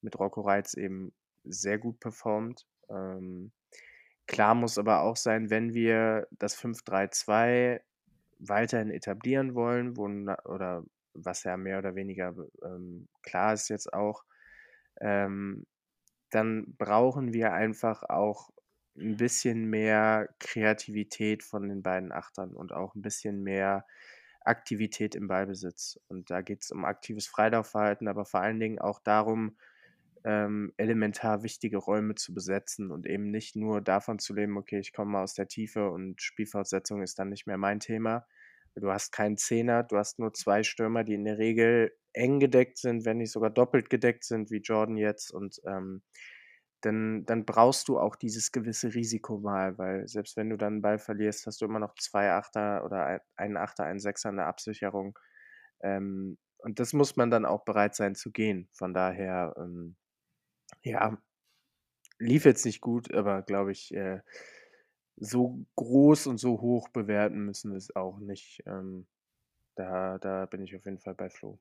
mit 0.00 0.18
Rocco 0.18 0.40
Reitz 0.40 0.74
eben 0.74 1.12
sehr 1.44 1.78
gut 1.78 2.00
performt. 2.00 2.66
Ähm, 2.90 3.52
klar 4.26 4.54
muss 4.54 4.78
aber 4.78 5.02
auch 5.02 5.16
sein, 5.16 5.50
wenn 5.50 5.74
wir 5.74 6.26
das 6.32 6.56
5-3-2 6.56 7.80
weiterhin 8.38 8.90
etablieren 8.90 9.54
wollen, 9.54 9.96
wo, 9.96 10.04
oder 10.50 10.82
was 11.12 11.44
ja 11.44 11.56
mehr 11.56 11.78
oder 11.78 11.94
weniger 11.94 12.34
ähm, 12.64 13.08
klar 13.22 13.52
ist 13.52 13.68
jetzt 13.68 13.92
auch, 13.92 14.24
ähm, 15.00 15.66
dann 16.30 16.74
brauchen 16.78 17.32
wir 17.32 17.52
einfach 17.52 18.02
auch 18.02 18.50
ein 18.96 19.16
bisschen 19.16 19.68
mehr 19.68 20.28
Kreativität 20.38 21.42
von 21.42 21.68
den 21.68 21.82
beiden 21.82 22.12
Achtern 22.12 22.54
und 22.54 22.72
auch 22.72 22.94
ein 22.94 23.02
bisschen 23.02 23.42
mehr 23.42 23.86
Aktivität 24.44 25.14
im 25.14 25.26
Ballbesitz. 25.26 25.98
Und 26.08 26.30
da 26.30 26.42
geht 26.42 26.62
es 26.62 26.70
um 26.70 26.84
aktives 26.84 27.26
Freilaufverhalten, 27.26 28.08
aber 28.08 28.24
vor 28.24 28.40
allen 28.40 28.60
Dingen 28.60 28.78
auch 28.78 29.00
darum, 29.00 29.56
ähm, 30.24 30.72
elementar 30.78 31.42
wichtige 31.42 31.76
Räume 31.76 32.14
zu 32.14 32.32
besetzen 32.32 32.90
und 32.90 33.06
eben 33.06 33.30
nicht 33.30 33.56
nur 33.56 33.82
davon 33.82 34.18
zu 34.18 34.34
leben, 34.34 34.56
okay, 34.56 34.78
ich 34.78 34.92
komme 34.92 35.18
aus 35.18 35.34
der 35.34 35.48
Tiefe 35.48 35.90
und 35.90 36.22
Spielfortsetzung 36.22 37.02
ist 37.02 37.18
dann 37.18 37.28
nicht 37.28 37.46
mehr 37.46 37.58
mein 37.58 37.80
Thema. 37.80 38.26
Du 38.74 38.90
hast 38.90 39.12
keinen 39.12 39.36
Zehner, 39.36 39.82
du 39.84 39.96
hast 39.98 40.18
nur 40.18 40.32
zwei 40.32 40.62
Stürmer, 40.62 41.04
die 41.04 41.14
in 41.14 41.24
der 41.24 41.38
Regel 41.38 41.92
eng 42.12 42.40
gedeckt 42.40 42.78
sind, 42.78 43.04
wenn 43.04 43.18
nicht 43.18 43.32
sogar 43.32 43.50
doppelt 43.50 43.90
gedeckt 43.90 44.24
sind, 44.24 44.50
wie 44.50 44.58
Jordan 44.58 44.96
jetzt. 44.96 45.32
Und 45.32 45.60
ähm, 45.66 46.02
dann, 46.84 47.24
dann 47.24 47.46
brauchst 47.46 47.88
du 47.88 47.98
auch 47.98 48.16
dieses 48.16 48.52
gewisse 48.52 48.94
Risiko 48.94 49.38
mal, 49.38 49.78
weil 49.78 50.06
selbst 50.06 50.36
wenn 50.36 50.50
du 50.50 50.56
dann 50.56 50.74
einen 50.74 50.82
Ball 50.82 50.98
verlierst, 50.98 51.46
hast 51.46 51.60
du 51.60 51.64
immer 51.64 51.78
noch 51.78 51.94
zwei 51.94 52.32
Achter 52.32 52.84
oder 52.84 53.22
einen 53.36 53.56
Achter, 53.56 53.84
einen 53.84 54.00
Sechser 54.00 54.30
in 54.30 54.36
der 54.36 54.46
Absicherung. 54.46 55.18
Ähm, 55.82 56.38
und 56.58 56.80
das 56.80 56.92
muss 56.92 57.16
man 57.16 57.30
dann 57.30 57.46
auch 57.46 57.64
bereit 57.64 57.94
sein 57.94 58.14
zu 58.14 58.32
gehen. 58.32 58.68
Von 58.72 58.92
daher, 58.94 59.54
ähm, 59.58 59.96
ja, 60.82 61.18
lief 62.18 62.44
jetzt 62.44 62.64
nicht 62.66 62.80
gut, 62.80 63.12
aber 63.14 63.42
glaube 63.42 63.72
ich, 63.72 63.94
äh, 63.94 64.20
so 65.16 65.64
groß 65.76 66.26
und 66.26 66.38
so 66.38 66.60
hoch 66.60 66.88
bewerten 66.90 67.44
müssen 67.46 67.70
wir 67.70 67.78
es 67.78 67.94
auch 67.96 68.18
nicht. 68.18 68.62
Ähm, 68.66 69.06
da, 69.76 70.18
da 70.18 70.46
bin 70.46 70.62
ich 70.62 70.76
auf 70.76 70.84
jeden 70.84 71.00
Fall 71.00 71.14
bei 71.14 71.30
Flo. 71.30 71.58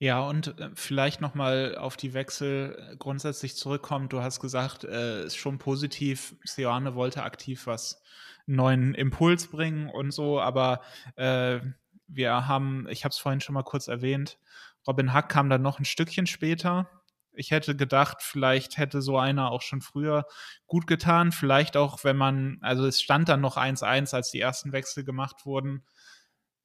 Ja, 0.00 0.20
und 0.22 0.58
äh, 0.58 0.70
vielleicht 0.74 1.20
nochmal 1.20 1.76
auf 1.76 1.96
die 1.96 2.14
Wechsel 2.14 2.76
äh, 2.92 2.96
grundsätzlich 2.96 3.56
zurückkommen. 3.56 4.08
Du 4.08 4.22
hast 4.22 4.40
gesagt, 4.40 4.84
äh, 4.84 5.24
ist 5.24 5.36
schon 5.36 5.58
positiv, 5.58 6.34
Seoane 6.44 6.94
wollte 6.94 7.22
aktiv 7.22 7.66
was, 7.66 8.02
neuen 8.46 8.94
Impuls 8.94 9.46
bringen 9.46 9.88
und 9.88 10.10
so, 10.10 10.40
aber 10.40 10.82
äh, 11.16 11.60
wir 12.06 12.46
haben, 12.46 12.86
ich 12.90 13.04
habe 13.04 13.12
es 13.12 13.18
vorhin 13.18 13.40
schon 13.40 13.54
mal 13.54 13.62
kurz 13.62 13.88
erwähnt, 13.88 14.38
Robin 14.86 15.14
Hack 15.14 15.30
kam 15.30 15.48
dann 15.48 15.62
noch 15.62 15.78
ein 15.78 15.86
Stückchen 15.86 16.26
später. 16.26 16.90
Ich 17.32 17.50
hätte 17.50 17.74
gedacht, 17.74 18.18
vielleicht 18.20 18.76
hätte 18.76 19.00
so 19.00 19.16
einer 19.18 19.50
auch 19.50 19.62
schon 19.62 19.80
früher 19.80 20.26
gut 20.66 20.86
getan. 20.86 21.32
Vielleicht 21.32 21.76
auch, 21.76 22.04
wenn 22.04 22.16
man, 22.16 22.58
also 22.60 22.86
es 22.86 23.00
stand 23.00 23.28
dann 23.30 23.40
noch 23.40 23.56
1-1, 23.56 24.14
als 24.14 24.30
die 24.30 24.40
ersten 24.40 24.72
Wechsel 24.72 25.04
gemacht 25.04 25.46
wurden 25.46 25.84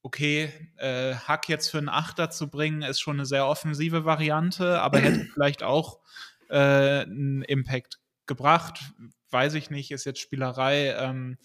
okay, 0.02 0.52
äh, 0.78 1.16
Hack 1.16 1.50
jetzt 1.50 1.70
für 1.70 1.78
einen 1.78 1.90
Achter 1.90 2.30
zu 2.30 2.50
bringen, 2.50 2.82
ist 2.82 3.00
schon 3.00 3.18
eine 3.18 3.26
sehr 3.26 3.48
offensive 3.48 4.06
Variante, 4.06 4.82
aber 4.82 5.00
hätte 5.00 5.26
vielleicht 5.34 5.64
auch 5.64 6.00
äh, 6.50 7.02
einen 7.02 7.44
Impact 7.44 8.00
gebracht. 8.26 8.80
Weiß 9.32 9.54
ich 9.54 9.70
nicht, 9.70 9.92
ist 9.92 10.06
jetzt 10.06 10.20
Spielerei. 10.20 10.96
Ähm, 10.98 11.38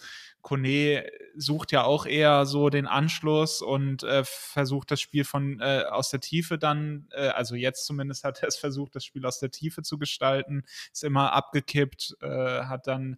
Kone 0.45 1.07
sucht 1.37 1.73
ja 1.73 1.85
auch 1.85 2.07
eher 2.07 2.45
so 2.45 2.69
den 2.69 2.87
Anschluss 2.87 3.63
und 3.63 4.05
äh, 4.05 4.23
versucht 4.25 4.91
das 4.91 5.01
Spiel 5.01 5.25
von 5.25 5.59
äh, 5.61 5.85
aus 5.91 6.11
der 6.11 6.21
Tiefe 6.21 6.59
dann, 6.59 7.09
äh, 7.13 7.29
also 7.29 7.55
jetzt 7.55 7.87
zumindest 7.87 8.25
hat 8.25 8.43
er 8.43 8.49
es 8.49 8.57
versucht, 8.57 8.95
das 8.95 9.05
Spiel 9.05 9.25
aus 9.25 9.41
der 9.41 9.51
Tiefe 9.51 9.83
zu 9.83 9.99
gestalten, 9.99 10.65
ist 10.93 11.03
immer 11.03 11.33
abgekippt, 11.33 12.19
äh, 12.21 12.65
hat 12.65 12.87
dann, 12.87 13.17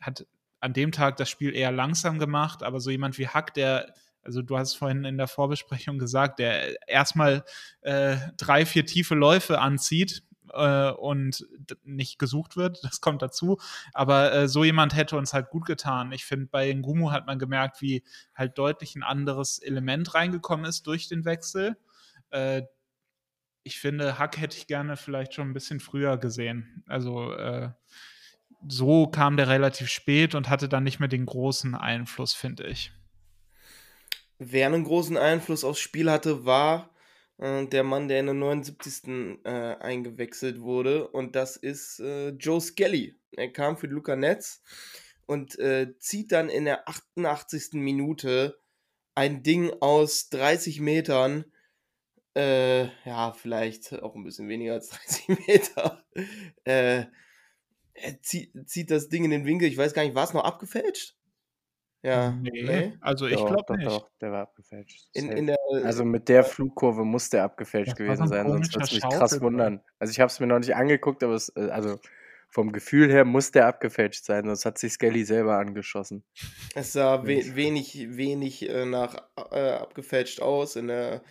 hat 0.00 0.26
an 0.60 0.72
dem 0.72 0.92
Tag 0.92 1.16
das 1.16 1.28
Spiel 1.28 1.54
eher 1.54 1.72
langsam 1.72 2.18
gemacht, 2.18 2.62
aber 2.62 2.80
so 2.80 2.90
jemand 2.90 3.18
wie 3.18 3.28
Hack, 3.28 3.54
der 3.54 3.92
also 4.28 4.42
du 4.42 4.58
hast 4.58 4.74
vorhin 4.74 5.04
in 5.04 5.16
der 5.16 5.26
Vorbesprechung 5.26 5.98
gesagt, 5.98 6.38
der 6.38 6.76
erstmal 6.86 7.44
äh, 7.80 8.16
drei, 8.36 8.66
vier 8.66 8.84
tiefe 8.84 9.14
Läufe 9.14 9.58
anzieht, 9.58 10.22
äh, 10.52 10.90
und 10.90 11.46
nicht 11.84 12.18
gesucht 12.18 12.56
wird. 12.56 12.80
Das 12.88 13.00
kommt 13.00 13.22
dazu. 13.22 13.58
Aber 13.92 14.32
äh, 14.32 14.48
so 14.48 14.64
jemand 14.64 14.94
hätte 14.96 15.16
uns 15.16 15.34
halt 15.34 15.50
gut 15.50 15.66
getan. 15.66 16.12
Ich 16.12 16.24
finde, 16.24 16.46
bei 16.46 16.72
Ngumu 16.72 17.10
hat 17.10 17.26
man 17.26 17.38
gemerkt, 17.38 17.80
wie 17.82 18.02
halt 18.34 18.56
deutlich 18.58 18.96
ein 18.96 19.02
anderes 19.02 19.58
Element 19.58 20.14
reingekommen 20.14 20.66
ist 20.66 20.86
durch 20.86 21.08
den 21.08 21.24
Wechsel. 21.24 21.76
Äh, 22.30 22.62
ich 23.62 23.78
finde, 23.78 24.18
Hack 24.18 24.38
hätte 24.38 24.56
ich 24.56 24.66
gerne 24.66 24.96
vielleicht 24.96 25.34
schon 25.34 25.50
ein 25.50 25.54
bisschen 25.54 25.80
früher 25.80 26.16
gesehen. 26.16 26.82
Also 26.86 27.32
äh, 27.32 27.70
so 28.66 29.06
kam 29.06 29.36
der 29.36 29.48
relativ 29.48 29.88
spät 29.88 30.34
und 30.34 30.48
hatte 30.48 30.68
dann 30.68 30.84
nicht 30.84 31.00
mehr 31.00 31.08
den 31.08 31.26
großen 31.26 31.74
Einfluss, 31.74 32.32
finde 32.34 32.66
ich. 32.66 32.92
Wer 34.38 34.66
einen 34.66 34.84
großen 34.84 35.16
Einfluss 35.16 35.64
aufs 35.64 35.80
Spiel 35.80 36.10
hatte, 36.10 36.44
war 36.44 36.94
äh, 37.38 37.66
der 37.66 37.82
Mann, 37.82 38.08
der 38.08 38.20
in 38.20 38.26
der 38.26 38.34
79. 38.34 39.40
Äh, 39.44 39.50
eingewechselt 39.50 40.60
wurde. 40.60 41.08
Und 41.08 41.34
das 41.34 41.56
ist 41.56 42.00
äh, 42.00 42.30
Joe 42.30 42.60
Skelly. 42.60 43.18
Er 43.32 43.52
kam 43.52 43.76
für 43.76 43.88
Luca 43.88 44.16
Netz 44.16 44.62
und 45.26 45.58
äh, 45.58 45.98
zieht 45.98 46.32
dann 46.32 46.48
in 46.48 46.64
der 46.64 46.88
88. 46.88 47.74
Minute 47.74 48.60
ein 49.14 49.42
Ding 49.42 49.72
aus 49.80 50.28
30 50.30 50.80
Metern. 50.80 51.44
Äh, 52.36 52.84
ja, 53.04 53.32
vielleicht 53.32 53.92
auch 54.02 54.14
ein 54.14 54.22
bisschen 54.22 54.48
weniger 54.48 54.74
als 54.74 54.90
30 54.90 55.28
Meter. 55.48 56.04
Äh, 56.62 57.06
er 57.94 58.22
zieht, 58.22 58.52
zieht 58.70 58.92
das 58.92 59.08
Ding 59.08 59.24
in 59.24 59.32
den 59.32 59.44
Winkel. 59.44 59.68
Ich 59.68 59.76
weiß 59.76 59.92
gar 59.92 60.04
nicht, 60.04 60.14
war 60.14 60.24
es 60.24 60.32
noch 60.32 60.44
abgefälscht? 60.44 61.17
Ja. 62.02 62.30
Nee, 62.30 62.62
Nee? 62.62 62.92
also 63.00 63.26
ich 63.26 63.36
glaube 63.36 63.64
doch, 63.66 63.76
nicht. 63.76 63.88
doch, 63.88 64.08
der 64.20 64.30
war 64.32 64.42
abgefälscht. 64.42 65.08
In, 65.14 65.32
in 65.32 65.46
der, 65.48 65.56
also 65.84 66.04
mit 66.04 66.28
der 66.28 66.44
Flugkurve 66.44 67.04
muss 67.04 67.28
der 67.30 67.44
abgefälscht 67.44 67.96
gewesen 67.96 68.28
sein, 68.28 68.48
sonst 68.48 68.74
würde 68.74 68.84
es 68.84 68.92
mich 68.92 69.02
krass 69.02 69.40
wundern. 69.40 69.80
Also 69.98 70.12
ich 70.12 70.20
habe 70.20 70.28
es 70.28 70.38
mir 70.38 70.46
noch 70.46 70.60
nicht 70.60 70.76
angeguckt, 70.76 71.24
aber 71.24 71.34
es, 71.34 71.52
äh, 71.56 71.68
also 71.70 71.98
vom 72.50 72.72
Gefühl 72.72 73.10
her 73.10 73.24
muss 73.24 73.50
der 73.50 73.66
abgefälscht 73.66 74.24
sein, 74.24 74.46
sonst 74.46 74.64
hat 74.64 74.78
sich 74.78 74.92
Skelly 74.92 75.24
selber 75.24 75.58
angeschossen. 75.58 76.24
Es 76.74 76.92
sah 76.92 77.24
we 77.26 77.56
wenig, 77.56 78.16
wenig 78.16 78.68
äh, 78.68 78.86
nach 78.86 79.16
äh, 79.50 79.72
abgefälscht 79.72 80.40
aus 80.40 80.76
in, 80.76 80.88
der, 80.88 81.22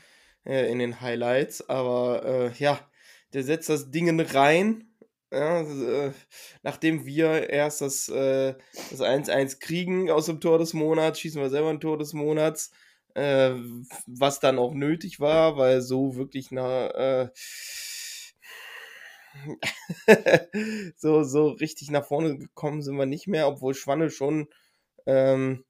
äh, 0.46 0.72
in 0.72 0.80
den 0.80 1.02
Highlights, 1.02 1.68
aber 1.70 2.26
äh, 2.26 2.52
ja, 2.60 2.80
der 3.34 3.44
setzt 3.44 3.70
das 3.70 3.90
Ding 3.90 4.20
rein. 4.20 4.87
Ja, 5.32 5.62
äh, 5.62 6.14
nachdem 6.64 7.06
wir 7.06 7.50
erst 7.50 7.82
das, 7.82 8.08
äh, 8.08 8.56
das 8.92 9.02
1-1 9.02 9.60
kriegen 9.60 10.10
aus 10.10 10.28
dem 10.28 10.40
Tor 10.40 10.58
des 10.58 10.74
Monats, 10.74 11.20
schießen 11.20 11.42
wir 11.42 11.50
selber 11.50 11.70
ein 11.70 11.82
Tor 11.82 11.98
des 11.98 12.14
Monats, 12.14 12.72
äh, 13.14 13.52
was 14.06 14.40
dann 14.40 14.58
auch 14.58 14.74
nötig 14.74 15.20
war, 15.20 15.58
weil 15.58 15.82
so 15.82 16.16
wirklich 16.16 16.52
nach, 16.52 16.90
äh, 16.92 17.30
so, 20.96 21.24
so 21.24 21.50
richtig 21.50 21.92
nach 21.92 22.06
vorne 22.06 22.38
gekommen 22.38 22.82
sind 22.82 22.96
wir 22.98 23.06
nicht 23.06 23.28
mehr, 23.28 23.48
obwohl 23.48 23.74
Schwanne 23.74 24.10
schon 24.10 24.48
ähm, 25.06 25.66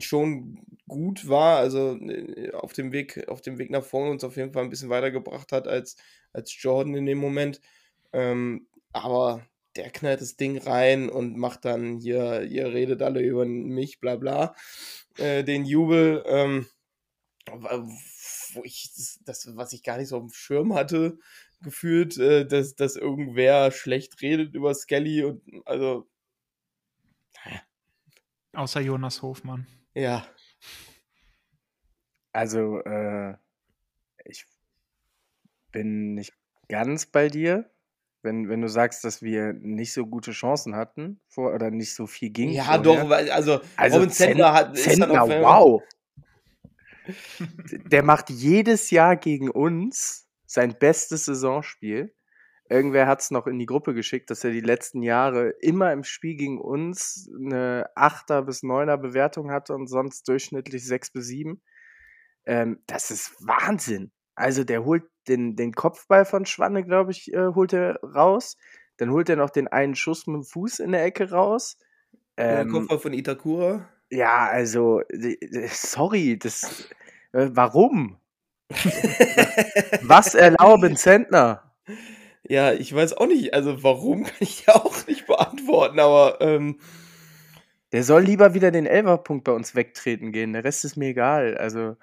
schon 0.00 0.64
gut 0.88 1.28
war, 1.28 1.58
also 1.58 1.96
äh, 1.98 2.52
auf 2.52 2.72
dem 2.72 2.92
Weg, 2.92 3.28
auf 3.28 3.42
dem 3.42 3.58
Weg 3.58 3.70
nach 3.70 3.84
vorne 3.84 4.10
uns 4.12 4.24
auf 4.24 4.36
jeden 4.36 4.52
Fall 4.52 4.64
ein 4.64 4.70
bisschen 4.70 4.90
weitergebracht 4.90 5.52
hat 5.52 5.68
als, 5.68 5.96
als 6.32 6.54
Jordan 6.62 6.94
in 6.94 7.06
dem 7.06 7.18
Moment. 7.18 7.60
Ähm, 8.12 8.66
aber 8.92 9.46
der 9.76 9.90
knallt 9.90 10.20
das 10.20 10.36
Ding 10.36 10.58
rein 10.58 11.08
und 11.10 11.36
macht 11.36 11.64
dann 11.64 11.98
hier, 11.98 12.42
ihr 12.42 12.72
redet 12.72 13.02
alle 13.02 13.20
über 13.22 13.44
mich, 13.46 14.00
bla 14.00 14.16
bla, 14.16 14.54
äh, 15.18 15.44
den 15.44 15.64
Jubel, 15.64 16.22
ähm, 16.26 16.66
wo 18.54 18.62
ich 18.64 18.92
das, 18.96 19.20
das, 19.24 19.56
was 19.56 19.72
ich 19.72 19.82
gar 19.82 19.98
nicht 19.98 20.08
so 20.08 20.16
auf 20.18 20.22
dem 20.24 20.32
Schirm 20.32 20.74
hatte, 20.74 21.18
gefühlt, 21.62 22.18
äh, 22.18 22.46
dass, 22.46 22.74
dass 22.74 22.96
irgendwer 22.96 23.70
schlecht 23.72 24.20
redet 24.22 24.54
über 24.54 24.74
Skelly 24.74 25.24
und 25.24 25.42
also, 25.66 26.08
Außer 28.54 28.80
Jonas 28.80 29.20
Hofmann. 29.22 29.66
ja, 29.94 30.26
Also, 32.32 32.80
äh, 32.84 33.36
ich 34.24 34.46
bin 35.72 36.14
nicht 36.14 36.34
ganz 36.68 37.06
bei 37.06 37.28
dir, 37.28 37.71
wenn, 38.22 38.48
wenn 38.48 38.60
du 38.60 38.68
sagst, 38.68 39.04
dass 39.04 39.22
wir 39.22 39.52
nicht 39.52 39.92
so 39.92 40.06
gute 40.06 40.32
Chancen 40.32 40.76
hatten 40.76 41.20
vor, 41.28 41.52
oder 41.54 41.70
nicht 41.70 41.94
so 41.94 42.06
viel 42.06 42.30
ging. 42.30 42.50
Ja, 42.50 42.64
vorher. 42.64 42.82
doch, 42.82 43.08
weil, 43.08 43.30
also, 43.30 43.60
Also 43.76 43.98
Robin 43.98 44.10
Zentner 44.10 44.52
hat. 44.52 44.76
Zentner, 44.76 45.28
wow. 45.28 45.82
Der 47.90 48.02
macht 48.02 48.30
jedes 48.30 48.90
Jahr 48.90 49.16
gegen 49.16 49.50
uns 49.50 50.28
sein 50.46 50.76
bestes 50.78 51.24
Saisonspiel. 51.24 52.14
Irgendwer 52.68 53.06
hat 53.06 53.20
es 53.20 53.30
noch 53.30 53.46
in 53.46 53.58
die 53.58 53.66
Gruppe 53.66 53.92
geschickt, 53.92 54.30
dass 54.30 54.44
er 54.44 54.50
die 54.50 54.60
letzten 54.60 55.02
Jahre 55.02 55.50
immer 55.60 55.92
im 55.92 56.04
Spiel 56.04 56.36
gegen 56.36 56.60
uns 56.60 57.28
eine 57.34 57.86
8er 57.96 58.42
bis 58.42 58.62
9er 58.62 58.96
Bewertung 58.96 59.50
hatte 59.50 59.74
und 59.74 59.88
sonst 59.88 60.26
durchschnittlich 60.28 60.86
6 60.86 61.12
bis 61.12 61.26
7. 61.26 61.60
Ähm, 62.46 62.82
das 62.86 63.10
ist 63.10 63.34
Wahnsinn. 63.40 64.12
Also 64.34 64.64
der 64.64 64.84
holt 64.84 65.04
den, 65.28 65.56
den 65.56 65.72
Kopfball 65.74 66.24
von 66.24 66.46
Schwanne, 66.46 66.84
glaube 66.84 67.12
ich, 67.12 67.32
äh, 67.32 67.48
holt 67.54 67.72
er 67.72 68.00
raus. 68.02 68.56
Dann 68.98 69.10
holt 69.10 69.28
er 69.28 69.36
noch 69.36 69.50
den 69.50 69.68
einen 69.68 69.94
Schuss 69.94 70.26
mit 70.26 70.36
dem 70.36 70.44
Fuß 70.44 70.80
in 70.80 70.92
der 70.92 71.04
Ecke 71.04 71.30
raus. 71.30 71.78
Der 72.38 72.62
Ähm, 72.62 72.68
Kopfball 72.68 72.98
von 72.98 73.12
Itakura. 73.14 73.88
ja, 74.10 74.46
also, 74.46 75.02
sorry, 75.68 76.38
das. 76.38 76.88
Äh, 77.32 77.48
warum? 77.52 78.18
Was 80.00 80.34
erlauben 80.34 80.96
Zentner? 80.96 81.72
Ja, 82.48 82.72
ich 82.72 82.94
weiß 82.94 83.14
auch 83.14 83.26
nicht, 83.26 83.54
also 83.54 83.82
warum 83.82 84.24
kann 84.24 84.34
ich 84.40 84.66
ja 84.66 84.74
auch 84.74 85.06
nicht 85.06 85.26
beantworten, 85.26 85.98
aber 86.00 86.40
ähm, 86.40 86.78
Der 87.92 88.02
soll 88.04 88.22
lieber 88.22 88.54
wieder 88.54 88.70
den 88.70 88.86
Elferpunkt 88.86 89.44
bei 89.44 89.52
uns 89.52 89.74
wegtreten 89.74 90.32
gehen. 90.32 90.52
Der 90.52 90.64
Rest 90.64 90.84
ist 90.84 90.96
mir 90.96 91.08
egal. 91.08 91.56
Also, 91.58 91.96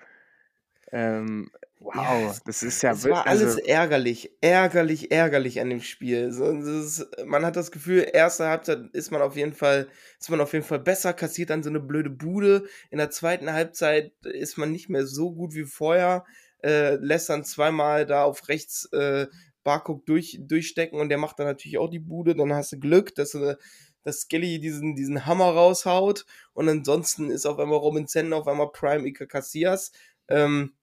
ähm, 0.91 1.51
wow, 1.79 1.95
Ja, 1.95 2.35
das 2.45 2.63
ist 2.63 2.81
ja 2.81 2.91
es 2.91 3.03
war 3.09 3.25
wirklich. 3.25 3.25
alles 3.25 3.55
Also, 3.55 3.59
ärgerlich, 3.59 4.31
ärgerlich, 4.41 5.11
ärgerlich 5.11 5.59
an 5.61 5.69
dem 5.69 5.81
Spiel. 5.81 6.31
So, 6.31 6.45
ist, 6.51 7.07
man 7.25 7.45
hat 7.45 7.55
das 7.55 7.71
Gefühl, 7.71 8.07
erste 8.11 8.47
Halbzeit 8.47 8.89
ist 8.93 9.11
man 9.11 9.21
auf 9.21 9.35
jeden 9.35 9.53
Fall, 9.53 9.87
ist 10.19 10.29
man 10.29 10.41
auf 10.41 10.53
jeden 10.53 10.65
Fall 10.65 10.79
besser, 10.79 11.13
kassiert 11.13 11.49
dann 11.49 11.63
so 11.63 11.69
eine 11.69 11.79
blöde 11.79 12.09
Bude. 12.09 12.65
In 12.91 12.97
der 12.97 13.09
zweiten 13.09 13.51
Halbzeit 13.51 14.13
ist 14.25 14.57
man 14.57 14.71
nicht 14.71 14.89
mehr 14.89 15.05
so 15.05 15.31
gut 15.33 15.53
wie 15.53 15.65
vorher, 15.65 16.25
äh, 16.63 16.95
lässt 16.95 17.29
dann 17.29 17.43
zweimal 17.45 18.05
da 18.05 18.23
auf 18.23 18.49
rechts 18.49 18.85
äh, 18.91 19.27
Barcook 19.63 20.05
durch, 20.05 20.39
durchstecken 20.41 20.99
und 20.99 21.09
der 21.09 21.17
macht 21.17 21.39
dann 21.39 21.47
natürlich 21.47 21.77
auch 21.77 21.89
die 21.89 21.99
Bude. 21.99 22.35
Dann 22.35 22.53
hast 22.53 22.71
du 22.71 22.79
Glück, 22.79 23.15
dass 23.15 23.31
du 23.31 23.57
dass 24.03 24.21
Skelly 24.21 24.59
diesen, 24.59 24.95
diesen 24.95 25.25
Hammer 25.25 25.45
raushaut 25.51 26.25
und 26.53 26.69
ansonsten 26.69 27.29
ist 27.29 27.45
auf 27.45 27.59
einmal 27.59 27.79
Robin 27.79 28.07
Zentner, 28.07 28.37
auf 28.37 28.47
einmal 28.47 28.71
Prime 28.71 29.05
Ika 29.05 29.25
Casillas. 29.25 29.91
Ähm, 30.29 30.73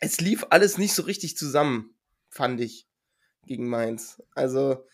es 0.00 0.20
lief 0.20 0.46
alles 0.50 0.78
nicht 0.78 0.94
so 0.94 1.02
richtig 1.02 1.36
zusammen, 1.36 1.94
fand 2.28 2.60
ich, 2.60 2.88
gegen 3.46 3.68
Mainz. 3.68 4.22
Also, 4.34 4.86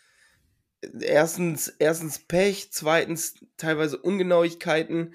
erstens, 1.01 1.68
erstens 1.78 2.18
Pech, 2.18 2.72
zweitens 2.72 3.34
teilweise 3.57 3.98
Ungenauigkeiten. 3.98 5.14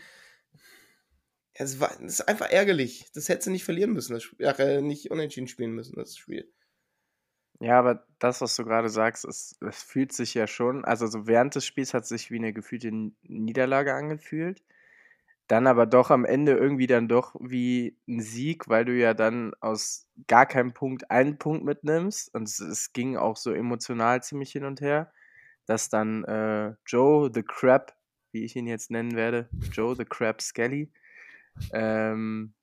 Es, 1.53 1.79
war, 1.79 1.91
es 2.01 2.19
ist 2.19 2.27
einfach 2.27 2.49
ärgerlich. 2.49 3.09
Das 3.13 3.29
hätte 3.29 3.45
sie 3.45 3.51
nicht 3.51 3.63
verlieren 3.63 3.93
müssen, 3.93 4.13
das 4.13 4.23
Spiel. 4.23 4.45
Ach, 4.45 4.59
äh, 4.59 4.81
nicht 4.81 5.11
unentschieden 5.11 5.47
spielen 5.47 5.71
müssen, 5.71 5.95
das 5.95 6.17
Spiel. 6.17 6.51
ja, 7.59 7.79
aber 7.79 8.05
das, 8.19 8.41
was 8.41 8.55
du 8.55 8.65
gerade 8.65 8.89
sagst, 8.89 9.23
es, 9.25 9.57
es 9.61 9.81
fühlt 9.81 10.11
sich 10.11 10.33
ja 10.33 10.47
schon. 10.47 10.83
Also, 10.83 11.07
so 11.07 11.27
während 11.27 11.55
des 11.55 11.65
Spiels 11.65 11.93
hat 11.93 12.03
es 12.03 12.09
sich 12.09 12.31
wie 12.31 12.37
eine 12.37 12.53
gefühlte 12.53 12.91
Niederlage 13.23 13.93
angefühlt. 13.93 14.63
Dann 15.47 15.67
aber 15.67 15.85
doch 15.85 16.09
am 16.09 16.25
Ende 16.25 16.53
irgendwie 16.53 16.87
dann 16.87 17.07
doch 17.07 17.35
wie 17.39 17.97
ein 18.07 18.21
Sieg, 18.21 18.67
weil 18.67 18.85
du 18.85 18.93
ja 18.93 19.13
dann 19.13 19.53
aus 19.59 20.07
gar 20.27 20.45
keinem 20.45 20.73
Punkt 20.73 21.11
einen 21.11 21.37
Punkt 21.37 21.63
mitnimmst. 21.63 22.33
Und 22.33 22.43
es, 22.43 22.59
es 22.59 22.93
ging 22.93 23.15
auch 23.15 23.37
so 23.37 23.51
emotional 23.51 24.23
ziemlich 24.23 24.51
hin 24.51 24.65
und 24.65 24.81
her, 24.81 25.11
dass 25.65 25.89
dann 25.89 26.23
äh, 26.23 26.73
Joe 26.85 27.29
the 27.33 27.43
Crab, 27.43 27.95
wie 28.31 28.43
ich 28.43 28.55
ihn 28.55 28.67
jetzt 28.67 28.89
nennen 28.89 29.15
werde, 29.15 29.49
Joe 29.71 29.95
the 29.95 30.05
Crab 30.05 30.41
Skelly, 30.41 30.91
ähm, 31.71 32.53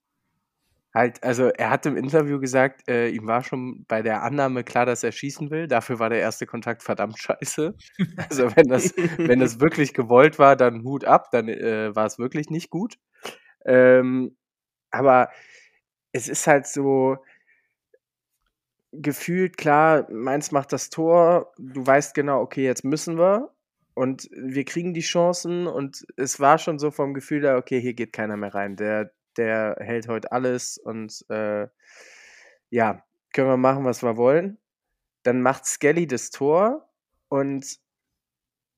Halt, 0.94 1.22
also 1.24 1.44
er 1.48 1.70
hat 1.70 1.86
im 1.86 1.96
Interview 1.96 2.38
gesagt, 2.38 2.86
äh, 2.88 3.08
ihm 3.08 3.26
war 3.26 3.42
schon 3.42 3.84
bei 3.88 4.02
der 4.02 4.22
Annahme 4.22 4.62
klar, 4.62 4.84
dass 4.84 5.02
er 5.02 5.12
schießen 5.12 5.50
will. 5.50 5.66
Dafür 5.66 5.98
war 5.98 6.10
der 6.10 6.20
erste 6.20 6.46
Kontakt 6.46 6.82
verdammt 6.82 7.18
scheiße. 7.18 7.74
Also 8.28 8.54
wenn 8.56 8.68
das, 8.68 8.94
wenn 9.16 9.40
das 9.40 9.58
wirklich 9.60 9.94
gewollt 9.94 10.38
war, 10.38 10.54
dann 10.56 10.84
Hut 10.84 11.04
ab, 11.04 11.30
dann 11.32 11.48
äh, 11.48 11.94
war 11.96 12.06
es 12.06 12.18
wirklich 12.18 12.50
nicht 12.50 12.68
gut. 12.70 12.96
Ähm, 13.66 14.36
aber 14.90 15.30
es 16.12 16.28
ist 16.28 16.46
halt 16.46 16.66
so 16.66 17.18
gefühlt 18.92 19.56
klar, 19.56 20.06
Mainz 20.10 20.50
macht 20.52 20.72
das 20.72 20.90
Tor, 20.90 21.52
du 21.58 21.86
weißt 21.86 22.14
genau, 22.14 22.40
okay, 22.42 22.64
jetzt 22.64 22.84
müssen 22.84 23.18
wir 23.18 23.50
und 23.94 24.28
wir 24.32 24.64
kriegen 24.64 24.92
die 24.94 25.00
Chancen 25.00 25.66
und 25.66 26.04
es 26.16 26.40
war 26.40 26.58
schon 26.58 26.78
so 26.78 26.90
vom 26.90 27.14
Gefühl 27.14 27.40
da, 27.40 27.56
okay, 27.56 27.80
hier 27.80 27.94
geht 27.94 28.12
keiner 28.12 28.36
mehr 28.36 28.54
rein. 28.54 28.76
Der, 28.76 29.12
der 29.36 29.76
hält 29.80 30.08
heute 30.08 30.32
alles 30.32 30.78
und 30.78 31.24
äh, 31.30 31.68
ja, 32.70 33.04
können 33.32 33.48
wir 33.48 33.56
machen, 33.56 33.84
was 33.84 34.02
wir 34.02 34.16
wollen. 34.16 34.58
Dann 35.22 35.42
macht 35.42 35.66
Skelly 35.66 36.06
das 36.06 36.30
Tor 36.30 36.88
und 37.28 37.78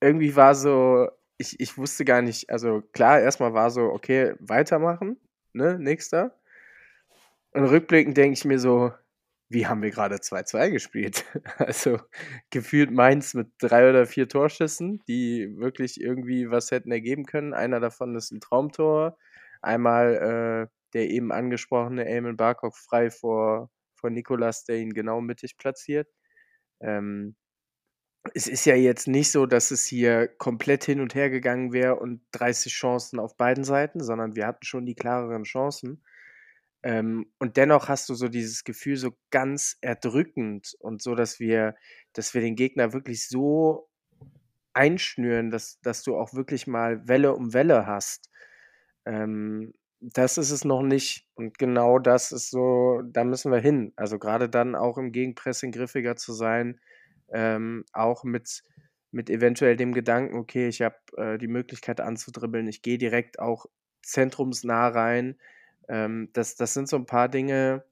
irgendwie 0.00 0.36
war 0.36 0.54
so, 0.54 1.08
ich, 1.38 1.58
ich 1.60 1.78
wusste 1.78 2.04
gar 2.04 2.22
nicht, 2.22 2.50
also 2.50 2.82
klar, 2.92 3.20
erstmal 3.20 3.54
war 3.54 3.70
so, 3.70 3.84
okay, 3.84 4.34
weitermachen, 4.40 5.18
ne, 5.52 5.78
nächster. 5.78 6.36
Und 7.52 7.64
rückblickend 7.64 8.16
denke 8.16 8.34
ich 8.34 8.44
mir 8.44 8.58
so, 8.58 8.92
wie 9.48 9.66
haben 9.66 9.82
wir 9.82 9.90
gerade 9.90 10.16
2-2 10.16 10.70
gespielt? 10.70 11.24
Also 11.58 12.00
gefühlt 12.50 12.90
Mainz 12.90 13.34
mit 13.34 13.48
drei 13.58 13.88
oder 13.88 14.06
vier 14.06 14.28
Torschüssen, 14.28 15.02
die 15.08 15.56
wirklich 15.58 16.00
irgendwie 16.00 16.50
was 16.50 16.70
hätten 16.70 16.90
ergeben 16.90 17.24
können. 17.24 17.54
Einer 17.54 17.80
davon 17.80 18.16
ist 18.16 18.32
ein 18.32 18.40
Traumtor. 18.40 19.16
Einmal 19.64 20.68
äh, 20.68 20.74
der 20.94 21.10
eben 21.10 21.32
angesprochene 21.32 22.06
Eamon 22.06 22.36
Barkov 22.36 22.76
frei 22.76 23.10
vor, 23.10 23.70
vor 23.94 24.10
Nikolas, 24.10 24.64
der 24.64 24.76
ihn 24.76 24.92
genau 24.92 25.20
mittig 25.20 25.56
platziert. 25.56 26.08
Ähm, 26.80 27.36
es 28.32 28.46
ist 28.46 28.64
ja 28.64 28.74
jetzt 28.74 29.06
nicht 29.06 29.30
so, 29.30 29.44
dass 29.44 29.70
es 29.70 29.84
hier 29.84 30.28
komplett 30.28 30.84
hin 30.84 31.00
und 31.00 31.14
her 31.14 31.28
gegangen 31.28 31.72
wäre 31.72 31.96
und 31.96 32.22
30 32.32 32.72
Chancen 32.72 33.18
auf 33.18 33.36
beiden 33.36 33.64
Seiten, 33.64 34.02
sondern 34.02 34.34
wir 34.34 34.46
hatten 34.46 34.64
schon 34.64 34.86
die 34.86 34.94
klareren 34.94 35.44
Chancen. 35.44 36.02
Ähm, 36.82 37.32
und 37.38 37.56
dennoch 37.56 37.88
hast 37.88 38.08
du 38.08 38.14
so 38.14 38.28
dieses 38.28 38.64
Gefühl 38.64 38.96
so 38.96 39.16
ganz 39.30 39.76
erdrückend 39.80 40.74
und 40.80 41.02
so, 41.02 41.14
dass 41.14 41.38
wir, 41.38 41.74
dass 42.12 42.34
wir 42.34 42.40
den 42.40 42.56
Gegner 42.56 42.92
wirklich 42.92 43.28
so 43.28 43.88
einschnüren, 44.74 45.50
dass, 45.50 45.80
dass 45.80 46.02
du 46.02 46.16
auch 46.16 46.34
wirklich 46.34 46.66
mal 46.66 47.06
Welle 47.08 47.34
um 47.34 47.52
Welle 47.54 47.86
hast. 47.86 48.30
Ähm, 49.06 49.72
das 50.00 50.38
ist 50.38 50.50
es 50.50 50.64
noch 50.64 50.82
nicht. 50.82 51.26
Und 51.34 51.58
genau 51.58 51.98
das 51.98 52.32
ist 52.32 52.50
so, 52.50 53.02
da 53.06 53.24
müssen 53.24 53.52
wir 53.52 53.60
hin. 53.60 53.92
Also 53.96 54.18
gerade 54.18 54.48
dann 54.48 54.74
auch 54.74 54.98
im 54.98 55.12
Gegenpressing 55.12 55.72
griffiger 55.72 56.16
zu 56.16 56.32
sein, 56.32 56.80
ähm, 57.32 57.84
auch 57.92 58.24
mit, 58.24 58.62
mit 59.10 59.30
eventuell 59.30 59.76
dem 59.76 59.92
Gedanken, 59.92 60.36
okay, 60.36 60.68
ich 60.68 60.82
habe 60.82 60.96
äh, 61.16 61.38
die 61.38 61.48
Möglichkeit 61.48 62.00
anzudribbeln, 62.00 62.68
ich 62.68 62.82
gehe 62.82 62.98
direkt 62.98 63.38
auch 63.38 63.66
zentrumsnah 64.02 64.88
rein. 64.88 65.36
Ähm, 65.88 66.28
das, 66.34 66.56
das 66.56 66.74
sind 66.74 66.88
so 66.88 66.96
ein 66.96 67.06
paar 67.06 67.28
Dinge, 67.28 67.84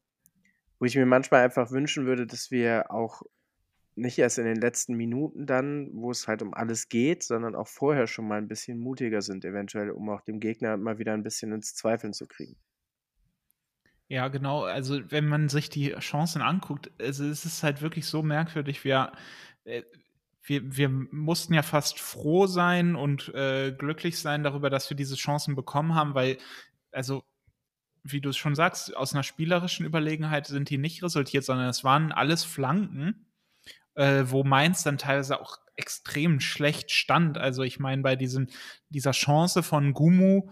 wo 0.78 0.84
ich 0.84 0.96
mir 0.96 1.06
manchmal 1.06 1.44
einfach 1.44 1.70
wünschen 1.70 2.06
würde, 2.06 2.26
dass 2.26 2.50
wir 2.50 2.90
auch 2.90 3.22
nicht 3.94 4.18
erst 4.18 4.38
in 4.38 4.44
den 4.44 4.60
letzten 4.60 4.94
Minuten 4.94 5.46
dann, 5.46 5.90
wo 5.92 6.10
es 6.10 6.26
halt 6.26 6.42
um 6.42 6.54
alles 6.54 6.88
geht, 6.88 7.22
sondern 7.22 7.54
auch 7.54 7.68
vorher 7.68 8.06
schon 8.06 8.26
mal 8.26 8.38
ein 8.38 8.48
bisschen 8.48 8.78
mutiger 8.78 9.20
sind, 9.20 9.44
eventuell, 9.44 9.90
um 9.90 10.08
auch 10.08 10.22
dem 10.22 10.40
Gegner 10.40 10.76
mal 10.76 10.98
wieder 10.98 11.12
ein 11.12 11.22
bisschen 11.22 11.52
ins 11.52 11.74
Zweifeln 11.74 12.12
zu 12.12 12.26
kriegen. 12.26 12.56
Ja, 14.08 14.28
genau. 14.28 14.64
Also, 14.64 15.00
wenn 15.10 15.26
man 15.26 15.48
sich 15.48 15.70
die 15.70 15.92
Chancen 15.98 16.42
anguckt, 16.42 16.90
also 17.00 17.24
es 17.24 17.44
ist 17.44 17.62
halt 17.62 17.80
wirklich 17.82 18.06
so 18.06 18.22
merkwürdig. 18.22 18.84
Wir, 18.84 19.12
äh, 19.64 19.82
wir, 20.42 20.76
wir 20.76 20.88
mussten 20.88 21.54
ja 21.54 21.62
fast 21.62 22.00
froh 22.00 22.46
sein 22.46 22.94
und 22.96 23.28
äh, 23.34 23.72
glücklich 23.72 24.18
sein 24.18 24.42
darüber, 24.42 24.70
dass 24.70 24.90
wir 24.90 24.96
diese 24.96 25.16
Chancen 25.16 25.54
bekommen 25.54 25.94
haben, 25.94 26.14
weil, 26.14 26.38
also, 26.90 27.24
wie 28.04 28.20
du 28.20 28.30
es 28.30 28.36
schon 28.36 28.54
sagst, 28.54 28.96
aus 28.96 29.14
einer 29.14 29.22
spielerischen 29.22 29.86
Überlegenheit 29.86 30.46
sind 30.46 30.70
die 30.70 30.78
nicht 30.78 31.02
resultiert, 31.02 31.44
sondern 31.44 31.68
es 31.68 31.84
waren 31.84 32.10
alles 32.12 32.44
Flanken 32.44 33.26
äh, 33.94 34.24
wo 34.26 34.44
Mainz 34.44 34.82
dann 34.82 34.98
teilweise 34.98 35.40
auch 35.40 35.58
extrem 35.76 36.40
schlecht 36.40 36.90
stand. 36.90 37.38
Also 37.38 37.62
ich 37.62 37.78
meine, 37.78 38.02
bei 38.02 38.16
diesem, 38.16 38.48
dieser 38.90 39.12
Chance 39.12 39.62
von 39.62 39.94
Gumu, 39.94 40.50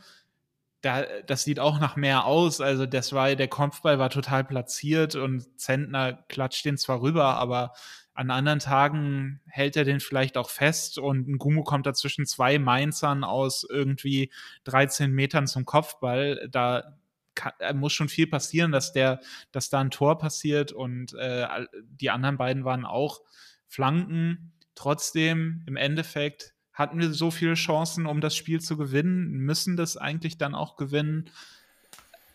da, 0.82 1.05
das 1.26 1.45
sieht 1.45 1.61
auch 1.61 1.78
nach 1.78 1.97
mehr 1.97 2.24
aus. 2.24 2.61
Also 2.61 2.86
das 2.86 3.12
war, 3.12 3.34
der 3.34 3.49
Kopfball 3.49 3.99
war 3.99 4.11
total 4.11 4.45
platziert 4.45 5.14
und 5.14 5.61
Zentner 5.61 6.24
klatscht 6.28 6.64
den 6.64 6.78
zwar 6.78 7.03
rüber, 7.03 7.36
aber 7.36 7.72
an 8.14 8.30
anderen 8.30 8.59
Tagen 8.59 9.41
hält 9.47 9.76
er 9.76 9.84
den 9.84 10.01
vielleicht 10.01 10.36
auch 10.36 10.51
fest 10.51 10.99
und 10.99 11.28
ein 11.28 11.38
Gumu 11.38 11.64
kommt 11.64 11.86
da 11.86 11.95
zwischen 11.95 12.26
zwei 12.26 12.59
Mainzern 12.59 13.24
aus 13.24 13.66
irgendwie 13.68 14.30
13 14.64 15.11
Metern 15.11 15.47
zum 15.47 15.64
Kopfball. 15.64 16.49
Da 16.51 16.99
kann, 17.35 17.53
äh, 17.59 17.72
muss 17.72 17.93
schon 17.93 18.09
viel 18.09 18.26
passieren, 18.26 18.72
dass 18.72 18.93
der, 18.93 19.20
dass 19.53 19.70
da 19.70 19.81
ein 19.81 19.91
Tor 19.91 20.18
passiert 20.18 20.72
und 20.72 21.14
äh, 21.14 21.47
die 21.85 22.11
anderen 22.11 22.37
beiden 22.37 22.64
waren 22.64 22.85
auch 22.85 23.20
Flanken. 23.66 24.53
Trotzdem, 24.74 25.62
im 25.66 25.76
Endeffekt 25.76 26.55
hatten 26.72 26.99
wir 26.99 27.12
so 27.12 27.31
viele 27.31 27.55
Chancen, 27.55 28.07
um 28.07 28.20
das 28.20 28.35
Spiel 28.35 28.61
zu 28.61 28.76
gewinnen, 28.76 29.33
müssen 29.33 29.76
das 29.76 29.97
eigentlich 29.97 30.39
dann 30.39 30.55
auch 30.55 30.76
gewinnen. 30.76 31.31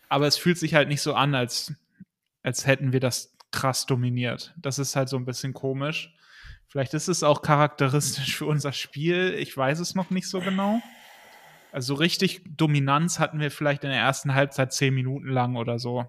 Aber 0.08 0.26
es 0.26 0.36
fühlt 0.36 0.58
sich 0.58 0.74
halt 0.74 0.88
nicht 0.88 1.02
so 1.02 1.14
an, 1.14 1.34
als, 1.34 1.74
als 2.42 2.66
hätten 2.66 2.92
wir 2.92 3.00
das 3.00 3.36
krass 3.50 3.86
dominiert. 3.86 4.54
Das 4.56 4.78
ist 4.78 4.94
halt 4.94 5.08
so 5.08 5.16
ein 5.16 5.24
bisschen 5.24 5.52
komisch. 5.52 6.14
Vielleicht 6.68 6.94
ist 6.94 7.08
es 7.08 7.22
auch 7.22 7.42
charakteristisch 7.42 8.36
für 8.36 8.46
unser 8.46 8.72
Spiel. 8.72 9.34
Ich 9.38 9.56
weiß 9.56 9.80
es 9.80 9.94
noch 9.94 10.10
nicht 10.10 10.28
so 10.28 10.40
genau. 10.40 10.80
Also 11.76 11.92
richtig 11.92 12.40
Dominanz 12.56 13.18
hatten 13.18 13.38
wir 13.38 13.50
vielleicht 13.50 13.84
in 13.84 13.90
der 13.90 13.98
ersten 13.98 14.32
Halbzeit 14.32 14.72
zehn 14.72 14.94
Minuten 14.94 15.28
lang 15.28 15.56
oder 15.56 15.78
so. 15.78 16.06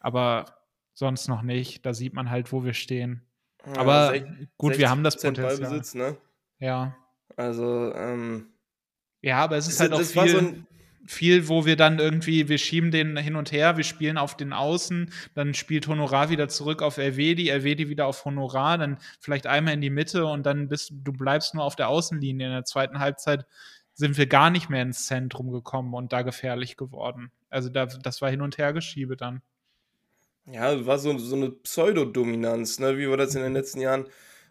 Aber 0.00 0.46
sonst 0.94 1.28
noch 1.28 1.42
nicht. 1.42 1.84
Da 1.84 1.92
sieht 1.92 2.14
man 2.14 2.30
halt, 2.30 2.50
wo 2.50 2.64
wir 2.64 2.72
stehen. 2.72 3.20
Ja, 3.66 3.76
Aber 3.76 4.14
gut, 4.56 4.78
wir 4.78 4.88
haben 4.88 5.04
das 5.04 5.16
Potenzial. 5.16 5.48
Ballbesitz, 5.48 5.94
ne? 5.94 6.16
Ja. 6.60 6.96
Also, 7.36 7.92
ähm, 7.94 8.54
Ja, 9.20 9.44
aber 9.44 9.58
es 9.58 9.68
ist 9.68 9.80
halt 9.80 9.92
auch 9.92 10.00
viel, 10.00 10.28
so 10.28 10.54
viel, 11.04 11.46
wo 11.46 11.66
wir 11.66 11.76
dann 11.76 11.98
irgendwie, 11.98 12.48
wir 12.48 12.56
schieben 12.56 12.90
den 12.90 13.14
hin 13.18 13.36
und 13.36 13.52
her, 13.52 13.76
wir 13.76 13.84
spielen 13.84 14.16
auf 14.16 14.34
den 14.38 14.54
Außen, 14.54 15.12
dann 15.34 15.52
spielt 15.52 15.88
Honorar 15.88 16.30
wieder 16.30 16.48
zurück 16.48 16.80
auf 16.80 16.96
Elvedi, 16.96 17.50
Elvedi 17.50 17.90
wieder 17.90 18.06
auf 18.06 18.24
Honorar, 18.24 18.78
dann 18.78 18.96
vielleicht 19.20 19.46
einmal 19.46 19.74
in 19.74 19.82
die 19.82 19.90
Mitte 19.90 20.24
und 20.24 20.46
dann 20.46 20.68
bist 20.68 20.90
du 20.90 21.12
bleibst 21.12 21.54
nur 21.54 21.64
auf 21.64 21.76
der 21.76 21.90
Außenlinie. 21.90 22.46
In 22.46 22.52
der 22.54 22.64
zweiten 22.64 22.98
Halbzeit 22.98 23.44
sind 24.02 24.18
wir 24.18 24.26
gar 24.26 24.50
nicht 24.50 24.68
mehr 24.68 24.82
ins 24.82 25.06
Zentrum 25.06 25.52
gekommen 25.52 25.94
und 25.94 26.12
da 26.12 26.22
gefährlich 26.22 26.76
geworden. 26.76 27.30
Also 27.50 27.68
da, 27.68 27.86
das 27.86 28.20
war 28.20 28.28
hin 28.30 28.40
und 28.40 28.58
her 28.58 28.72
geschiebe 28.72 29.16
dann. 29.16 29.42
Ja, 30.46 30.84
war 30.86 30.98
so, 30.98 31.16
so 31.18 31.36
eine 31.36 31.50
Pseudodominanz, 31.50 32.80
ne, 32.80 32.98
wie 32.98 33.08
wir 33.08 33.16
das 33.16 33.36
in 33.36 33.42
den 33.42 33.52
letzten 33.52 33.80
Jahren 33.80 34.08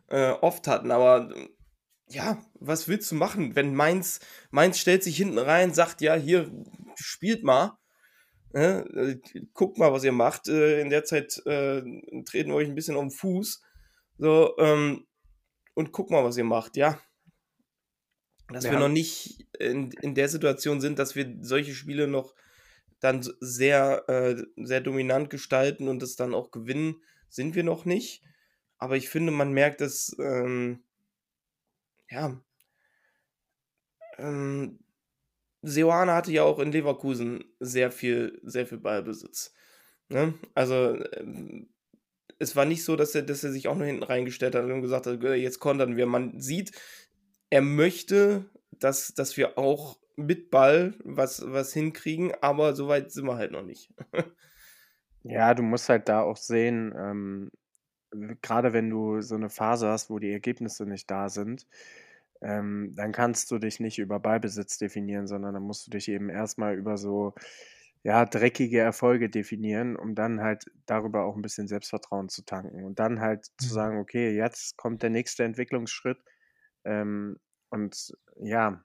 äh, 0.08 0.30
oft 0.30 0.70
hatten. 0.70 0.89
Aber 0.89 1.36
ja, 2.08 2.41
was 2.62 2.88
willst 2.88 3.12
du 3.12 3.16
machen, 3.16 3.54
wenn 3.58 3.76
Mainz, 3.76 4.22
Mainz 4.52 4.80
stellt 4.80 5.04
sich 5.04 5.18
hinten 5.18 5.38
rein, 5.38 5.74
sagt, 5.74 5.99
ja, 5.99 6.16
hier, 6.16 6.49
spielt 6.95 7.43
mal. 7.43 7.78
Ne, 8.54 8.86
äh, 8.95 9.45
guckt 9.54 9.78
mal, 9.78 9.91
was 9.91 10.06
ihr 10.06 10.14
macht. 10.14 10.47
Äh, 10.47 10.80
in 10.80 10.89
der 10.89 11.04
Zeit 11.04 11.45
äh, 11.45 11.82
treten 12.24 12.52
wir 12.52 12.56
euch 12.56 12.70
ein 12.70 12.76
bisschen 12.76 12.95
um 12.95 13.10
den 13.10 13.12
Fuß. 13.12 13.62
So, 14.18 14.58
ähm, 14.60 15.06
und 15.74 15.91
guck 15.91 16.10
mal, 16.10 16.24
was 16.24 16.38
ihr 16.38 16.45
macht. 16.45 16.78
Ja, 16.78 17.02
dass 18.54 18.66
ja. 18.66 18.72
wir 18.72 18.80
noch 18.80 18.89
nicht 18.89 19.47
in, 19.60 19.91
in 20.02 20.16
der 20.16 20.30
Situation 20.30 20.82
sind, 20.82 20.99
dass 20.99 21.16
wir 21.16 21.38
solche 21.41 21.74
Spiele 21.74 22.08
noch 22.08 22.34
dann 22.99 23.28
sehr, 23.39 24.08
äh, 24.08 24.43
sehr 24.58 24.82
dominant 24.82 25.30
gestalten 25.30 25.88
und 25.88 26.02
das 26.02 26.16
dann 26.16 26.34
auch 26.34 26.52
gewinnen, 26.52 27.02
sind 27.30 27.56
wir 27.56 27.64
noch 27.64 27.86
nicht. 27.86 28.24
Aber 28.78 28.95
ich 28.95 29.10
finde, 29.10 29.32
man 29.32 29.54
merkt 29.54 29.82
dass, 29.82 30.16
ähm, 30.20 30.84
ja, 32.10 32.41
ähm, 34.18 34.80
Seoane 35.64 36.14
hatte 36.14 36.32
ja 36.32 36.43
auch 36.43 36.60
in 36.60 36.72
Leverkusen 36.72 37.43
sehr 37.60 37.91
viel, 37.91 38.39
sehr 38.43 38.66
viel 38.66 38.80
Ballbesitz. 38.80 39.54
Ne? 40.10 40.34
Also, 40.56 40.97
ähm, 41.14 41.70
es 42.39 42.56
war 42.56 42.66
nicht 42.66 42.84
so, 42.84 42.95
dass 42.95 43.14
er, 43.14 43.22
dass 43.22 43.43
er 43.43 43.52
sich 43.52 43.68
auch 43.68 43.76
nur 43.76 43.86
hinten 43.86 44.04
reingestellt 44.04 44.56
hat 44.56 44.66
und 44.66 44.82
gesagt 44.82 45.06
hat, 45.06 45.22
jetzt 45.22 45.60
kontern 45.60 45.95
wir. 45.95 46.08
Man 46.08 46.39
sieht, 46.41 46.72
er 47.52 47.62
möchte, 47.64 48.45
dass, 48.72 49.16
dass 49.16 49.38
wir 49.38 49.60
auch 49.60 49.99
mit 50.18 50.52
Ball 50.52 50.95
was, 51.06 51.43
was 51.45 51.74
hinkriegen, 51.74 52.34
aber 52.41 52.76
so 52.76 52.89
weit 52.89 53.12
sind 53.12 53.26
wir 53.28 53.38
halt 53.38 53.54
noch 53.54 53.64
nicht. 53.64 53.91
ja, 55.24 55.54
du 55.54 55.64
musst 55.64 55.89
halt 55.89 56.10
da 56.10 56.22
auch 56.22 56.38
sehen, 56.38 56.93
ähm, 56.97 57.52
gerade 58.41 58.74
wenn 58.74 58.89
du 58.89 59.22
so 59.22 59.36
eine 59.36 59.49
Phase 59.49 59.88
hast, 59.89 60.10
wo 60.10 60.20
die 60.20 60.32
Ergebnisse 60.32 60.86
nicht 60.86 61.10
da 61.12 61.30
sind, 61.30 61.68
ähm, 62.41 62.93
dann 62.95 63.12
kannst 63.14 63.52
du 63.52 63.60
dich 63.60 63.80
nicht 63.80 63.99
über 63.99 64.20
Ballbesitz 64.20 64.78
definieren, 64.78 65.28
sondern 65.28 65.54
dann 65.56 65.64
musst 65.64 65.88
du 65.88 65.91
dich 65.91 66.10
eben 66.10 66.30
erstmal 66.30 66.76
über 66.78 66.97
so 66.97 67.36
ja, 68.04 68.26
dreckige 68.26 68.80
Erfolge 68.80 69.30
definieren, 69.30 69.95
um 69.97 70.16
dann 70.16 70.41
halt 70.41 70.66
darüber 70.88 71.26
auch 71.26 71.36
ein 71.36 71.43
bisschen 71.43 71.68
Selbstvertrauen 71.68 72.30
zu 72.30 72.43
tanken 72.45 72.84
und 72.86 72.99
dann 72.99 73.22
halt 73.22 73.47
zu 73.58 73.74
Mhm. 73.74 73.74
sagen, 73.74 73.99
okay, 73.99 74.36
jetzt 74.36 74.78
kommt 74.78 75.04
der 75.04 75.12
nächste 75.12 75.43
Entwicklungsschritt. 75.45 76.20
Ähm, 76.86 77.38
und 77.70 78.14
ja, 78.38 78.84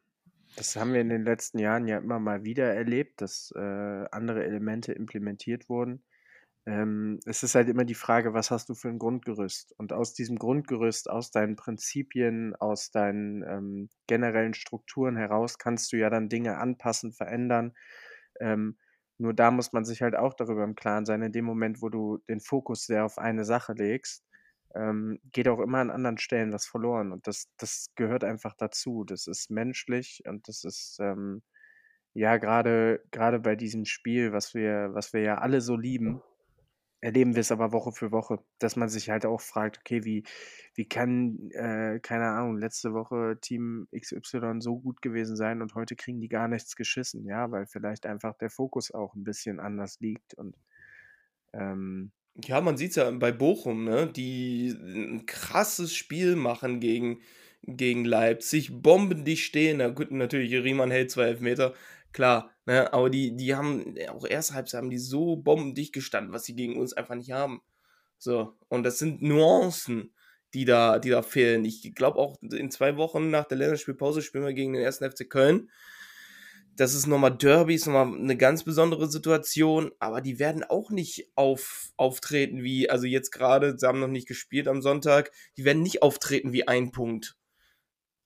das 0.57 0.77
haben 0.77 0.93
wir 0.93 1.01
in 1.01 1.09
den 1.09 1.25
letzten 1.25 1.59
Jahren 1.59 1.89
ja 1.89 1.99
immer 1.99 2.19
mal 2.19 2.45
wieder 2.45 2.73
erlebt, 2.73 3.21
dass 3.21 3.53
äh, 3.57 4.05
andere 4.11 4.45
Elemente 4.45 4.93
implementiert 4.93 5.69
wurden. 5.69 6.05
Ähm, 6.67 7.21
es 7.27 7.43
ist 7.45 7.55
halt 7.55 7.69
immer 7.69 7.85
die 7.85 7.95
Frage, 7.95 8.35
was 8.35 8.51
hast 8.51 8.69
du 8.69 8.75
für 8.75 8.89
ein 8.89 8.99
Grundgerüst? 8.99 9.73
Und 9.79 9.93
aus 9.93 10.15
diesem 10.15 10.37
Grundgerüst, 10.37 11.09
aus 11.09 11.31
deinen 11.31 11.55
Prinzipien, 11.57 12.57
aus 12.57 12.91
deinen 12.91 13.43
ähm, 13.43 13.91
generellen 14.09 14.55
Strukturen 14.55 15.17
heraus 15.17 15.59
kannst 15.59 15.93
du 15.93 15.97
ja 15.97 16.11
dann 16.11 16.29
Dinge 16.29 16.59
anpassen, 16.59 17.13
verändern. 17.13 17.75
Ähm, 18.41 18.79
nur 19.19 19.33
da 19.33 19.51
muss 19.51 19.73
man 19.73 19.85
sich 19.85 20.03
halt 20.03 20.17
auch 20.17 20.35
darüber 20.35 20.65
im 20.65 20.75
Klaren 20.75 21.07
sein, 21.07 21.23
in 21.23 21.33
dem 21.33 21.45
Moment, 21.45 21.83
wo 21.83 21.89
du 21.89 22.19
den 22.29 22.41
Fokus 22.41 22.85
sehr 22.85 23.05
auf 23.05 23.19
eine 23.19 23.45
Sache 23.45 23.73
legst, 23.73 24.26
ähm, 24.77 25.19
geht 25.33 25.49
auch 25.49 25.61
immer 25.61 25.79
an 25.79 25.91
anderen 25.91 26.19
Stellen 26.19 26.53
was 26.53 26.67
verloren. 26.67 27.13
Und 27.13 27.27
das, 27.27 27.49
das 27.57 27.89
gehört 27.97 28.25
einfach 28.25 28.55
dazu. 28.55 29.05
Das 29.05 29.27
ist 29.27 29.51
menschlich 29.51 30.23
und 30.27 30.49
das 30.49 30.65
ist 30.65 30.99
ähm, 31.01 31.43
ja 32.15 32.37
gerade 32.37 33.03
gerade 33.11 33.41
bei 33.41 33.57
diesem 33.57 33.85
Spiel, 33.85 34.33
was 34.33 34.55
wir, 34.55 34.91
was 34.93 35.13
wir 35.13 35.23
ja 35.23 35.39
alle 35.39 35.61
so 35.61 35.77
lieben, 35.77 36.23
erleben 37.01 37.35
wir 37.35 37.41
es 37.41 37.53
aber 37.53 37.73
Woche 37.73 37.93
für 37.93 38.11
Woche, 38.11 38.39
dass 38.59 38.77
man 38.77 38.89
sich 38.89 39.11
halt 39.11 39.27
auch 39.27 39.41
fragt, 39.41 39.79
okay, 39.79 40.05
wie, 40.05 40.25
wie 40.75 40.89
kann, 40.89 41.51
äh, 41.53 42.01
keine 42.01 42.27
Ahnung, 42.31 42.59
letzte 42.59 42.95
Woche 42.95 43.39
Team 43.41 43.87
XY 43.97 44.57
so 44.61 44.79
gut 44.81 45.03
gewesen 45.03 45.37
sein 45.37 45.63
und 45.63 45.75
heute 45.75 45.95
kriegen 45.95 46.21
die 46.21 46.29
gar 46.29 46.49
nichts 46.49 46.75
geschissen, 46.75 47.25
ja, 47.25 47.51
weil 47.51 47.67
vielleicht 47.67 48.07
einfach 48.07 48.35
der 48.39 48.51
Fokus 48.51 48.91
auch 48.93 49.15
ein 49.15 49.25
bisschen 49.25 49.61
anders 49.61 50.01
liegt 50.01 50.35
und 50.35 50.57
ähm, 51.53 52.13
Ja, 52.45 52.61
man 52.61 52.77
sieht 52.77 52.91
es 52.91 52.97
ja 52.97 53.11
bei 53.11 53.33
Bochum, 53.33 53.85
ne? 53.85 54.07
Die 54.13 54.69
ein 54.69 55.25
krasses 55.27 55.95
Spiel 55.95 56.37
machen 56.37 56.81
gegen, 56.81 57.21
gegen 57.63 58.05
Leipzig, 58.05 58.83
bombendicht 58.83 59.45
stehen. 59.45 59.79
Na 59.79 59.89
gut, 59.89 60.11
natürlich, 60.11 60.53
Riemann 60.53 60.91
hält 60.91 61.11
zwei 61.11 61.25
Elfmeter, 61.29 61.75
klar, 62.13 62.51
ne? 62.67 62.93
Aber 62.93 63.09
die, 63.11 63.37
die 63.37 63.55
haben, 63.55 63.95
auch 64.11 64.27
erst 64.27 64.53
Halbzeit 64.53 64.83
haben 64.83 64.91
die 64.91 64.99
so 64.99 65.37
bombendicht 65.37 65.95
gestanden, 65.95 66.33
was 66.33 66.45
sie 66.45 66.55
gegen 66.55 66.77
uns 66.77 66.93
einfach 66.93 67.15
nicht 67.15 67.33
haben. 67.33 67.63
So, 68.19 68.55
und 68.69 68.83
das 68.83 68.99
sind 68.99 69.23
Nuancen, 69.23 70.15
die 70.55 70.65
da, 70.65 70.99
die 70.99 71.11
da 71.11 71.23
fehlen. 71.23 71.65
Ich 71.65 71.95
glaube 71.95 72.19
auch, 72.19 72.37
in 72.43 72.71
zwei 72.71 72.97
Wochen 72.97 73.31
nach 73.31 73.45
der 73.45 73.59
Länderspielpause 73.59 74.23
spielen 74.23 74.45
wir 74.45 74.53
gegen 74.55 74.75
den 74.75 74.85
1. 74.85 74.99
FC 74.99 75.29
Köln. 75.29 75.71
Das 76.77 76.95
ist 76.95 77.07
nochmal 77.07 77.37
Derby, 77.37 77.75
ist 77.75 77.87
nochmal 77.87 78.15
eine 78.19 78.37
ganz 78.37 78.63
besondere 78.63 79.09
Situation, 79.09 79.93
aber 79.99 80.21
die 80.21 80.39
werden 80.39 80.63
auch 80.63 80.91
nicht 80.91 81.31
auf, 81.35 81.91
auftreten 81.97 82.63
wie, 82.63 82.91
also 82.91 83.07
jetzt 83.07 83.31
gerade, 83.31 83.79
sie 83.79 83.87
haben 83.87 84.01
noch 84.01 84.09
nicht 84.09 84.29
gespielt 84.29 84.69
am 84.69 84.83
Sonntag, 84.83 85.33
die 85.57 85.65
werden 85.65 85.83
nicht 85.83 86.03
auftreten 86.03 86.53
wie 86.53 86.69
ein 86.69 86.93
Punkt. 86.93 87.37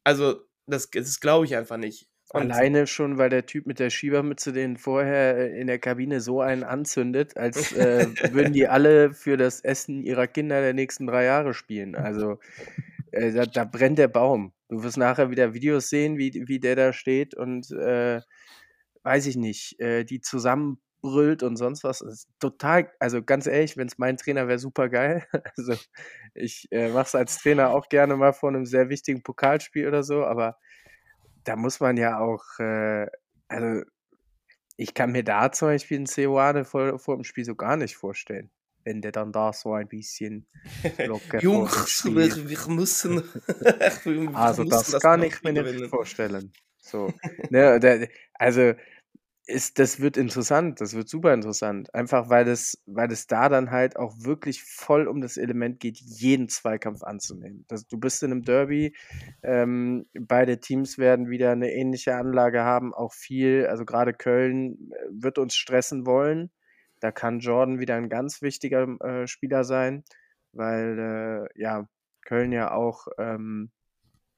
Also, 0.04 0.40
das, 0.66 0.90
das 0.90 1.20
glaube 1.20 1.46
ich 1.46 1.56
einfach 1.56 1.76
nicht. 1.76 2.10
Und 2.32 2.52
Alleine 2.52 2.86
schon, 2.86 3.18
weil 3.18 3.28
der 3.28 3.46
Typ 3.46 3.66
mit 3.66 3.80
der 3.80 3.90
Schiebermütze 3.90 4.52
den 4.52 4.76
vorher 4.76 5.36
äh, 5.36 5.60
in 5.60 5.66
der 5.66 5.80
Kabine 5.80 6.20
so 6.20 6.40
einen 6.40 6.62
anzündet, 6.62 7.36
als 7.36 7.72
äh, 7.72 8.06
würden 8.30 8.52
die 8.52 8.68
alle 8.68 9.12
für 9.12 9.36
das 9.36 9.60
Essen 9.60 10.04
ihrer 10.04 10.28
Kinder 10.28 10.60
der 10.60 10.72
nächsten 10.72 11.08
drei 11.08 11.24
Jahre 11.24 11.54
spielen. 11.54 11.96
Also 11.96 12.38
äh, 13.12 13.32
da, 13.32 13.46
da 13.46 13.64
brennt 13.64 13.98
der 13.98 14.08
Baum. 14.08 14.52
Du 14.68 14.82
wirst 14.82 14.96
nachher 14.96 15.30
wieder 15.30 15.54
Videos 15.54 15.88
sehen, 15.88 16.18
wie, 16.18 16.44
wie 16.46 16.60
der 16.60 16.76
da 16.76 16.92
steht 16.92 17.34
und 17.34 17.70
äh, 17.72 18.20
weiß 19.02 19.26
ich 19.26 19.36
nicht, 19.36 19.80
äh, 19.80 20.04
die 20.04 20.20
zusammenbrüllt 20.20 21.42
und 21.42 21.56
sonst 21.56 21.84
was. 21.84 22.00
Ist 22.00 22.28
total, 22.38 22.90
also 22.98 23.22
ganz 23.22 23.46
ehrlich, 23.46 23.76
wenn 23.76 23.88
es 23.88 23.98
mein 23.98 24.16
Trainer 24.16 24.48
wäre, 24.48 24.58
super 24.58 24.88
geil. 24.88 25.26
Also 25.56 25.74
ich 26.34 26.68
äh, 26.70 26.90
mache 26.90 27.06
es 27.06 27.14
als 27.14 27.38
Trainer 27.38 27.70
auch 27.70 27.88
gerne 27.88 28.16
mal 28.16 28.32
vor 28.32 28.50
einem 28.50 28.66
sehr 28.66 28.88
wichtigen 28.88 29.22
Pokalspiel 29.22 29.88
oder 29.88 30.02
so, 30.02 30.24
aber 30.24 30.56
da 31.44 31.56
muss 31.56 31.80
man 31.80 31.96
ja 31.96 32.18
auch, 32.20 32.44
äh, 32.58 33.06
also 33.48 33.82
ich 34.76 34.94
kann 34.94 35.12
mir 35.12 35.24
da 35.24 35.52
zum 35.52 35.68
Beispiel 35.68 35.98
einen 35.98 36.06
Ceoane 36.06 36.64
vor, 36.64 36.98
vor 36.98 37.16
dem 37.16 37.24
Spiel 37.24 37.44
so 37.44 37.54
gar 37.54 37.76
nicht 37.76 37.96
vorstellen. 37.96 38.50
Wenn 38.84 39.02
der 39.02 39.12
dann 39.12 39.32
da 39.32 39.52
so 39.52 39.74
ein 39.74 39.88
bisschen 39.88 40.46
locker 41.06 41.40
Jungs, 41.40 42.04
wir 42.04 42.68
müssen. 42.68 43.16
wir 44.04 44.34
Also 44.34 44.62
müssen 44.64 44.92
das 44.92 45.00
kann 45.00 45.22
ich 45.22 45.42
mir 45.42 45.52
nicht 45.52 45.64
gewinnen. 45.64 45.88
vorstellen. 45.88 46.52
So. 46.78 47.12
ne, 47.50 48.08
also 48.34 48.72
ist, 49.46 49.78
das 49.78 50.00
wird 50.00 50.16
interessant, 50.16 50.80
das 50.80 50.94
wird 50.94 51.08
super 51.08 51.34
interessant. 51.34 51.92
Einfach 51.94 52.28
weil 52.30 52.48
es, 52.48 52.82
weil 52.86 53.10
es 53.12 53.26
da 53.26 53.48
dann 53.48 53.70
halt 53.70 53.96
auch 53.96 54.14
wirklich 54.20 54.62
voll 54.62 55.08
um 55.08 55.20
das 55.20 55.36
Element 55.36 55.80
geht, 55.80 55.98
jeden 55.98 56.48
Zweikampf 56.48 57.02
anzunehmen. 57.02 57.64
Das, 57.68 57.86
du 57.86 57.98
bist 57.98 58.22
in 58.22 58.30
einem 58.32 58.42
Derby, 58.42 58.94
ähm, 59.42 60.06
beide 60.18 60.60
Teams 60.60 60.98
werden 60.98 61.28
wieder 61.28 61.50
eine 61.52 61.72
ähnliche 61.72 62.14
Anlage 62.14 62.62
haben, 62.62 62.94
auch 62.94 63.12
viel, 63.12 63.66
also 63.66 63.84
gerade 63.84 64.14
Köln 64.14 64.90
äh, 64.92 65.06
wird 65.10 65.38
uns 65.38 65.54
stressen 65.54 66.06
wollen. 66.06 66.50
Da 67.00 67.10
kann 67.12 67.40
Jordan 67.40 67.80
wieder 67.80 67.96
ein 67.96 68.08
ganz 68.08 68.42
wichtiger 68.42 68.86
äh, 69.00 69.26
Spieler 69.26 69.64
sein, 69.64 70.04
weil 70.52 70.98
äh, 70.98 71.60
ja, 71.60 71.88
Köln 72.24 72.52
ja 72.52 72.72
auch 72.72 73.08
ähm, 73.18 73.70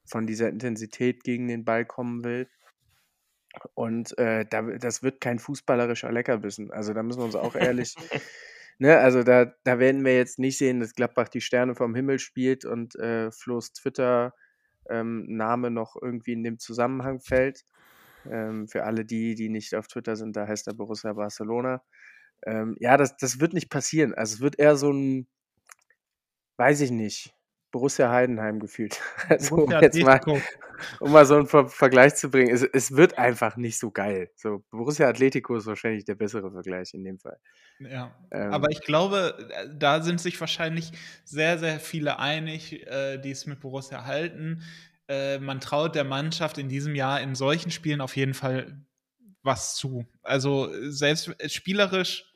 von 0.07 0.27
dieser 0.27 0.49
Intensität 0.49 1.25
gegen 1.25 1.49
den 1.49 1.65
Ball 1.65 1.85
kommen 1.85 2.25
will. 2.25 2.49
Und 3.75 4.17
äh, 4.19 4.47
da, 4.49 4.63
das 4.63 5.03
wird 5.03 5.21
kein 5.21 5.39
fußballerischer 5.39 6.11
Leckerbissen. 6.11 6.71
Also 6.71 6.95
da 6.95 7.03
müssen 7.03 7.21
wir 7.21 7.27
uns 7.27 7.35
auch 7.35 7.55
ehrlich, 7.55 7.95
ne, 8.79 8.97
also 8.99 9.23
da, 9.23 9.53
da 9.65 9.79
werden 9.79 10.05
wir 10.05 10.17
jetzt 10.17 10.39
nicht 10.39 10.57
sehen, 10.57 10.81
dass 10.81 10.95
Gladbach 10.95 11.29
die 11.29 11.43
Sterne 11.43 11.75
vom 11.75 11.95
Himmel 11.95 12.19
spielt 12.19 12.65
und 12.65 12.95
äh, 12.97 13.31
Flo's 13.31 13.73
Twitter-Name 13.73 15.71
noch 15.71 15.97
irgendwie 16.01 16.33
in 16.33 16.43
dem 16.45 16.59
Zusammenhang 16.59 17.21
fällt. 17.21 17.65
Ähm, 18.31 18.69
für 18.69 18.85
alle 18.85 19.05
die, 19.05 19.35
die 19.35 19.49
nicht 19.49 19.75
auf 19.75 19.89
Twitter 19.89 20.17
sind, 20.17 20.37
da 20.37 20.47
heißt 20.47 20.69
er 20.69 20.75
Borussia 20.75 21.13
Barcelona. 21.13 21.83
Ähm, 22.45 22.77
ja, 22.81 22.97
das, 22.97 23.17
das 23.17 23.41
wird 23.41 23.53
nicht 23.53 23.71
passieren. 23.71 24.15
Also 24.15 24.35
es 24.35 24.41
wird 24.41 24.59
eher 24.59 24.77
so 24.77 24.93
ein, 24.93 25.27
weiß 26.57 26.81
ich 26.81 26.91
nicht, 26.91 27.35
Borussia 27.71 28.11
Heidenheim 28.11 28.61
gefühlt. 28.61 29.01
Also, 29.29 29.57
um, 29.57 29.71
jetzt 29.71 30.01
mal, 30.01 30.21
um 31.01 31.13
mal 31.13 31.25
so 31.25 31.37
einen 31.37 31.47
Ver 31.47 31.69
Vergleich 31.69 32.15
zu 32.17 32.31
bringen. 32.31 32.55
Es, 32.55 32.63
es 32.63 32.97
wird 32.97 33.19
einfach 33.19 33.57
nicht 33.57 33.79
so 33.79 33.91
geil. 33.91 34.31
So, 34.37 34.65
Borussia 34.71 35.09
Atletico 35.09 35.57
ist 35.57 35.67
wahrscheinlich 35.67 36.05
der 36.05 36.15
bessere 36.15 36.51
Vergleich 36.51 36.93
in 36.93 37.05
dem 37.05 37.19
Fall. 37.19 37.39
Ja, 37.81 38.15
Ähm, 38.31 38.53
aber 38.53 38.71
ich 38.71 38.83
glaube, 38.83 39.49
äh, 39.51 39.69
da 39.75 40.03
sind 40.03 40.21
sich 40.21 40.39
wahrscheinlich 40.41 40.93
sehr, 41.25 41.59
sehr 41.59 41.81
viele 41.81 42.19
einig, 42.19 42.87
äh, 42.87 43.19
die 43.19 43.31
es 43.31 43.47
mit 43.47 43.61
Borussia 43.61 44.05
halten. 44.05 44.63
Äh, 45.09 45.39
man 45.39 45.61
traut 45.61 45.95
der 45.95 46.05
Mannschaft 46.05 46.59
in 46.59 46.69
diesem 46.69 46.95
Jahr 46.95 47.21
in 47.21 47.35
solchen 47.35 47.71
Spielen 47.71 48.01
auf 48.01 48.17
jeden 48.17 48.35
Fall 48.35 48.85
was 49.43 49.75
zu. 49.75 50.07
Also 50.23 50.71
selbst 50.91 51.35
äh, 51.39 51.49
spielerisch, 51.49 52.32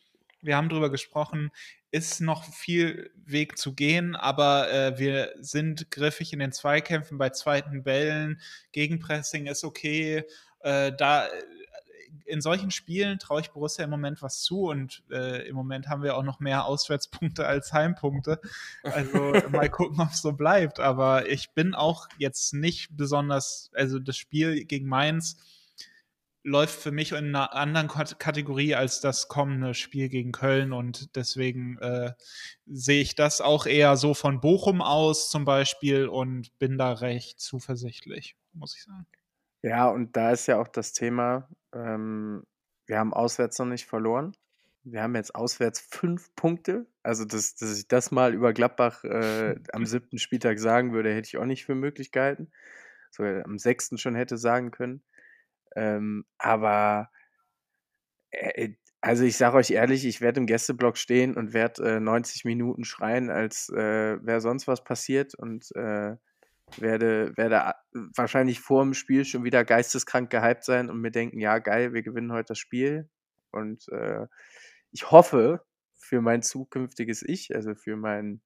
wir 0.47 0.57
haben 0.57 0.69
drüber 0.69 0.91
gesprochen, 0.91 1.51
ist 1.91 2.21
noch 2.21 2.45
viel 2.45 3.11
Weg 3.17 3.59
zu 3.59 3.75
gehen, 3.75 4.17
aber 4.17 4.71
äh, 4.71 4.99
wir 4.99 5.33
sind 5.39 5.91
griffig 5.91 6.33
in 6.33 6.39
den 6.39 6.53
Zweikämpfen 6.53 7.19
bei 7.19 7.31
zweiten 7.31 7.83
Bällen. 7.83 8.41
Gegenpressing 8.73 9.47
ist 9.47 9.65
okay. 9.65 10.25
Äh, 10.61 10.93
da 10.97 11.29
in 12.25 12.41
solchen 12.41 12.71
Spielen 12.71 13.19
traue 13.19 13.41
ich 13.41 13.51
Borussia 13.51 13.85
im 13.85 13.91
Moment 13.91 14.21
was 14.23 14.43
zu 14.43 14.69
und 14.69 15.03
äh, 15.11 15.47
im 15.49 15.55
Moment 15.55 15.89
haben 15.89 16.03
wir 16.03 16.17
auch 16.17 16.23
noch 16.23 16.41
mehr 16.41 16.65
Auswärtspunkte 16.65 17.47
als 17.47 17.73
Heimpunkte. 17.73 18.41
Also 18.83 19.33
mal 19.51 19.71
gucken, 19.71 20.01
ob 20.01 20.11
es 20.11 20.23
so 20.23 20.33
bleibt. 20.33 20.81
Aber 20.81 21.29
ich 21.29 21.51
bin 21.51 21.75
auch 21.75 22.09
jetzt 22.19 22.53
nicht 22.53 22.97
besonders, 22.97 23.71
also 23.75 23.99
das 23.99 24.17
Spiel 24.17 24.65
gegen 24.65 24.89
Mainz 24.89 25.37
läuft 26.47 26.81
für 26.81 26.93
mich 26.93 27.13
in 27.13 27.35
einer 27.35 27.55
anderen 27.55 27.89
Kat- 27.89 28.19
Kategorie 28.21 28.75
als 28.75 29.01
das 29.01 29.29
kommende 29.29 29.75
Spiel 29.75 30.09
gegen 30.09 30.33
Köln 30.33 30.73
und 30.73 31.15
deswegen 31.17 31.77
äh, 31.79 32.13
sehe 32.67 33.03
ich 33.03 33.15
das 33.17 33.41
auch 33.41 33.67
eher 33.67 33.97
so 33.97 34.15
von 34.15 34.41
Bochum 34.41 34.81
aus 34.81 35.29
zum 35.31 35.45
Beispiel 35.45 36.07
und 36.09 36.57
bin 36.59 36.79
da 36.79 36.93
recht 36.93 37.41
zuversichtlich, 37.41 38.37
muss 38.53 38.77
ich 38.77 38.85
sagen. 38.85 39.07
ja, 39.63 39.89
und 39.89 40.17
da 40.17 40.31
ist 40.33 40.47
ja 40.47 40.61
auch 40.61 40.69
das 40.69 40.93
Thema, 40.93 41.49
ähm, 41.75 42.45
wir 42.87 42.99
haben 42.99 43.13
auswärts 43.15 43.59
noch 43.59 43.67
nicht 43.67 43.87
verloren. 43.87 44.37
Wir 44.85 45.03
haben 45.03 45.17
jetzt 45.17 45.35
auswärts 45.35 45.81
fünf 45.81 46.35
Punkte. 46.37 46.87
Also, 47.03 47.25
dass, 47.25 47.57
dass 47.57 47.77
ich 47.79 47.89
das 47.89 48.13
mal 48.13 48.33
über 48.35 48.53
Gladbach 48.53 49.03
äh, 49.05 49.57
am 49.73 49.85
siebten 49.87 50.19
Spieltag 50.19 50.59
sagen 50.61 50.93
würde, 50.93 51.13
hätte 51.13 51.27
ich 51.29 51.37
auch 51.39 51.45
nicht 51.45 51.65
für 51.65 51.75
möglich 51.75 52.13
gehalten. 52.13 52.51
Sogar 53.11 53.45
am 53.45 53.59
sechsten 53.59 53.99
schon 53.99 54.15
hätte 54.15 54.39
sagen 54.39 54.71
können. 54.71 55.03
Ähm, 55.77 56.25
aber 56.39 57.11
äh, 58.31 58.71
also 59.01 59.25
ich 59.25 59.37
sage 59.37 59.57
euch 59.57 59.71
ehrlich, 59.71 60.05
ich 60.05 60.21
werde 60.21 60.41
im 60.41 60.47
Gästeblock 60.47 60.97
stehen 60.97 61.37
und 61.37 61.53
werde 61.53 61.97
äh, 61.97 62.01
90 62.01 62.45
Minuten 62.45 62.85
schreien, 62.85 63.31
als 63.31 63.69
äh, 63.69 64.19
wäre 64.25 64.41
sonst 64.41 64.67
was 64.67 64.83
passiert 64.83 65.35
und 65.37 65.71
äh, 65.77 66.17
werde, 66.79 67.37
werde 67.37 67.75
wahrscheinlich 68.17 68.61
vor 68.61 68.83
dem 68.83 68.95
Spiel 68.95 69.25
schon 69.25 69.45
wieder 69.45 69.65
geisteskrank 69.65 70.31
gehypt 70.31 70.65
sein 70.65 70.91
und 70.91 71.01
mir 71.01 71.13
denken, 71.13 71.39
ja 71.39 71.59
geil, 71.59 71.93
wir 71.93 72.03
gewinnen 72.03 72.33
heute 72.33 72.49
das 72.49 72.59
Spiel. 72.59 73.09
Und 73.53 73.89
äh, 73.91 74.27
ich 74.91 75.11
hoffe 75.11 75.65
für 75.95 76.21
mein 76.21 76.43
zukünftiges 76.43 77.23
Ich, 77.23 77.55
also 77.55 77.75
für 77.75 77.97
mein 77.97 78.41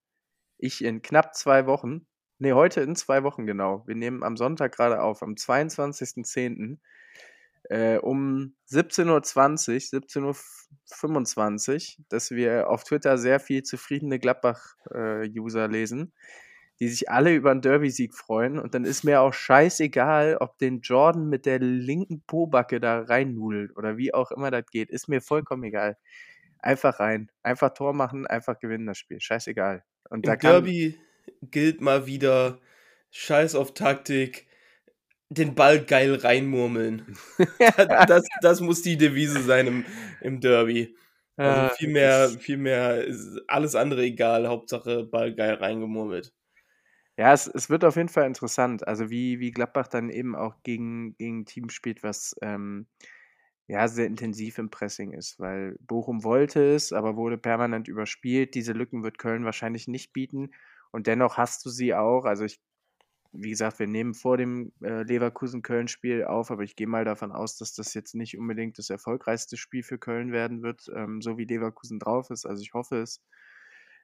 Ich 0.59 0.85
in 0.85 1.01
knapp 1.01 1.35
zwei 1.35 1.66
Wochen, 1.66 2.07
nee, 2.39 2.53
heute 2.53 2.83
in 2.83 2.97
zwei 2.97 3.22
Wochen 3.22 3.47
genau. 3.47 3.87
Wir 3.87 3.95
nehmen 3.95 4.22
am 4.22 4.37
Sonntag 4.37 4.72
gerade 4.72 5.01
auf, 5.01 5.22
am 5.22 5.35
22.10. 5.35 6.78
Äh, 7.65 7.99
um 7.99 8.55
17.20 8.71 9.09
Uhr, 9.09 10.01
17.25 10.01 11.99
Uhr, 11.99 12.05
dass 12.09 12.31
wir 12.31 12.69
auf 12.69 12.85
Twitter 12.85 13.19
sehr 13.19 13.41
viel 13.41 13.63
zufriedene 13.63 14.19
Gladbach-User 14.19 15.69
lesen, 15.69 16.13
die 16.81 16.89
sich 16.89 17.11
alle 17.11 17.35
über 17.35 17.51
einen 17.51 17.61
Derby-Sieg 17.61 18.15
freuen. 18.15 18.59
Und 18.59 18.75
dann 18.75 18.85
ist 18.85 19.05
mir 19.05 19.21
auch 19.21 19.35
scheißegal, 19.35 20.39
ob 20.41 20.59
den 20.59 20.81
Jordan 20.81 21.29
mit 21.29 21.47
der 21.47 21.59
linken 21.59 22.23
Pobacke 22.27 22.81
da 22.81 23.03
reinnudelt 23.03 23.77
oder 23.77 23.97
wie 23.97 24.15
auch 24.15 24.31
immer 24.31 24.51
das 24.51 24.67
geht. 24.71 24.91
Ist 24.91 25.09
mir 25.09 25.21
vollkommen 25.21 25.65
egal. 25.65 25.97
Einfach 26.59 26.99
rein. 27.01 27.31
Einfach 27.43 27.75
Tor 27.75 27.93
machen, 27.93 28.27
einfach 28.27 28.59
gewinnen 28.59 28.87
das 28.87 28.99
Spiel. 28.99 29.21
Scheißegal. 29.21 29.85
Und 30.09 30.27
Im 30.27 30.39
Derby 30.39 30.99
gilt 31.43 31.81
mal 31.81 32.07
wieder 32.07 32.59
Scheiß 33.11 33.55
auf 33.55 33.75
Taktik, 33.75 34.47
den 35.31 35.55
Ball 35.55 35.85
geil 35.85 36.14
reinmurmeln. 36.16 37.16
das, 38.09 38.26
das 38.43 38.61
muss 38.61 38.83
die 38.83 38.97
Devise 38.97 39.41
sein 39.43 39.66
im, 39.66 39.85
im 40.20 40.41
Derby. 40.41 40.95
Also 41.37 41.74
viel 41.76 41.89
mehr, 41.89 42.28
viel 42.28 42.59
mehr 42.59 43.05
ist 43.05 43.41
alles 43.49 43.74
andere 43.74 44.03
egal, 44.03 44.47
Hauptsache 44.47 45.05
Ball 45.05 45.35
geil 45.35 45.55
reingemurmelt. 45.55 46.35
Ja, 47.16 47.33
es, 47.33 47.47
es 47.47 47.70
wird 47.70 47.85
auf 47.85 47.97
jeden 47.97 48.09
Fall 48.09 48.26
interessant. 48.26 48.87
Also 48.87 49.09
wie, 49.09 49.41
wie 49.41 49.51
Gladbach 49.51 49.89
dann 49.89 50.11
eben 50.11 50.35
auch 50.35 50.62
gegen, 50.62 51.16
gegen 51.16 51.41
ein 51.41 51.47
Team 51.47 51.70
spielt, 51.70 52.03
was 52.03 52.35
ähm, 52.43 52.89
ja 53.68 53.89
sehr 53.89 54.07
intensiv 54.07 54.59
im 54.59 54.70
Pressing 54.70 55.12
ist, 55.12 55.39
weil 55.39 55.76
Bochum 55.81 56.24
wollte 56.24 56.74
es, 56.74 56.93
aber 56.93 57.16
wurde 57.16 57.39
permanent 57.39 57.89
überspielt. 57.89 58.55
Diese 58.55 58.72
Lücken 58.72 59.03
wird 59.03 59.18
Köln 59.18 59.45
wahrscheinlich 59.45 59.89
nicht 59.89 60.12
bieten. 60.12 60.51
Und 60.93 61.07
dennoch 61.07 61.37
hast 61.37 61.64
du 61.64 61.70
sie 61.70 61.95
auch. 61.95 62.24
Also 62.24 62.45
ich, 62.45 62.61
wie 63.33 63.51
gesagt, 63.51 63.78
wir 63.78 63.87
nehmen 63.87 64.14
vor 64.14 64.37
dem 64.37 64.72
äh, 64.83 65.03
Leverkusen-Köln-Spiel 65.03 66.24
auf, 66.24 66.51
aber 66.51 66.62
ich 66.62 66.74
gehe 66.74 66.89
mal 66.89 67.05
davon 67.05 67.33
aus, 67.33 67.57
dass 67.57 67.74
das 67.74 67.95
jetzt 67.95 68.14
nicht 68.14 68.37
unbedingt 68.37 68.78
das 68.78 68.91
erfolgreichste 68.91 69.57
Spiel 69.57 69.83
für 69.83 69.99
Köln 69.99 70.33
werden 70.33 70.62
wird, 70.62 70.91
ähm, 70.95 71.22
so 71.22 71.39
wie 71.39 71.45
Leverkusen 71.45 71.99
drauf 71.99 72.31
ist. 72.31 72.45
Also 72.47 72.62
ich 72.62 72.74
hoffe 72.74 72.97
es. 72.99 73.22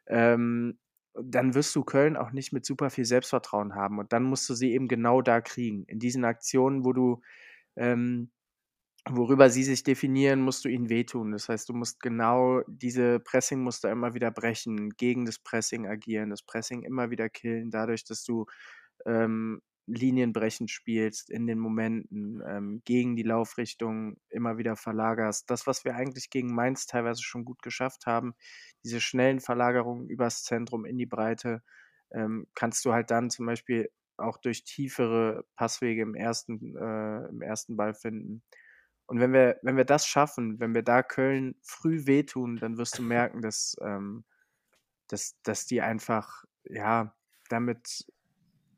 Ähm, 0.07 0.79
dann 1.15 1.55
wirst 1.55 1.75
du 1.75 1.83
Köln 1.83 2.17
auch 2.17 2.33
nicht 2.33 2.53
mit 2.53 2.65
super 2.67 2.91
viel 2.91 3.05
Selbstvertrauen 3.05 3.75
haben. 3.75 3.99
Und 3.99 4.13
dann 4.13 4.23
musst 4.23 4.49
du 4.49 4.55
sie 4.55 4.73
eben 4.73 4.87
genau 4.87 5.23
da 5.23 5.41
kriegen. 5.41 5.85
In 5.87 5.99
diesen 5.99 6.25
Aktionen, 6.25 6.85
wo 6.85 6.93
du, 6.93 7.21
ähm, 7.77 8.31
worüber 9.09 9.51
sie 9.51 9.65
sich 9.65 9.83
definieren, 9.83 10.41
musst 10.41 10.65
du 10.65 10.69
ihnen 10.69 10.89
wehtun. 10.91 11.33
Das 11.33 11.49
heißt, 11.49 11.69
du 11.69 11.75
musst 11.75 12.01
genau 12.01 12.63
diese 12.69 13.21
Pressing-Muster 13.21 13.91
immer 13.91 14.15
wieder 14.15 14.31
brechen, 14.31 14.91
gegen 14.91 15.25
das 15.25 15.39
Pressing 15.39 15.87
agieren, 15.87 16.31
das 16.31 16.43
Pressing 16.43 16.83
immer 16.83 17.11
wieder 17.11 17.29
killen, 17.29 17.71
dadurch, 17.71 18.05
dass 18.05 18.25
du 18.25 18.47
ähm, 19.07 19.63
linienbrechend 19.87 20.71
spielst 20.71 21.31
in 21.31 21.47
den 21.47 21.59
Momenten, 21.59 22.43
ähm, 22.47 22.83
gegen 22.85 23.17
die 23.17 23.23
Laufrichtung 23.23 24.17
immer 24.31 24.59
wieder 24.59 24.77
verlagerst. 24.77 25.49
Das, 25.49 25.67
was 25.67 25.85
wir 25.85 25.95
eigentlich 25.95 26.29
gegen 26.31 26.55
Mainz 26.55 26.87
teilweise 26.87 27.23
schon 27.23 27.45
gut 27.45 27.63
geschafft 27.63 28.07
haben, 28.07 28.35
diese 28.85 29.01
schnellen 29.01 29.41
Verlagerungen 29.41 30.09
übers 30.09 30.43
Zentrum 30.43 30.85
in 30.85 30.99
die 30.99 31.07
Breite, 31.07 31.63
ähm, 32.13 32.47
kannst 32.55 32.85
du 32.85 32.93
halt 32.93 33.11
dann 33.11 33.31
zum 33.31 33.47
Beispiel 33.47 33.89
auch 34.17 34.39
durch 34.39 34.65
tiefere 34.65 35.45
Passwege 35.57 36.03
im 36.03 36.15
ersten, 36.15 36.77
äh, 36.77 37.29
im 37.29 37.43
ersten 37.43 37.77
Ball 37.77 37.95
finden. 37.95 38.43
Und 39.07 39.21
wenn 39.21 39.33
wir, 39.33 39.59
wenn 39.63 39.77
wir 39.77 39.85
das 39.85 40.07
schaffen, 40.07 40.59
wenn 40.59 40.75
wir 40.75 40.83
da 40.83 41.03
Köln 41.03 41.55
früh 41.63 42.07
wehtun, 42.07 42.57
dann 42.57 42.77
wirst 42.77 42.99
du 42.99 43.03
merken, 43.03 43.41
dass, 43.41 43.77
ähm, 43.81 44.25
dass, 45.09 45.41
dass 45.43 45.67
die 45.67 45.81
einfach, 45.81 46.45
ja, 46.65 47.15
damit 47.49 48.07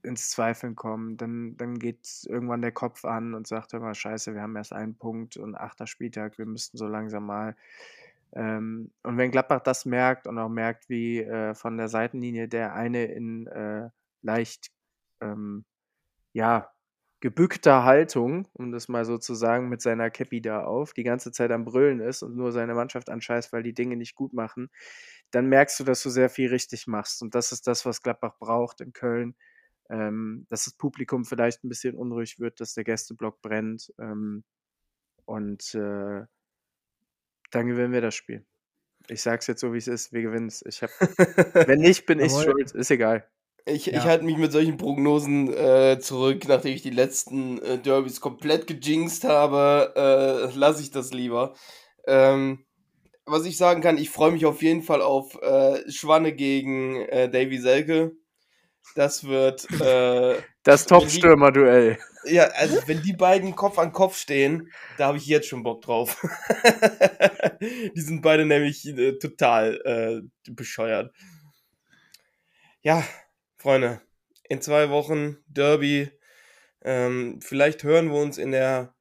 ins 0.08 0.30
Zweifeln 0.30 0.74
kommen. 0.76 1.16
Dann, 1.16 1.56
dann 1.56 1.78
geht 1.78 2.26
irgendwann 2.26 2.62
der 2.62 2.72
Kopf 2.72 3.04
an 3.04 3.34
und 3.34 3.46
sagt 3.46 3.74
immer, 3.74 3.94
scheiße, 3.94 4.34
wir 4.34 4.42
haben 4.42 4.56
erst 4.56 4.72
einen 4.72 4.96
Punkt 4.96 5.36
und 5.36 5.54
achter 5.54 5.86
Spieltag, 5.86 6.38
wir 6.38 6.46
müssten 6.46 6.78
so 6.78 6.86
langsam 6.86 7.26
mal. 7.26 7.56
Ähm, 8.34 8.90
und 9.02 9.18
wenn 9.18 9.30
Gladbach 9.30 9.60
das 9.60 9.84
merkt 9.84 10.26
und 10.26 10.38
auch 10.38 10.48
merkt, 10.48 10.88
wie 10.88 11.20
äh, 11.20 11.54
von 11.54 11.76
der 11.78 11.88
Seitenlinie 11.88 12.48
der 12.48 12.74
eine 12.74 13.06
in 13.06 13.46
äh, 13.46 13.90
leicht, 14.22 14.70
ähm, 15.20 15.64
ja, 16.32 16.70
gebückter 17.20 17.84
Haltung, 17.84 18.46
um 18.52 18.70
das 18.70 18.88
mal 18.88 19.04
so 19.04 19.18
zu 19.18 19.34
sagen, 19.34 19.68
mit 19.68 19.82
seiner 19.82 20.10
Cappy 20.10 20.40
da 20.40 20.64
auf, 20.64 20.92
die 20.92 21.02
ganze 21.02 21.32
Zeit 21.32 21.50
am 21.50 21.64
Brüllen 21.64 22.00
ist 22.00 22.22
und 22.22 22.36
nur 22.36 22.52
seine 22.52 22.74
Mannschaft 22.74 23.10
anscheißt, 23.10 23.52
weil 23.52 23.64
die 23.64 23.74
Dinge 23.74 23.96
nicht 23.96 24.14
gut 24.14 24.32
machen, 24.32 24.70
dann 25.32 25.48
merkst 25.48 25.80
du, 25.80 25.84
dass 25.84 26.02
du 26.02 26.10
sehr 26.10 26.30
viel 26.30 26.48
richtig 26.50 26.86
machst. 26.86 27.22
Und 27.22 27.34
das 27.34 27.52
ist 27.52 27.66
das, 27.66 27.84
was 27.84 28.02
Gladbach 28.02 28.38
braucht 28.38 28.80
in 28.80 28.92
Köln. 28.92 29.34
Ähm, 29.90 30.46
dass 30.50 30.64
das 30.64 30.74
Publikum 30.74 31.24
vielleicht 31.24 31.64
ein 31.64 31.68
bisschen 31.68 31.94
unruhig 31.94 32.38
wird, 32.38 32.60
dass 32.60 32.74
der 32.74 32.84
Gästeblock 32.84 33.40
brennt. 33.42 33.92
Ähm, 33.98 34.44
und 35.26 35.74
äh, 35.74 36.24
dann 37.50 37.66
gewinnen 37.66 37.92
wir 37.92 38.00
das 38.00 38.14
Spiel. 38.14 38.44
Ich 39.08 39.22
sag's 39.22 39.46
jetzt 39.46 39.60
so, 39.60 39.72
wie 39.72 39.78
es 39.78 39.88
ist. 39.88 40.12
Wir 40.12 40.22
gewinnen 40.22 40.48
es. 40.48 40.62
Ich 40.66 40.82
hab, 40.82 40.90
wenn 41.66 41.80
nicht, 41.80 42.06
bin 42.06 42.20
ich 42.20 42.32
schuld. 42.32 42.72
Ist 42.72 42.90
egal. 42.90 43.26
Ich, 43.66 43.88
ich 43.88 43.94
Ja. 43.94 44.04
halte 44.04 44.24
mich 44.24 44.36
mit 44.38 44.52
solchen 44.52 44.76
Prognosen 44.78 45.52
äh, 45.52 45.98
zurück, 46.00 46.46
nachdem 46.48 46.74
ich 46.74 46.82
die 46.82 46.90
letzten 46.90 47.60
äh, 47.62 47.78
Derbys 47.78 48.20
komplett 48.20 48.66
gejinxt 48.66 49.24
habe, 49.24 49.92
äh, 49.96 50.56
lasse 50.58 50.82
ich 50.82 50.90
das 50.90 51.12
lieber. 51.12 51.54
Ähm, 52.06 52.64
was 53.26 53.44
ich 53.44 53.58
sagen 53.58 53.82
kann, 53.82 53.98
ich 53.98 54.10
freue 54.10 54.32
mich 54.32 54.46
auf 54.46 54.62
jeden 54.62 54.82
Fall 54.82 55.02
auf 55.02 55.34
äh, 55.42 55.90
Schwanne 55.90 56.32
gegen 56.34 56.96
äh, 56.96 57.30
Davy 57.30 57.58
Selke. 57.58 58.12
Das 58.94 59.24
wird, 59.24 59.70
äh, 59.80 60.40
Das 60.64 60.86
Top-Stürmer-Duell. 60.86 61.98
ja, 62.24 62.44
also 62.48 62.80
wenn 62.86 63.02
die 63.02 63.12
beiden 63.12 63.54
Kopf 63.54 63.78
an 63.78 63.92
Kopf 63.92 64.16
stehen, 64.16 64.72
da 64.96 65.06
habe 65.06 65.18
ich 65.18 65.26
jetzt 65.26 65.48
schon 65.48 65.62
Bock 65.62 65.82
drauf. 65.82 66.24
die 67.60 68.00
sind 68.00 68.22
beide 68.22 68.44
nämlich 68.44 68.86
äh, 68.86 69.18
total 69.18 69.80
äh, 69.84 70.50
bescheuert. 70.50 71.14
Ja, 72.82 73.04
Freunde, 73.56 74.00
in 74.48 74.60
zwei 74.62 74.90
Wochen 74.90 75.38
Derby. 75.46 76.10
Ähm, 76.82 77.40
vielleicht 77.42 77.82
hören 77.84 78.10
wir 78.10 78.18
uns 78.18 78.38
in 78.38 78.52
der, 78.52 78.94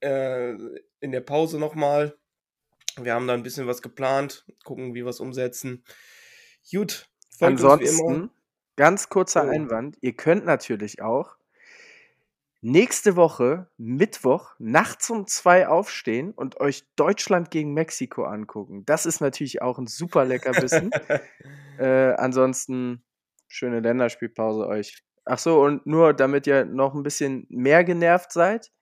äh, 0.00 0.52
in 1.00 1.12
der 1.12 1.20
Pause 1.20 1.58
nochmal. 1.58 2.16
Wir 3.00 3.14
haben 3.14 3.26
da 3.26 3.34
ein 3.34 3.42
bisschen 3.42 3.66
was 3.66 3.82
geplant, 3.82 4.44
gucken, 4.64 4.94
wie 4.94 5.04
wir 5.04 5.10
es 5.10 5.20
umsetzen. 5.20 5.84
Gut, 6.70 7.08
folgt 7.38 7.62
uns 7.62 7.80
wie 7.80 8.02
immer. 8.02 8.30
Ganz 8.80 9.10
kurzer 9.10 9.44
Oh. 9.44 9.50
Einwand, 9.50 9.98
ihr 10.00 10.14
könnt 10.14 10.46
natürlich 10.46 11.02
auch 11.02 11.36
nächste 12.62 13.14
Woche, 13.14 13.68
Mittwoch, 13.76 14.54
nachts 14.58 15.10
um 15.10 15.26
zwei 15.26 15.68
aufstehen 15.68 16.32
und 16.32 16.60
euch 16.60 16.84
Deutschland 16.96 17.50
gegen 17.50 17.74
Mexiko 17.74 18.24
angucken. 18.24 18.86
Das 18.86 19.04
ist 19.04 19.20
natürlich 19.20 19.60
auch 19.60 19.78
ein 19.78 19.86
super 19.86 20.24
lecker 20.24 20.52
Bissen. 20.52 20.90
äh, 21.78 22.14
ansonsten, 22.14 23.04
schöne 23.48 23.80
Länderspielpause 23.80 24.66
euch. 24.66 25.02
Ach 25.26 25.38
so, 25.38 25.60
und 25.60 25.84
nur 25.84 26.14
damit 26.14 26.46
ihr 26.46 26.64
noch 26.64 26.94
ein 26.94 27.02
bisschen 27.02 27.46
mehr 27.50 27.84
genervt 27.84 28.32
seid, 28.32 28.72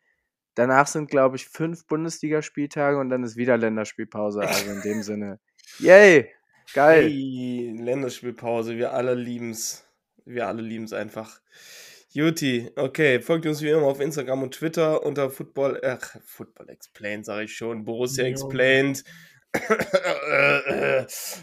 danach 0.55 0.87
sind, 0.87 1.11
glaube 1.11 1.35
ich, 1.35 1.49
fünf 1.49 1.89
Bundesligaspieltage 1.89 2.99
und 2.99 3.09
dann 3.09 3.25
ist 3.25 3.37
wieder 3.37 3.59
Länderspielpause. 3.59 4.43
Also 4.43 4.71
in 4.71 4.81
dem 4.81 5.03
Sinne, 5.03 5.41
yay, 5.81 6.31
geil. 6.73 7.03
Hey, 7.03 7.77
Länderspielpause, 7.77 8.77
wir 8.77 8.93
alle 8.93 9.15
lieben's. 9.15 9.88
Wir 10.29 10.47
alle 10.47 10.63
lieben's 10.63 10.93
einfach. 10.93 11.41
Juti, 12.11 12.71
okay, 12.77 13.21
folgt 13.21 13.47
uns 13.47 13.63
wie 13.63 13.69
immer 13.69 13.87
auf 13.87 14.01
Instagram 14.01 14.43
und 14.43 14.55
Twitter 14.55 15.05
unter 15.05 15.31
Football, 15.31 15.81
ach, 15.85 16.17
Football 16.25 16.71
Explained, 16.71 17.25
sage 17.25 17.45
ich 17.45 17.57
schon, 17.57 17.85
Borussia 17.85 18.25
Jo. 18.25 18.31
Explained, 18.31 19.05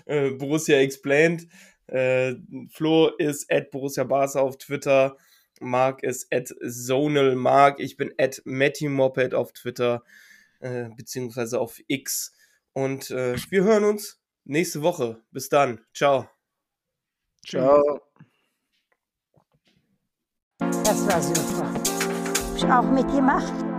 äh, 0.05 0.31
Borussia 0.31 0.77
Explained, 0.77 1.47
äh, 1.88 2.36
Flo 2.71 3.09
ist 3.17 3.51
at 3.51 3.71
Borussia 3.71 4.03
Barca 4.03 4.39
auf 4.39 4.57
Twitter, 4.57 5.17
Marc 5.59 6.03
ist 6.03 6.33
at 6.33 6.53
Zonal 6.61 7.36
Mark, 7.36 7.79
ich 7.79 7.97
bin 7.97 8.13
at 8.17 8.41
Matty 8.45 8.89
Moped 8.89 9.33
auf 9.33 9.53
Twitter, 9.53 10.03
äh, 10.59 10.89
beziehungsweise 10.95 11.59
auf 11.59 11.79
X 11.88 12.33
und 12.73 13.11
äh, 13.11 13.36
wir 13.49 13.63
hören 13.63 13.83
uns 13.83 14.19
nächste 14.43 14.81
Woche. 14.81 15.21
Bis 15.31 15.49
dann. 15.49 15.86
Ciao. 15.93 16.29
Ciao. 17.45 18.01
Das 20.86 21.07
war 21.07 21.19
super. 21.19 21.65
Hab 21.73 22.55
ich 22.55 22.65
auch 22.65 22.83
mitgemacht. 22.83 23.74